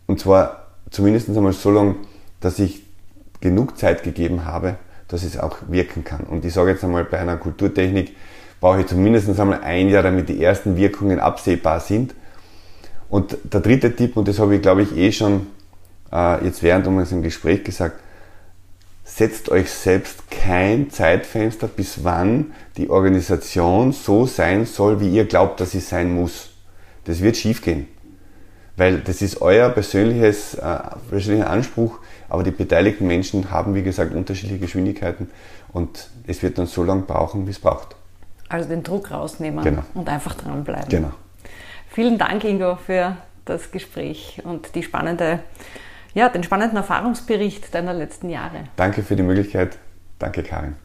Und 0.07 0.21
zwar 0.21 0.69
zumindest 0.91 1.29
einmal 1.29 1.53
so 1.53 1.71
lange, 1.71 1.97
dass 2.41 2.59
ich 2.59 2.83
genug 3.41 3.79
Zeit 3.79 4.03
gegeben 4.03 4.45
habe, 4.45 4.77
dass 5.09 5.23
es 5.23 5.39
auch 5.39 5.59
wirken 5.69 6.05
kann. 6.05 6.21
Und 6.25 6.45
ich 6.45 6.53
sage 6.53 6.71
jetzt 6.71 6.85
einmal, 6.85 7.05
bei 7.05 7.19
einer 7.19 7.37
Kulturtechnik 7.37 8.17
brauche 8.61 8.81
ich 8.81 8.87
zumindest 8.87 9.29
einmal 9.39 9.61
ein 9.63 9.89
Jahr, 9.89 10.03
damit 10.03 10.29
die 10.29 10.43
ersten 10.43 10.77
Wirkungen 10.77 11.21
absehbar 11.21 11.81
sind. 11.81 12.15
Und 13.09 13.37
der 13.45 13.61
dritte 13.61 13.95
Tipp, 13.95 14.17
und 14.17 14.27
das 14.27 14.39
habe 14.39 14.57
ich 14.57 14.63
glaube 14.63 14.83
ich 14.83 14.97
eh 14.97 15.13
schon 15.13 15.47
äh, 16.13 16.45
jetzt 16.45 16.63
während 16.63 16.87
unserem 16.87 17.23
Gespräch 17.23 17.63
gesagt, 17.63 18.01
setzt 19.05 19.49
euch 19.51 19.71
selbst 19.71 20.31
kein 20.31 20.91
Zeitfenster, 20.91 21.69
bis 21.69 22.03
wann 22.03 22.53
die 22.77 22.91
Organisation 22.91 23.93
so 23.93 24.27
sein 24.27 24.67
soll, 24.67 25.01
wie 25.01 25.11
ihr 25.11 25.27
glaubt, 25.27 25.61
dass 25.61 25.71
sie 25.71 25.81
sein 25.81 26.13
muss. 26.13 26.51
Das 27.05 27.23
wird 27.23 27.37
schiefgehen. 27.37 27.87
Weil 28.77 29.01
das 29.01 29.23
ist 29.23 29.41
euer 29.41 29.71
persönliches, 29.71 30.55
äh, 30.55 30.79
persönlicher 31.09 31.49
Anspruch, 31.49 31.99
aber 32.29 32.43
die 32.43 32.51
beteiligten 32.51 33.07
Menschen 33.07 33.51
haben, 33.51 33.75
wie 33.75 33.83
gesagt, 33.83 34.15
unterschiedliche 34.15 34.61
Geschwindigkeiten 34.61 35.31
und 35.73 36.11
es 36.27 36.43
wird 36.43 36.59
dann 36.59 36.67
so 36.67 36.83
lange 36.85 37.03
brauchen, 37.03 37.47
wie 37.47 37.51
es 37.51 37.59
braucht. 37.59 37.97
Also 38.49 38.69
den 38.69 38.83
Druck 38.83 39.11
rausnehmen 39.11 39.65
genau. 39.65 39.83
und 39.95 40.09
einfach 40.09 40.35
dranbleiben. 40.35 40.89
Genau. 40.89 41.11
Vielen 41.89 42.19
Dank, 42.19 42.45
Ingo, 42.45 42.77
für 42.77 43.17
das 43.47 43.71
Gespräch 43.71 44.43
und 44.45 44.75
die 44.75 44.83
spannende, 44.83 45.41
ja, 46.15 46.29
den 46.29 46.43
spannenden 46.43 46.77
Erfahrungsbericht 46.77 47.75
deiner 47.75 47.95
letzten 47.95 48.29
Jahre. 48.29 48.65
Danke 48.77 49.03
für 49.03 49.17
die 49.17 49.23
Möglichkeit. 49.23 49.79
Danke, 50.19 50.43
Karin. 50.43 50.77